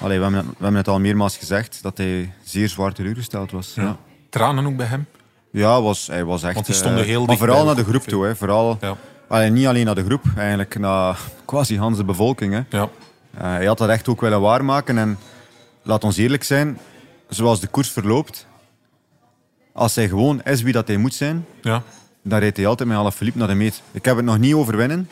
Allee, 0.00 0.16
we, 0.16 0.22
hebben 0.22 0.40
het, 0.40 0.46
we 0.46 0.62
hebben 0.62 0.80
het 0.80 0.88
al 0.88 1.00
meermaals 1.00 1.36
gezegd, 1.36 1.78
dat 1.82 1.98
hij 1.98 2.32
zeer 2.44 2.68
zwaar 2.68 2.92
teleurgesteld 2.92 3.50
was. 3.50 3.72
Ja. 3.74 3.96
Tranen 4.30 4.66
ook 4.66 4.76
bij 4.76 4.86
hem? 4.86 5.06
Ja, 5.52 5.82
was, 5.82 6.06
hij 6.06 6.24
was 6.24 6.42
echt... 6.42 6.54
Want 6.54 6.66
die 6.66 6.74
stonden 6.74 7.04
heel 7.04 7.24
Maar 7.24 7.36
vooral 7.36 7.64
naar 7.64 7.76
de 7.76 7.84
groep 7.84 8.02
toe. 8.02 8.24
Hè. 8.24 8.36
Vooral, 8.36 8.78
ja. 8.80 8.96
allee, 9.28 9.50
niet 9.50 9.66
alleen 9.66 9.84
naar 9.84 9.94
de 9.94 10.04
groep, 10.04 10.24
eigenlijk 10.36 10.78
naar 10.78 11.18
quasi 11.44 11.78
Hans 11.78 11.96
de 11.96 12.04
bevolking. 12.04 12.52
Hè. 12.52 12.62
Ja. 12.78 12.88
Uh, 13.34 13.40
hij 13.40 13.66
had 13.66 13.78
dat 13.78 13.88
echt 13.88 14.08
ook 14.08 14.20
willen 14.20 14.40
waarmaken. 14.40 14.98
En 14.98 15.18
laat 15.82 16.04
ons 16.04 16.16
eerlijk 16.16 16.44
zijn, 16.44 16.78
zoals 17.30 17.60
de 17.60 17.66
koers 17.66 17.90
verloopt, 17.90 18.46
als 19.72 19.94
hij 19.94 20.08
gewoon 20.08 20.42
is 20.42 20.62
wie 20.62 20.72
dat 20.72 20.88
hij 20.88 20.96
moet 20.96 21.14
zijn, 21.14 21.46
ja. 21.62 21.82
dan 22.22 22.38
rijdt 22.38 22.56
hij 22.56 22.66
altijd 22.66 22.88
met 22.88 22.98
Alaphilippe 22.98 23.38
naar 23.38 23.48
de 23.48 23.54
meet. 23.54 23.82
Ik 23.92 24.04
heb 24.04 24.16
het 24.16 24.24
nog 24.24 24.38
niet 24.38 24.54
overwinnen, 24.54 25.10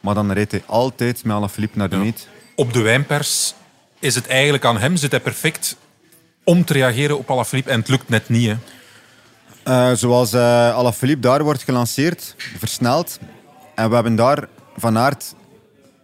maar 0.00 0.14
dan 0.14 0.32
rijdt 0.32 0.50
hij 0.50 0.62
altijd 0.66 1.24
met 1.24 1.36
Alaphilippe 1.36 1.78
naar 1.78 1.88
de 1.88 1.96
ja. 1.96 2.02
meet. 2.02 2.28
Op 2.56 2.72
de 2.72 2.80
wijnpers 2.80 3.54
is 3.98 4.14
het 4.14 4.26
eigenlijk 4.26 4.64
aan 4.64 4.78
hem, 4.78 4.96
zit 4.96 5.10
hij 5.10 5.20
perfect 5.20 5.76
om 6.44 6.64
te 6.64 6.72
reageren 6.72 7.18
op 7.18 7.30
Alaphilippe 7.30 7.70
en 7.70 7.78
het 7.78 7.88
lukt 7.88 8.08
net 8.08 8.28
niet. 8.28 8.48
Hè? 8.48 8.56
Uh, 9.90 9.96
zoals 9.96 10.34
uh, 10.34 10.74
Alaphilippe 10.74 11.22
daar 11.22 11.42
wordt 11.42 11.62
gelanceerd, 11.62 12.34
versneld. 12.58 13.18
En 13.74 13.88
we 13.88 13.94
hebben 13.94 14.14
daar 14.14 14.48
Van 14.76 14.98
Aert 14.98 15.34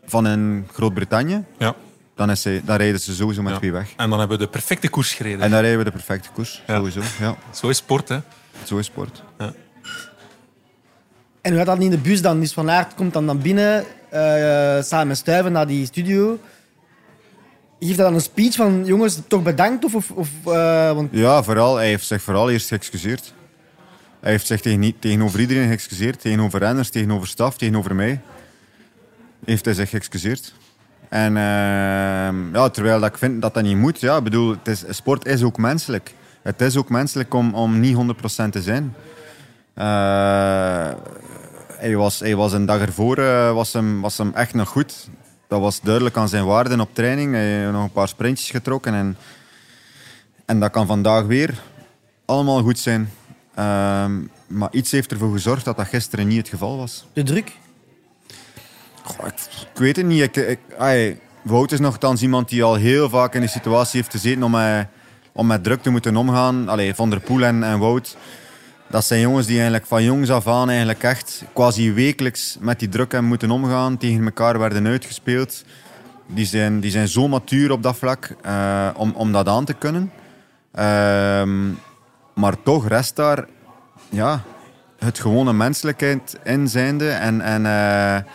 van 0.07 0.27
in 0.27 0.69
Groot-Brittannië, 0.73 1.45
ja. 1.59 1.75
Dan, 2.17 2.31
is 2.31 2.45
hij, 2.45 2.63
dan 2.65 2.77
rijden 2.77 3.01
ze 3.01 3.15
sowieso 3.15 3.43
met 3.43 3.55
twee 3.55 3.73
weg. 3.73 3.93
En 3.97 4.11
dan 4.11 4.19
hebben 4.19 4.39
we 4.39 4.45
de 4.45 4.51
perfecte 4.51 4.89
koers 4.89 5.15
gereden. 5.15 5.41
En 5.41 5.51
dan 5.51 5.61
rijden 5.61 5.79
we 5.79 5.85
de 5.85 5.91
perfecte 5.91 6.29
koers, 6.33 6.63
sowieso. 6.67 7.01
Ja. 7.21 7.37
Zo 7.55 7.69
is 7.69 7.77
sport, 7.77 8.09
hè? 8.09 8.19
Zo 8.65 8.79
is 8.79 8.87
sport. 8.87 9.23
Ja. 9.39 9.53
En 11.41 11.53
hoe 11.53 11.59
gaat 11.59 11.67
dat 11.67 11.79
in 11.79 11.91
de 11.91 11.99
bus 11.99 12.23
dan? 12.23 12.41
Dus 12.41 12.53
Van 12.53 12.71
Aert 12.71 12.95
komt 12.95 13.13
dan, 13.13 13.27
dan 13.27 13.43
binnen, 13.43 13.85
uh, 14.13 14.83
samen 14.83 15.07
met 15.07 15.17
Stuiven 15.17 15.53
naar 15.53 15.67
die 15.67 15.87
studio. 15.87 16.39
Geeft 17.81 17.97
hij 17.97 18.05
dan 18.05 18.15
een 18.15 18.21
speech 18.21 18.55
van 18.55 18.85
jongens, 18.85 19.19
toch 19.29 19.43
bedankt? 19.43 19.85
Of, 19.85 20.11
of, 20.11 20.29
uh, 20.47 20.93
want... 20.93 21.09
Ja, 21.13 21.43
vooral. 21.43 21.77
Hij 21.77 21.87
heeft 21.87 22.07
zich 22.07 22.23
vooral 22.23 22.51
eerst 22.51 22.69
geëxcuseerd. 22.69 23.35
Hij 24.21 24.31
heeft 24.31 24.47
zich 24.47 24.61
tegen, 24.61 24.99
tegenover 24.99 25.41
iedereen 25.41 25.69
geëxcuseerd. 25.69 26.21
Tegenover 26.21 26.61
renners, 26.61 26.91
tegenover 26.91 27.29
staf, 27.29 27.57
tegenover 27.57 27.95
mij 27.95 28.21
heeft 29.45 29.65
hij 29.65 29.75
zich 29.75 29.91
geëxcuseerd. 29.91 30.55
En 31.09 31.37
uh, 31.37 32.53
ja, 32.53 32.69
terwijl 32.69 33.01
dat 33.01 33.09
ik 33.09 33.19
vind 33.19 33.43
dat 33.43 33.55
dat 33.55 33.63
niet 33.63 33.77
moet. 33.77 34.01
Ja, 34.01 34.21
bedoel, 34.21 34.51
het 34.51 34.69
is, 34.69 34.85
sport 34.89 35.27
is 35.27 35.43
ook 35.43 35.59
menselijk. 35.59 36.15
Het 36.43 36.61
is 36.61 36.77
ook 36.77 36.89
menselijk 36.89 37.35
om, 37.35 37.55
om 37.55 37.81
niet 37.81 37.97
100% 37.97 37.99
te 38.51 38.63
zijn. 38.63 38.95
Uh, 39.79 40.91
hij, 41.69 41.97
was, 41.97 42.21
hij 42.21 42.37
was 42.37 42.53
een 42.53 42.67
dag 42.67 42.81
ervoor 42.81 43.19
uh, 43.19 43.53
was 43.53 43.73
hem, 43.73 44.01
was 44.01 44.19
hem 44.19 44.33
echt 44.35 44.55
nog 44.55 44.69
goed. 44.69 45.09
Dat 45.49 45.61
was 45.61 45.81
duidelijk 45.81 46.17
aan 46.17 46.29
zijn 46.29 46.45
waarden 46.45 46.81
op 46.81 46.89
training. 46.93 47.33
Hij 47.33 47.45
heeft 47.45 47.73
nog 47.73 47.83
een 47.83 47.91
paar 47.91 48.09
sprintjes 48.09 48.51
getrokken. 48.51 48.95
En, 48.95 49.17
en 50.45 50.61
dat 50.61 50.71
kan 50.71 50.87
vandaag 50.87 51.25
weer 51.25 51.63
allemaal 52.25 52.63
goed 52.63 52.79
zijn. 52.79 53.11
Ehm, 53.55 54.13
maar 54.47 54.69
iets 54.71 54.91
heeft 54.91 55.11
ervoor 55.11 55.33
gezorgd 55.33 55.65
dat 55.65 55.77
dat 55.77 55.87
gisteren 55.87 56.27
niet 56.27 56.39
het 56.39 56.49
geval 56.49 56.77
was. 56.77 57.07
De 57.13 57.23
druk? 57.23 57.53
Ik, 59.25 59.79
weet 59.79 59.97
het 59.97 60.07
niet. 60.07 60.37
Ik, 60.37 60.59
Wout 61.43 61.73
is 61.73 61.81
nogthans 61.81 62.23
iemand 62.23 62.49
die 62.49 62.63
al 62.63 62.75
heel 62.75 63.09
vaak 63.09 63.35
in 63.35 63.41
de 63.41 63.47
situatie 63.47 64.01
heeft 64.01 64.13
gezeten 64.13 64.43
om 64.43 64.55
om 65.37 65.47
met 65.47 65.65
druk 65.65 65.83
te 65.83 65.91
moeten 65.91 66.17
omgaan. 66.17 66.69
Allee, 66.69 66.95
Van 66.95 67.11
der 67.11 67.21
Poel 67.21 67.45
en, 67.45 67.63
en 67.63 67.79
Wout, 67.79 68.17
dat 68.89 69.05
zijn 69.05 69.21
jongens 69.21 69.47
die 69.47 69.55
eigenlijk 69.55 69.87
van 69.87 70.05
jongs 70.05 70.31
af 70.31 70.47
aan 70.47 70.69
eigenlijk 70.69 71.03
echt 71.03 71.45
quasi 71.53 71.93
wekelijks 71.93 72.57
met 72.61 72.79
die 72.79 72.89
druk 72.89 73.13
hebben 73.13 73.29
moeten 73.29 73.51
omgaan. 73.51 73.97
Tegen 73.97 74.25
elkaar 74.25 74.59
werden 74.59 74.87
uitgespeeld. 74.87 75.65
Die 76.27 76.47
zijn, 76.47 76.81
die 76.81 76.91
zijn 76.91 77.09
zo 77.09 77.29
matuur 77.29 77.71
op 77.71 77.83
dat 77.83 77.97
vlak 77.97 78.35
uh, 78.47 78.89
om, 78.95 79.13
om 79.17 79.33
dat 79.33 79.49
aan 79.49 79.65
te 79.65 79.75
kunnen. 79.75 80.13
Uh, 80.75 80.83
maar 82.35 82.63
toch 82.63 82.89
rest 82.89 83.17
daar 83.17 83.47
ja, 84.09 84.43
het 84.99 85.19
gewone 85.19 85.53
menselijkheid 85.53 86.39
in 86.45 86.69
zijnde. 86.69 87.09
En, 87.09 87.41
en 87.41 87.65
uh, 87.65 88.33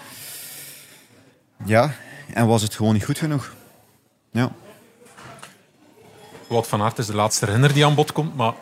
ja, 1.65 1.93
en 2.33 2.47
was 2.47 2.61
het 2.61 2.75
gewoon 2.75 2.93
niet 2.93 3.05
goed 3.05 3.17
genoeg. 3.17 3.53
Ja. 4.31 4.51
Wout 6.47 6.67
van 6.67 6.81
Aert 6.81 6.97
is 6.97 7.05
de 7.05 7.15
laatste 7.15 7.45
renner 7.45 7.73
die 7.73 7.85
aan 7.85 7.95
bod 7.95 8.11
komt, 8.11 8.35
maar 8.35 8.53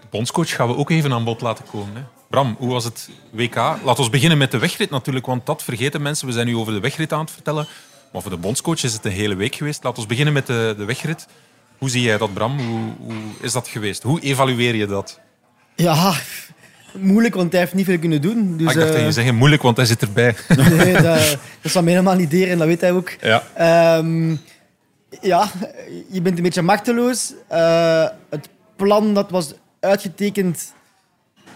de 0.00 0.06
bondscoach 0.10 0.54
gaan 0.54 0.68
we 0.68 0.76
ook 0.76 0.90
even 0.90 1.12
aan 1.12 1.24
bod 1.24 1.40
laten 1.40 1.64
komen. 1.70 1.96
Hè. 1.96 2.02
Bram, 2.30 2.56
hoe 2.58 2.70
was 2.72 2.84
het 2.84 3.08
WK? 3.30 3.54
Laten 3.54 4.04
we 4.04 4.10
beginnen 4.10 4.38
met 4.38 4.50
de 4.50 4.58
wegrit 4.58 4.90
natuurlijk, 4.90 5.26
want 5.26 5.46
dat 5.46 5.62
vergeten 5.62 6.02
mensen. 6.02 6.26
We 6.26 6.32
zijn 6.32 6.46
nu 6.46 6.56
over 6.56 6.72
de 6.72 6.80
wegrit 6.80 7.12
aan 7.12 7.20
het 7.20 7.30
vertellen. 7.30 7.66
Maar 8.12 8.22
voor 8.22 8.30
de 8.30 8.36
bondscoach 8.36 8.82
is 8.82 8.92
het 8.92 9.04
een 9.04 9.12
hele 9.12 9.34
week 9.34 9.54
geweest. 9.54 9.84
Laten 9.84 10.02
we 10.02 10.08
beginnen 10.08 10.32
met 10.32 10.46
de, 10.46 10.74
de 10.76 10.84
wegrit. 10.84 11.26
Hoe 11.78 11.90
zie 11.90 12.02
jij 12.02 12.18
dat, 12.18 12.34
Bram? 12.34 12.58
Hoe, 12.58 12.92
hoe 12.98 13.14
is 13.40 13.52
dat 13.52 13.68
geweest? 13.68 14.02
Hoe 14.02 14.20
evalueer 14.20 14.74
je 14.74 14.86
dat? 14.86 15.20
Ja, 15.74 16.14
moeilijk, 16.92 17.34
want 17.34 17.52
hij 17.52 17.60
heeft 17.60 17.74
niet 17.74 17.84
veel 17.84 17.98
kunnen 17.98 18.22
doen. 18.22 18.56
Dus, 18.56 18.66
ah, 18.66 18.72
ik 18.72 18.78
dacht 18.78 18.92
dat 18.92 19.00
je 19.00 19.06
uh, 19.06 19.12
zeggen 19.12 19.34
moeilijk, 19.34 19.62
want 19.62 19.76
hij 19.76 19.86
zit 19.86 20.02
erbij. 20.02 20.34
nee, 20.70 20.92
dat, 20.92 21.38
dat 21.60 21.72
zal 21.72 21.82
mij 21.82 21.92
helemaal 21.92 22.14
niet 22.14 22.30
deren 22.30 22.52
en 22.52 22.58
dat 22.58 22.66
weet 22.66 22.80
hij 22.80 22.92
ook. 22.92 23.10
Ja, 23.20 23.42
um, 23.98 24.40
ja 25.20 25.50
je 26.10 26.22
bent 26.22 26.36
een 26.36 26.42
beetje 26.42 26.62
machteloos. 26.62 27.32
Uh, 27.52 28.06
het 28.30 28.48
plan 28.76 29.14
dat 29.14 29.30
was 29.30 29.54
uitgetekend 29.80 30.72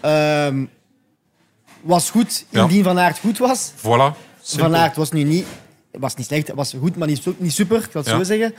um, 0.05 0.69
was 1.81 2.09
goed, 2.09 2.45
indien. 2.49 2.83
Van 2.83 2.99
Aert 2.99 3.19
goed 3.19 3.37
was. 3.37 3.71
Voilà. 3.77 4.17
Simpel. 4.41 4.69
Van 4.69 4.75
Aert 4.75 4.95
was 4.95 5.11
nu 5.11 5.23
niet, 5.23 5.45
was 5.91 6.15
niet 6.15 6.27
slecht, 6.27 6.51
was 6.53 6.75
goed, 6.79 6.95
maar 6.95 7.07
niet, 7.07 7.25
niet 7.37 7.53
super, 7.53 7.77
ik 7.77 7.91
wil 7.91 8.01
het 8.01 8.11
ja. 8.11 8.17
zo 8.17 8.23
zeggen. 8.23 8.53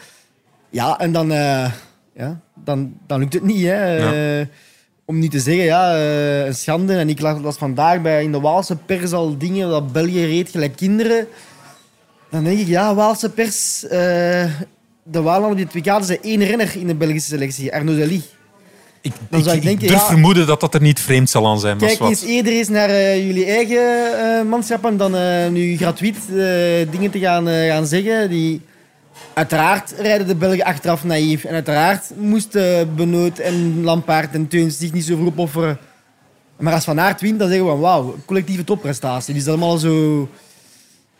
Ja, 0.70 0.98
en 0.98 1.12
dan, 1.12 1.32
uh, 1.32 1.72
ja, 2.14 2.40
dan, 2.54 2.96
dan 3.06 3.18
lukt 3.18 3.32
het 3.32 3.42
niet. 3.42 3.62
Hè. 3.62 3.96
Ja 3.96 4.46
om 5.04 5.18
niet 5.18 5.30
te 5.30 5.40
zeggen, 5.40 5.64
ja, 5.64 5.96
uh, 5.96 6.46
een 6.46 6.54
schande. 6.54 6.94
En 6.94 7.08
ik 7.08 7.20
las 7.20 7.56
vandaag 7.56 8.02
bij 8.02 8.22
in 8.22 8.32
de 8.32 8.40
Waalse 8.40 8.76
pers 8.76 9.12
al 9.12 9.38
dingen 9.38 9.68
dat 9.68 9.92
België 9.92 10.24
reed 10.24 10.50
gelijk 10.50 10.76
kinderen. 10.76 11.26
Dan 12.30 12.44
denk 12.44 12.58
ik, 12.58 12.66
ja, 12.66 12.94
Waalse 12.94 13.30
pers. 13.30 13.84
Uh, 13.84 13.90
de 15.04 15.22
Waalanden 15.22 15.50
op 15.50 15.72
dit 15.72 15.86
WK 15.86 16.04
zijn 16.04 16.22
één 16.22 16.44
renner 16.44 16.76
in 16.76 16.86
de 16.86 16.94
Belgische 16.94 17.28
selectie, 17.28 17.74
Arnaud 17.74 17.96
Dely. 17.96 18.22
Ik, 19.00 19.12
dan 19.28 19.38
ik, 19.38 19.44
zou 19.44 19.56
ik, 19.56 19.62
denken, 19.62 19.82
ik 19.82 19.88
durf 19.88 20.00
ja, 20.00 20.06
vermoeden 20.06 20.46
dat 20.46 20.60
dat 20.60 20.74
er 20.74 20.80
niet 20.80 21.00
vreemd 21.00 21.30
zal 21.30 21.46
aan 21.46 21.60
zijn. 21.60 21.78
Kijk 21.78 22.00
eens 22.00 22.24
eerder 22.24 22.52
eens 22.52 22.68
naar 22.68 22.88
uh, 22.88 23.26
jullie 23.26 23.44
eigen 23.46 24.12
uh, 24.18 24.50
manschappen 24.50 24.96
dan 24.96 25.12
nu 25.52 25.76
gratuit 25.76 26.16
dingen 26.90 27.10
te 27.10 27.18
gaan, 27.18 27.46
gaan 27.46 27.86
zeggen. 27.86 28.30
Die, 28.30 28.60
Uiteraard 29.34 29.94
rijden 29.98 30.26
de 30.26 30.34
Belgen 30.34 30.64
achteraf 30.64 31.04
naïef. 31.04 31.44
En 31.44 31.54
uiteraard 31.54 32.10
moesten 32.16 32.94
Benoot 32.94 33.38
en 33.38 33.82
Lampaard 33.82 34.34
en 34.34 34.48
Teuns 34.48 34.78
zich 34.78 34.92
niet 34.92 35.04
zo 35.04 35.16
voor 35.16 35.26
opofferen. 35.26 35.78
Maar 36.58 36.72
als 36.72 36.84
Van 36.84 37.00
Aert 37.00 37.20
wint, 37.20 37.38
dan 37.38 37.48
zeggen 37.48 37.66
we 37.66 37.76
wauw, 37.76 38.16
collectieve 38.24 38.64
topprestatie. 38.64 39.32
Die 39.32 39.42
is 39.42 39.48
allemaal 39.48 39.76
zo... 39.78 40.28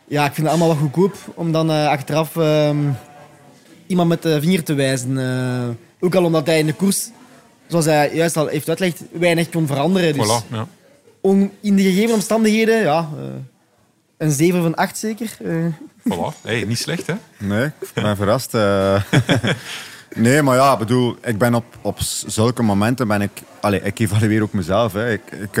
ja, 0.07 0.25
ik 0.25 0.33
vind 0.33 0.47
het 0.47 0.55
allemaal 0.55 0.67
wat 0.67 0.77
goedkoop 0.77 1.15
om 1.35 1.51
dan 1.51 1.69
uh, 1.69 1.87
achteraf 1.87 2.35
uh, 2.35 2.69
iemand 3.87 4.09
met 4.09 4.21
de 4.21 4.41
vinger 4.41 4.63
te 4.63 4.73
wijzen. 4.73 5.11
Uh, 5.17 5.67
ook 5.99 6.15
al 6.15 6.23
omdat 6.23 6.45
hij 6.45 6.59
in 6.59 6.65
de 6.65 6.73
koers, 6.73 7.09
zoals 7.67 7.85
hij 7.85 8.15
juist 8.15 8.37
al 8.37 8.47
heeft 8.47 8.69
uitgelegd, 8.69 9.03
weinig 9.11 9.49
kon 9.49 9.67
veranderen. 9.67 10.13
Dus 10.13 10.27
voilà, 10.27 10.51
ja. 10.51 10.67
om, 11.21 11.51
in 11.61 11.75
de 11.75 11.83
gegeven 11.83 12.13
omstandigheden, 12.13 12.81
ja, 12.81 13.09
uh, 13.17 13.23
een 14.23 14.31
7 14.31 14.61
van 14.61 14.75
8 14.75 14.97
zeker. 14.97 15.37
Voilà, 16.09 16.41
hey, 16.41 16.63
niet 16.63 16.77
slecht 16.77 17.07
hè? 17.07 17.13
Nee, 17.37 17.65
ik 17.65 17.91
ben 17.93 18.15
verrast. 18.15 18.53
nee, 20.13 20.41
maar 20.41 20.55
ja, 20.55 20.77
bedoel, 20.77 21.15
ik 21.23 21.37
ben 21.37 21.55
op, 21.55 21.65
op 21.81 21.97
zulke 22.25 22.63
momenten 22.63 23.07
ben 23.07 23.21
ik, 23.21 23.41
allez, 23.59 23.81
ik 23.83 23.99
evalueer 23.99 24.41
ook 24.41 24.53
mezelf. 24.53 24.93
Hè. 24.93 25.11
Ik, 25.11 25.31
ik 25.31 25.57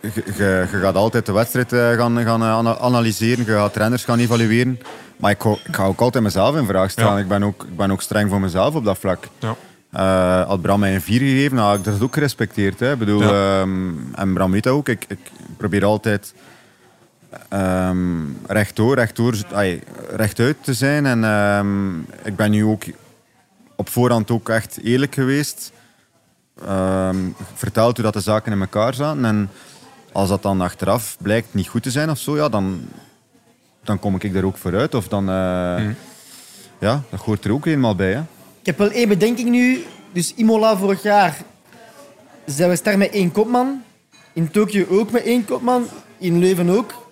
je, 0.00 0.66
gaat 0.70 0.94
altijd 0.94 1.26
de 1.26 1.32
wedstrijd 1.32 1.72
eh, 1.72 1.92
gaan, 1.92 2.22
gaan 2.22 2.42
eh, 2.42 2.82
analyseren, 2.82 3.44
je 3.44 3.52
gaat 3.52 3.72
trainers 3.72 4.04
gaan 4.04 4.18
evalueren. 4.18 4.80
Maar 5.16 5.30
ik, 5.30 5.44
ik 5.44 5.74
ga 5.74 5.84
ook 5.84 6.00
altijd 6.00 6.24
mezelf 6.24 6.56
in 6.56 6.66
vraag 6.66 6.90
stellen. 6.90 7.18
Ik, 7.18 7.28
ben 7.28 7.42
ook, 7.42 7.62
ik 7.62 7.76
ben 7.76 7.90
ook 7.90 8.02
streng 8.02 8.30
voor 8.30 8.40
mezelf 8.40 8.74
op 8.74 8.84
dat 8.84 8.98
vlak. 8.98 9.28
Ja. 9.38 9.56
Uh, 9.94 10.48
had 10.48 10.60
Bram 10.60 10.80
mij 10.80 10.94
een 10.94 11.00
4 11.00 11.18
gegeven, 11.18 11.56
nou, 11.56 11.78
ik 11.78 11.84
dat 11.84 12.02
ook 12.02 12.14
gerespecteerd. 12.14 12.80
Hè. 12.80 12.92
Ik 12.92 12.98
bedoel, 12.98 13.22
um, 13.22 14.10
en 14.14 14.32
Bram 14.34 14.50
weet 14.50 14.62
dat 14.62 14.72
ook. 14.72 14.88
Ik, 14.88 15.04
ik 15.08 15.18
probeer 15.56 15.84
altijd 15.84 16.34
um, 17.52 18.38
rechtdoor, 18.46 18.94
rechtdoor 18.94 19.34
ay, 19.52 19.82
rechtuit 20.10 20.56
te 20.60 20.74
zijn. 20.74 21.06
En 21.06 21.24
um, 21.24 22.06
ik 22.24 22.36
ben 22.36 22.50
nu 22.50 22.64
ook 22.64 22.84
op 23.76 23.88
voorhand 23.88 24.30
ook 24.30 24.48
echt 24.48 24.78
eerlijk 24.82 25.14
geweest. 25.14 25.72
verteld 27.54 27.96
hoe 27.96 28.04
dat 28.04 28.12
de 28.12 28.20
zaken 28.20 28.52
in 28.52 28.60
elkaar 28.60 28.94
zaten. 28.94 29.24
En 29.24 29.50
als 30.12 30.28
dat 30.28 30.42
dan 30.42 30.60
achteraf 30.60 31.16
blijkt 31.20 31.54
niet 31.54 31.68
goed 31.68 31.82
te 31.82 31.90
zijn 31.90 32.10
of 32.10 32.18
zo, 32.18 32.36
ja, 32.36 32.48
dan, 32.48 32.80
dan 33.82 33.98
kom 33.98 34.14
ik 34.14 34.34
er 34.34 34.44
ook 34.44 34.56
vooruit. 34.56 34.94
Of 34.94 35.08
dan, 35.08 35.22
uh, 35.28 35.90
ja, 36.78 37.02
dat 37.10 37.20
hoort 37.20 37.44
er 37.44 37.52
ook 37.52 37.66
eenmaal 37.66 37.94
bij. 37.94 38.12
Hè. 38.12 38.20
Ik 38.60 38.66
heb 38.66 38.78
wel 38.78 38.90
één 38.90 39.08
bedenking 39.08 39.50
nu. 39.50 39.84
Dus 40.12 40.34
Imola 40.34 40.76
vorig 40.76 41.02
jaar 41.02 41.36
zijn 42.46 42.70
we 42.70 42.76
ster 42.76 42.98
met 42.98 43.10
één 43.10 43.32
kopman. 43.32 43.82
In 44.32 44.50
Tokio 44.50 44.86
ook 44.88 45.10
met 45.10 45.22
één 45.22 45.44
kopman. 45.44 45.86
In 46.18 46.38
Leuven 46.38 46.68
ook. 46.70 47.08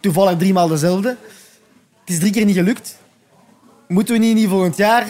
Toevallig 0.00 0.38
driemaal 0.38 0.68
dezelfde. 0.68 1.16
Het 2.00 2.16
is 2.16 2.18
drie 2.18 2.32
keer 2.32 2.44
niet 2.44 2.56
gelukt. 2.56 2.98
Moeten 3.88 4.14
we 4.14 4.20
niet, 4.20 4.34
niet 4.34 4.48
volgend 4.48 4.76
jaar 4.76 5.06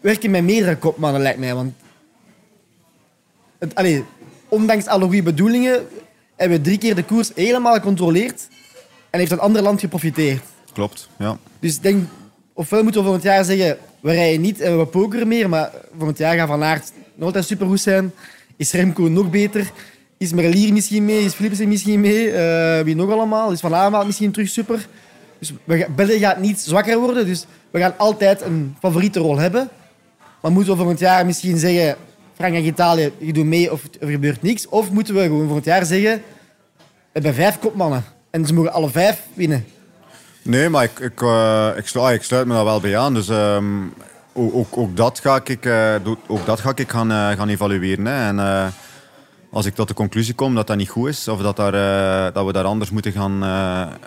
werken 0.00 0.30
met 0.30 0.44
meerdere 0.44 0.76
kopmannen, 0.76 1.20
lijkt 1.22 1.38
mij. 1.38 1.54
Want 1.54 1.74
het, 3.58 3.74
allez, 3.74 4.00
ondanks 4.48 4.86
alle 4.86 5.04
goede 5.04 5.22
bedoelingen 5.22 5.86
hebben 6.36 6.58
we 6.58 6.64
drie 6.64 6.78
keer 6.78 6.94
de 6.94 7.04
koers 7.04 7.30
helemaal 7.34 7.74
gecontroleerd 7.74 8.48
en 9.10 9.18
heeft 9.18 9.30
een 9.30 9.40
ander 9.40 9.62
land 9.62 9.80
geprofiteerd. 9.80 10.42
Klopt, 10.72 11.08
ja. 11.18 11.38
Dus 11.58 11.76
ik 11.76 11.82
denk, 11.82 12.08
ofwel 12.52 12.82
moeten 12.82 13.00
we 13.00 13.06
volgend 13.06 13.26
jaar 13.26 13.44
zeggen, 13.44 13.78
we 14.00 14.12
rijden 14.12 14.40
niet 14.40 14.60
en 14.60 14.78
we 14.78 14.86
pokeren 14.86 15.28
meer, 15.28 15.48
maar 15.48 15.70
volgend 15.96 16.18
jaar 16.18 16.36
gaat 16.36 16.48
Van 16.48 16.62
Aert 16.62 16.92
nog 17.14 17.26
altijd 17.26 17.44
supergoed 17.46 17.80
zijn. 17.80 18.12
Is 18.56 18.72
Remco 18.72 19.02
nog 19.02 19.30
beter? 19.30 19.70
Is 20.18 20.32
Merlier 20.32 20.72
misschien 20.72 21.04
mee? 21.04 21.24
Is 21.24 21.34
Philipsen 21.34 21.68
misschien 21.68 22.00
mee? 22.00 22.32
Uh, 22.32 22.80
wie 22.80 22.96
nog 22.96 23.10
allemaal? 23.10 23.52
Is 23.52 23.60
Van 23.60 23.74
Aert 23.74 24.06
misschien 24.06 24.30
terug 24.30 24.48
super? 24.48 24.86
Dus 25.38 25.52
België 25.94 26.18
gaat 26.18 26.38
niet 26.38 26.60
zwakker 26.60 26.98
worden, 26.98 27.26
dus 27.26 27.46
we 27.70 27.78
gaan 27.78 27.94
altijd 27.96 28.42
een 28.42 28.76
favoriete 28.80 29.20
rol 29.20 29.38
hebben. 29.38 29.68
Maar 30.40 30.52
moeten 30.52 30.72
we 30.72 30.78
volgend 30.78 30.98
jaar 30.98 31.26
misschien 31.26 31.58
zeggen, 31.58 31.96
Frankrijk 32.34 32.64
en 32.64 32.70
Italië, 32.70 33.12
je 33.18 33.32
doet 33.32 33.44
mee 33.44 33.72
of 33.72 33.82
er 34.00 34.08
gebeurt 34.08 34.42
niks? 34.42 34.68
Of 34.68 34.90
moeten 34.90 35.14
we 35.14 35.22
gewoon 35.22 35.44
volgend 35.44 35.64
jaar 35.64 35.84
zeggen, 35.84 36.22
we 36.86 37.12
hebben 37.12 37.34
vijf 37.34 37.58
kopmannen 37.58 38.04
en 38.30 38.46
ze 38.46 38.54
mogen 38.54 38.72
alle 38.72 38.90
vijf 38.90 39.20
winnen? 39.34 39.64
Nee, 40.42 40.68
maar 40.68 40.84
ik, 40.84 40.98
ik, 40.98 41.20
ik, 41.76 41.86
sluit, 41.86 42.16
ik 42.16 42.22
sluit 42.22 42.46
me 42.46 42.54
daar 42.54 42.64
wel 42.64 42.80
bij 42.80 42.98
aan. 42.98 43.14
Dus 43.14 43.28
um, 43.28 43.92
ook, 44.32 44.76
ook, 44.76 44.96
dat 44.96 45.18
ga 45.18 45.40
ik, 45.44 45.66
uh, 45.66 45.94
ook 46.26 46.46
dat 46.46 46.60
ga 46.60 46.72
ik 46.74 46.90
gaan, 46.90 47.10
gaan 47.10 47.48
evalueren. 47.48 48.06
En 48.06 48.38
als 49.50 49.66
ik 49.66 49.74
tot 49.74 49.88
de 49.88 49.94
conclusie 49.94 50.34
kom 50.34 50.54
dat 50.54 50.66
dat 50.66 50.76
niet 50.76 50.88
goed 50.88 51.08
is, 51.08 51.28
of 51.28 51.40
dat, 51.40 51.56
daar, 51.56 52.32
dat 52.32 52.46
we 52.46 52.52
daar 52.52 52.64
anders 52.64 52.90
moeten 52.90 53.12
gaan, 53.12 53.42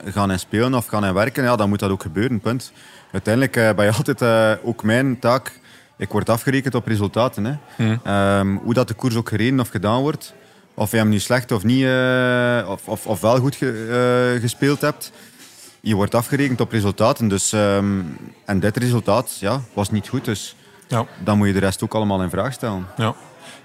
gaan 0.05 0.31
in 0.31 0.39
spelen 0.39 0.73
of 0.73 0.85
gaan 0.85 1.05
in 1.05 1.13
werken, 1.13 1.43
ja, 1.43 1.55
dan 1.55 1.69
moet 1.69 1.79
dat 1.79 1.91
ook 1.91 2.01
gebeuren, 2.01 2.39
punt. 2.39 2.71
Uiteindelijk 3.11 3.75
ben 3.75 3.85
je 3.85 3.91
altijd 4.03 4.59
ook 4.63 4.83
mijn 4.83 5.19
taak 5.19 5.59
ik 6.01 6.09
word 6.09 6.29
afgerekend 6.29 6.75
op 6.75 6.87
resultaten. 6.87 7.45
Hè. 7.45 7.53
Hmm. 7.75 7.99
Ehm, 8.03 8.55
hoe 8.55 8.73
dat 8.73 8.87
de 8.87 8.93
koers 8.93 9.15
ook 9.15 9.29
gereden 9.29 9.59
of 9.59 9.69
gedaan 9.69 10.01
wordt, 10.01 10.33
of 10.73 10.91
je 10.91 10.97
hem 10.97 11.09
nu 11.09 11.19
slecht 11.19 11.51
of 11.51 11.63
niet, 11.63 11.81
uh, 11.81 12.69
of, 12.69 12.87
of, 12.87 13.07
of, 13.07 13.21
wel 13.21 13.39
goed 13.39 13.55
ge, 13.55 14.33
uh, 14.35 14.41
gespeeld 14.41 14.81
hebt, 14.81 15.11
je 15.79 15.95
wordt 15.95 16.15
afgerekend 16.15 16.61
op 16.61 16.71
resultaten. 16.71 17.27
Dus, 17.27 17.51
um, 17.51 18.17
en 18.45 18.59
dit 18.59 18.77
resultaat 18.77 19.37
ja, 19.39 19.61
was 19.73 19.91
niet 19.91 20.07
goed, 20.07 20.25
dus 20.25 20.55
ja. 20.87 21.05
dan 21.23 21.37
moet 21.37 21.47
je 21.47 21.53
de 21.53 21.59
rest 21.59 21.83
ook 21.83 21.93
allemaal 21.93 22.21
in 22.21 22.29
vraag 22.29 22.53
stellen. 22.53 22.87
Ja. 22.97 23.15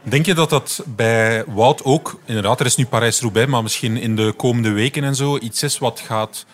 Denk 0.08 0.26
je 0.26 0.34
dat 0.34 0.50
dat 0.50 0.82
bij 0.86 1.44
Wout 1.46 1.84
ook, 1.84 2.20
inderdaad, 2.24 2.60
er 2.60 2.66
is 2.66 2.76
nu 2.76 2.86
Parijs-Roubaix, 2.86 3.50
maar 3.50 3.62
misschien 3.62 3.96
in 3.96 4.16
de 4.16 4.34
komende 4.36 4.70
weken 4.70 5.04
en 5.04 5.14
zo, 5.14 5.38
iets 5.38 5.62
is 5.62 5.78
wat 5.78 6.00
gaat 6.00 6.46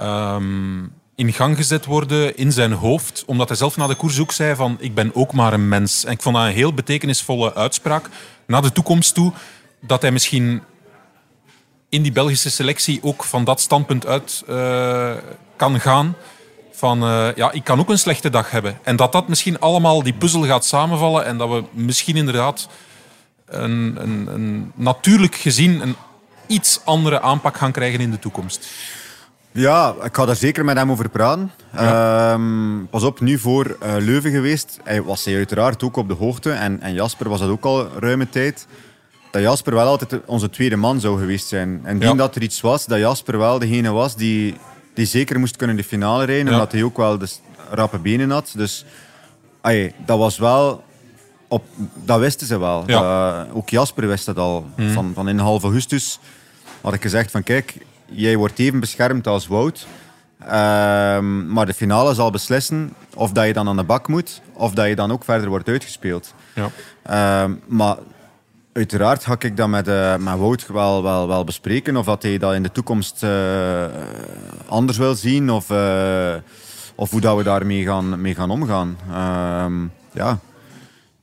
um, 0.00 0.92
in 1.14 1.32
gang 1.32 1.56
gezet 1.56 1.84
worden 1.84 2.36
in 2.36 2.52
zijn 2.52 2.72
hoofd, 2.72 3.22
omdat 3.26 3.48
hij 3.48 3.56
zelf 3.56 3.76
na 3.76 3.86
de 3.86 3.94
koers 3.94 4.20
ook 4.20 4.32
zei 4.32 4.54
van 4.54 4.76
ik 4.80 4.94
ben 4.94 5.10
ook 5.14 5.32
maar 5.32 5.52
een 5.52 5.68
mens. 5.68 6.04
En 6.04 6.12
ik 6.12 6.22
vond 6.22 6.36
dat 6.36 6.44
een 6.44 6.52
heel 6.52 6.74
betekenisvolle 6.74 7.54
uitspraak 7.54 8.08
naar 8.46 8.62
de 8.62 8.72
toekomst 8.72 9.14
toe, 9.14 9.32
dat 9.80 10.02
hij 10.02 10.12
misschien 10.12 10.62
in 11.88 12.02
die 12.02 12.12
Belgische 12.12 12.50
selectie 12.50 13.00
ook 13.02 13.24
van 13.24 13.44
dat 13.44 13.60
standpunt 13.60 14.06
uit 14.06 14.44
uh, 14.48 15.12
kan 15.56 15.80
gaan. 15.80 16.16
Van 16.72 17.02
uh, 17.02 17.28
ja, 17.34 17.52
ik 17.52 17.64
kan 17.64 17.80
ook 17.80 17.88
een 17.88 17.98
slechte 17.98 18.30
dag 18.30 18.50
hebben. 18.50 18.78
En 18.82 18.96
dat 18.96 19.12
dat 19.12 19.28
misschien 19.28 19.60
allemaal 19.60 20.02
die 20.02 20.12
puzzel 20.12 20.44
gaat 20.44 20.64
samenvallen 20.64 21.24
en 21.24 21.38
dat 21.38 21.48
we 21.48 21.64
misschien 21.70 22.16
inderdaad 22.16 22.68
een, 23.62 23.96
een, 23.98 24.28
een 24.34 24.72
natuurlijk 24.74 25.34
gezien 25.34 25.80
een 25.80 25.96
iets 26.46 26.80
andere 26.84 27.20
aanpak 27.20 27.56
gaan 27.56 27.72
krijgen 27.72 28.00
in 28.00 28.10
de 28.10 28.18
toekomst. 28.18 28.66
Ja, 29.52 29.94
ik 30.02 30.16
ga 30.16 30.24
daar 30.24 30.36
zeker 30.36 30.64
met 30.64 30.76
hem 30.76 30.90
over 30.90 31.08
praten. 31.08 31.50
Ehm, 31.74 32.84
pas 32.90 33.02
op, 33.02 33.20
nu 33.20 33.38
voor 33.38 33.66
uh, 33.66 33.94
Leuven 33.98 34.30
geweest. 34.30 34.78
Hij 34.84 35.02
was 35.02 35.24
hij 35.24 35.36
uiteraard 35.36 35.82
ook 35.82 35.96
op 35.96 36.08
de 36.08 36.14
hoogte. 36.14 36.50
En, 36.50 36.80
en 36.80 36.94
Jasper 36.94 37.28
was 37.28 37.40
dat 37.40 37.48
ook 37.48 37.64
al 37.64 37.88
ruime 37.98 38.28
tijd. 38.28 38.66
Dat 39.30 39.42
Jasper 39.42 39.74
wel 39.74 39.86
altijd 39.86 40.20
onze 40.26 40.50
tweede 40.50 40.76
man 40.76 41.00
zou 41.00 41.18
geweest 41.18 41.48
zijn. 41.48 41.80
En 41.84 42.00
ja. 42.00 42.14
dat 42.14 42.36
er 42.36 42.42
iets 42.42 42.60
was, 42.60 42.86
dat 42.86 42.98
Jasper 42.98 43.38
wel 43.38 43.58
degene 43.58 43.90
was 43.90 44.16
die, 44.16 44.54
die 44.94 45.06
zeker 45.06 45.38
moest 45.38 45.56
kunnen 45.56 45.76
de 45.76 45.84
finale 45.84 46.24
rijden. 46.24 46.52
En 46.52 46.58
dat 46.58 46.72
hij 46.72 46.82
ook 46.82 46.96
wel 46.96 47.18
de 47.18 47.28
rappe 47.70 47.98
benen 47.98 48.30
had. 48.30 48.52
Dus 48.56 48.84
ay, 49.60 49.94
dat 50.06 50.18
was 50.18 50.38
wel... 50.38 50.84
Op, 51.54 51.64
dat 52.04 52.18
wisten 52.18 52.46
ze 52.46 52.58
wel. 52.58 52.82
Ja. 52.86 53.46
ook 53.52 53.68
Jasper 53.68 54.06
wist 54.06 54.26
dat 54.26 54.38
al. 54.38 54.66
Mhm. 54.76 54.92
Van, 54.92 55.12
van 55.14 55.28
in 55.28 55.38
half 55.38 55.62
augustus 55.62 56.18
had 56.80 56.94
ik 56.94 57.02
gezegd 57.02 57.30
van 57.30 57.42
kijk, 57.42 57.76
jij 58.06 58.36
wordt 58.36 58.58
even 58.58 58.80
beschermd 58.80 59.26
als 59.26 59.46
Wout. 59.46 59.86
Ehm, 60.38 61.52
maar 61.52 61.66
de 61.66 61.74
finale 61.74 62.14
zal 62.14 62.30
beslissen 62.30 62.92
of 63.14 63.32
dat 63.32 63.46
je 63.46 63.52
dan 63.52 63.68
aan 63.68 63.76
de 63.76 63.84
bak 63.84 64.08
moet 64.08 64.40
of 64.52 64.72
dat 64.72 64.86
je 64.86 64.94
dan 64.94 65.12
ook 65.12 65.24
verder 65.24 65.48
wordt 65.48 65.68
uitgespeeld. 65.68 66.34
Ja. 66.54 66.70
Ehm, 67.02 67.52
maar 67.66 67.96
uiteraard 68.72 69.24
ga 69.24 69.36
ik 69.38 69.56
dat 69.56 69.68
met, 69.68 69.88
uh, 69.88 70.16
met 70.16 70.38
Wout 70.38 70.66
wel, 70.66 71.02
wel, 71.02 71.28
wel 71.28 71.44
bespreken. 71.44 71.96
Of 71.96 72.04
dat 72.04 72.22
hij 72.22 72.38
dat 72.38 72.54
in 72.54 72.62
de 72.62 72.72
toekomst 72.72 73.22
uh, 73.22 73.84
anders 74.66 74.98
wil 74.98 75.14
zien 75.14 75.50
of, 75.50 75.70
of 76.94 77.10
hoe 77.10 77.20
dat 77.20 77.36
we 77.36 77.42
daarmee 77.42 77.84
gaan, 77.84 78.20
mee 78.20 78.34
gaan 78.34 78.50
omgaan. 78.50 78.96
Ehm, 79.10 79.86
ja, 80.12 80.38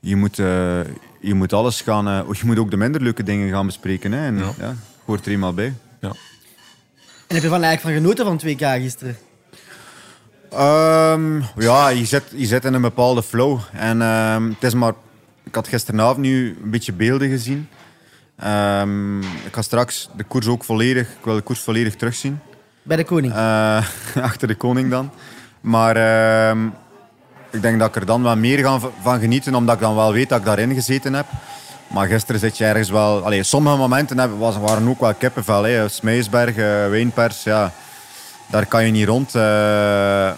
je 0.02 0.16
moet, 0.16 0.36
je 0.36 1.34
moet 1.34 1.54
alles 1.54 1.82
gaan. 1.82 2.26
je 2.32 2.46
moet 2.46 2.60
ook 2.60 2.72
de 2.72 2.78
minder 2.78 3.02
leuke 3.02 3.24
dingen 3.24 3.50
gaan 3.50 3.66
bespreken. 3.66 4.12
Hè. 4.12 4.26
En, 4.26 4.38
ja. 4.38 4.54
ja 4.60 4.76
hoort 5.06 5.26
er 5.26 5.32
eenmaal 5.32 5.54
bij. 5.54 5.74
Ja. 6.00 6.12
En 7.28 7.36
heb 7.36 7.44
je 7.44 7.50
van 7.50 7.64
eigenlijk 7.64 7.82
van 7.82 7.92
genoten 7.92 8.26
van 8.26 8.42
2K 8.50 8.82
gisteren? 8.82 9.18
Um, 10.54 11.44
ja, 11.58 11.90
je 11.90 12.06
zit, 12.06 12.24
je 12.36 12.46
zit 12.46 12.66
in 12.66 12.74
een 12.74 12.82
bepaalde 12.82 13.24
flow. 13.24 13.60
En 13.72 14.02
um, 14.02 14.50
het 14.50 14.64
is 14.64 14.74
maar... 14.74 14.94
Ik 15.44 15.56
had 15.56 15.68
gisteravond 15.68 16.18
nu 16.18 16.58
een 16.64 16.70
beetje 16.70 16.94
beelden 16.94 17.30
gezien. 17.30 17.68
Um, 18.46 19.22
ik 19.22 19.52
ga 19.52 19.62
straks 19.62 20.10
de 20.16 20.24
koers 20.24 20.48
ook 20.48 20.64
volledig... 20.64 21.08
Ik 21.08 21.24
wil 21.26 21.36
de 21.36 21.42
koers 21.42 21.60
volledig 21.60 21.96
terugzien. 21.96 22.40
Bij 22.84 22.98
de 22.98 23.04
koning? 23.04 23.34
Uh, 23.34 23.88
achter 24.30 24.48
de 24.48 24.56
koning 24.56 24.90
dan. 24.90 25.12
Maar 25.62 25.96
ik 27.52 27.62
denk 27.62 27.80
dat 27.80 27.88
ik 27.88 27.96
er 27.96 28.06
dan 28.06 28.24
wel 28.24 28.36
meer 28.36 28.60
ga 28.60 28.80
van 29.02 29.20
genieten, 29.20 29.56
omdat 29.56 29.76
ik 29.76 29.82
dan 29.82 29.96
wel 29.96 30.14
weet 30.14 30.30
dat 30.30 30.40
ik 30.40 30.46
daarin 30.46 30.74
gezeten 30.74 31.14
heb. 31.14 31.26
Maar 31.88 32.08
gisteren 32.08 32.40
zit 32.40 32.58
je 32.58 32.66
ergens 32.66 32.90
wel... 32.90 33.24
Allee, 33.24 33.44
sommige 33.44 33.78
momenten 33.78 34.38
was, 34.38 34.58
waren 34.58 34.88
ook 34.88 35.00
wel 35.00 35.14
kippenvel. 35.14 35.64
Hè. 35.64 35.88
Smeesberg, 35.88 36.56
uh, 36.56 36.66
Wijnpers, 36.90 37.44
ja, 37.44 37.72
daar 38.48 38.66
kan 38.66 38.86
je 38.86 38.92
niet 38.92 39.08
rond. 39.08 39.36
Uh, 39.36 40.32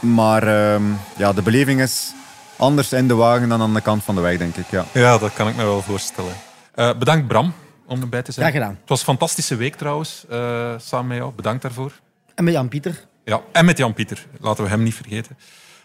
maar 0.00 0.44
uh, 0.44 0.80
ja, 1.16 1.32
de 1.32 1.42
beleving 1.42 1.80
is 1.80 2.12
anders 2.56 2.92
in 2.92 3.08
de 3.08 3.14
wagen 3.14 3.48
dan 3.48 3.60
aan 3.60 3.74
de 3.74 3.80
kant 3.80 4.04
van 4.04 4.14
de 4.14 4.20
weg, 4.20 4.38
denk 4.38 4.56
ik. 4.56 4.70
Ja, 4.70 4.84
ja 4.92 5.18
dat 5.18 5.32
kan 5.32 5.48
ik 5.48 5.56
me 5.56 5.64
wel 5.64 5.82
voorstellen. 5.82 6.32
Uh, 6.74 6.90
bedankt 6.98 7.26
Bram 7.26 7.52
om 7.86 8.00
erbij 8.00 8.22
te 8.22 8.32
zijn. 8.32 8.46
Graag 8.46 8.60
gedaan. 8.60 8.78
Het 8.80 8.88
was 8.88 8.98
een 8.98 9.04
fantastische 9.04 9.56
week 9.56 9.74
trouwens, 9.74 10.24
uh, 10.30 10.72
samen 10.76 11.06
met 11.06 11.16
jou. 11.16 11.32
Bedankt 11.36 11.62
daarvoor. 11.62 11.92
En 12.34 12.44
met 12.44 12.52
Jan-Pieter. 12.52 13.04
Ja, 13.24 13.40
en 13.52 13.64
met 13.64 13.78
Jan-Pieter. 13.78 14.26
Laten 14.40 14.64
we 14.64 14.70
hem 14.70 14.82
niet 14.82 14.94
vergeten. 14.94 15.36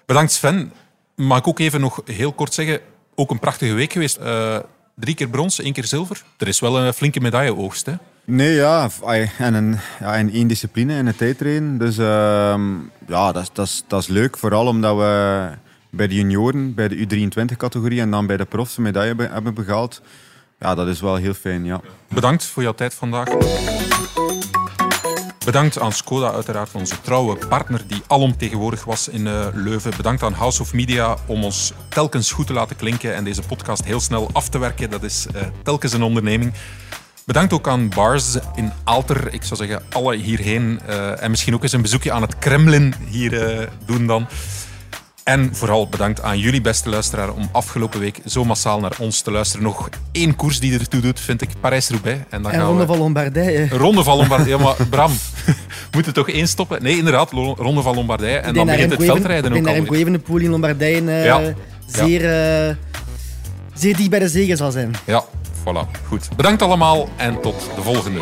Bedankt 0.05 0.31
Sven. 0.31 0.71
Mag 1.15 1.37
ik 1.37 1.47
ook 1.47 1.59
even 1.59 1.79
nog 1.79 2.01
heel 2.05 2.33
kort 2.33 2.53
zeggen, 2.53 2.79
ook 3.15 3.31
een 3.31 3.39
prachtige 3.39 3.73
week 3.73 3.91
geweest. 3.91 4.19
Uh, 4.19 4.57
drie 4.95 5.15
keer 5.15 5.29
brons, 5.29 5.59
één 5.59 5.73
keer 5.73 5.85
zilver. 5.85 6.23
Er 6.37 6.47
is 6.47 6.59
wel 6.59 6.79
een 6.79 6.93
flinke 6.93 7.19
medailleoogst, 7.19 7.85
hè? 7.85 7.93
Nee, 8.25 8.53
ja. 8.53 8.89
En, 9.37 9.53
een, 9.53 9.79
ja, 9.99 10.15
één 10.15 10.47
discipline, 10.47 10.97
in 10.97 11.05
het 11.05 11.17
tijdrijden. 11.17 11.77
Dus 11.77 11.97
uh, 11.97 12.05
ja, 13.07 13.31
dat, 13.31 13.49
dat, 13.53 13.83
dat 13.87 14.01
is 14.01 14.07
leuk. 14.07 14.37
Vooral 14.37 14.67
omdat 14.67 14.97
we 14.97 15.49
bij 15.89 16.07
de 16.07 16.15
junioren, 16.15 16.73
bij 16.73 16.87
de 16.87 16.95
U23-categorie 16.97 17.99
en 17.99 18.11
dan 18.11 18.27
bij 18.27 18.37
de 18.37 18.45
profs 18.45 18.77
een 18.77 18.83
medaille 18.83 19.15
hebben 19.31 19.53
behaald. 19.53 20.01
Ja, 20.59 20.75
dat 20.75 20.87
is 20.87 21.01
wel 21.01 21.15
heel 21.15 21.33
fijn, 21.33 21.65
ja. 21.65 21.81
Bedankt 22.07 22.45
voor 22.45 22.63
jouw 22.63 22.73
tijd 22.73 22.93
vandaag. 22.93 23.27
Bedankt 25.45 25.79
aan 25.79 25.91
Skoda, 25.91 26.31
uiteraard 26.31 26.69
onze 26.73 27.01
trouwe 27.01 27.35
partner 27.47 27.81
die 27.87 28.01
alom 28.07 28.37
tegenwoordig 28.37 28.83
was 28.83 29.07
in 29.07 29.25
uh, 29.25 29.47
Leuven. 29.53 29.91
Bedankt 29.97 30.23
aan 30.23 30.33
House 30.33 30.61
of 30.61 30.73
Media 30.73 31.17
om 31.25 31.43
ons 31.43 31.73
telkens 31.89 32.31
goed 32.31 32.47
te 32.47 32.53
laten 32.53 32.75
klinken 32.75 33.15
en 33.15 33.23
deze 33.23 33.41
podcast 33.41 33.83
heel 33.83 33.99
snel 33.99 34.29
af 34.33 34.49
te 34.49 34.57
werken. 34.57 34.89
Dat 34.89 35.03
is 35.03 35.25
uh, 35.35 35.41
telkens 35.63 35.93
een 35.93 36.03
onderneming. 36.03 36.53
Bedankt 37.25 37.53
ook 37.53 37.67
aan 37.67 37.89
Bars 37.89 38.35
in 38.55 38.71
Alter. 38.83 39.33
Ik 39.33 39.43
zou 39.43 39.55
zeggen, 39.55 39.83
alle 39.91 40.15
hierheen. 40.15 40.79
Uh, 40.89 41.23
en 41.23 41.29
misschien 41.29 41.53
ook 41.53 41.63
eens 41.63 41.71
een 41.71 41.81
bezoekje 41.81 42.11
aan 42.11 42.21
het 42.21 42.37
Kremlin 42.39 42.93
hier 43.09 43.69
doen 43.85 44.07
dan. 44.07 44.27
En 45.23 45.55
vooral 45.55 45.87
bedankt 45.87 46.21
aan 46.21 46.39
jullie 46.39 46.61
beste 46.61 46.89
luisteraar 46.89 47.33
om 47.33 47.49
afgelopen 47.51 47.99
week 47.99 48.19
zo 48.25 48.45
massaal 48.45 48.79
naar 48.79 48.95
ons 48.99 49.21
te 49.21 49.31
luisteren. 49.31 49.63
Nog 49.65 49.89
één 50.11 50.35
koers 50.35 50.59
die 50.59 50.79
ertoe 50.79 51.01
doet, 51.01 51.19
vind 51.19 51.41
ik 51.41 51.49
Parijs-Roubaix. 51.59 52.19
En, 52.29 52.41
dan 52.41 52.51
en 52.51 52.59
gaan 52.59 52.67
Ronde 52.67 52.81
we... 52.81 52.87
van 52.87 52.97
Lombardije. 52.97 53.67
Ronde 53.69 54.03
van 54.03 54.17
Lombardije. 54.17 54.57
Maar 54.57 54.75
Bram, 54.89 55.11
moet 55.93 56.05
er 56.05 56.13
toch 56.13 56.29
één 56.29 56.47
stoppen? 56.47 56.83
Nee, 56.83 56.97
inderdaad, 56.97 57.31
Ronde 57.31 57.81
van 57.81 57.95
Lombardije. 57.95 58.37
En 58.37 58.53
dan 58.53 58.65
begint 58.65 58.91
het 58.91 59.03
veldrijden 59.03 59.53
ook 59.53 59.67
al. 59.67 59.75
Ik 59.75 59.89
denk 59.89 60.11
dat 60.11 60.23
Poel 60.23 60.39
in 60.39 60.49
Lombardije 60.49 61.01
uh, 61.01 61.25
ja. 61.25 61.53
zeer, 61.85 62.21
uh, 62.21 62.75
zeer 63.73 63.97
dicht 63.97 64.09
bij 64.09 64.19
de 64.19 64.29
zegen 64.29 64.57
zal 64.57 64.71
zijn. 64.71 64.95
Ja, 65.05 65.23
voilà. 65.59 66.01
Goed. 66.07 66.29
Bedankt 66.35 66.61
allemaal 66.61 67.09
en 67.15 67.41
tot 67.41 67.69
de 67.75 67.81
volgende. 67.81 68.19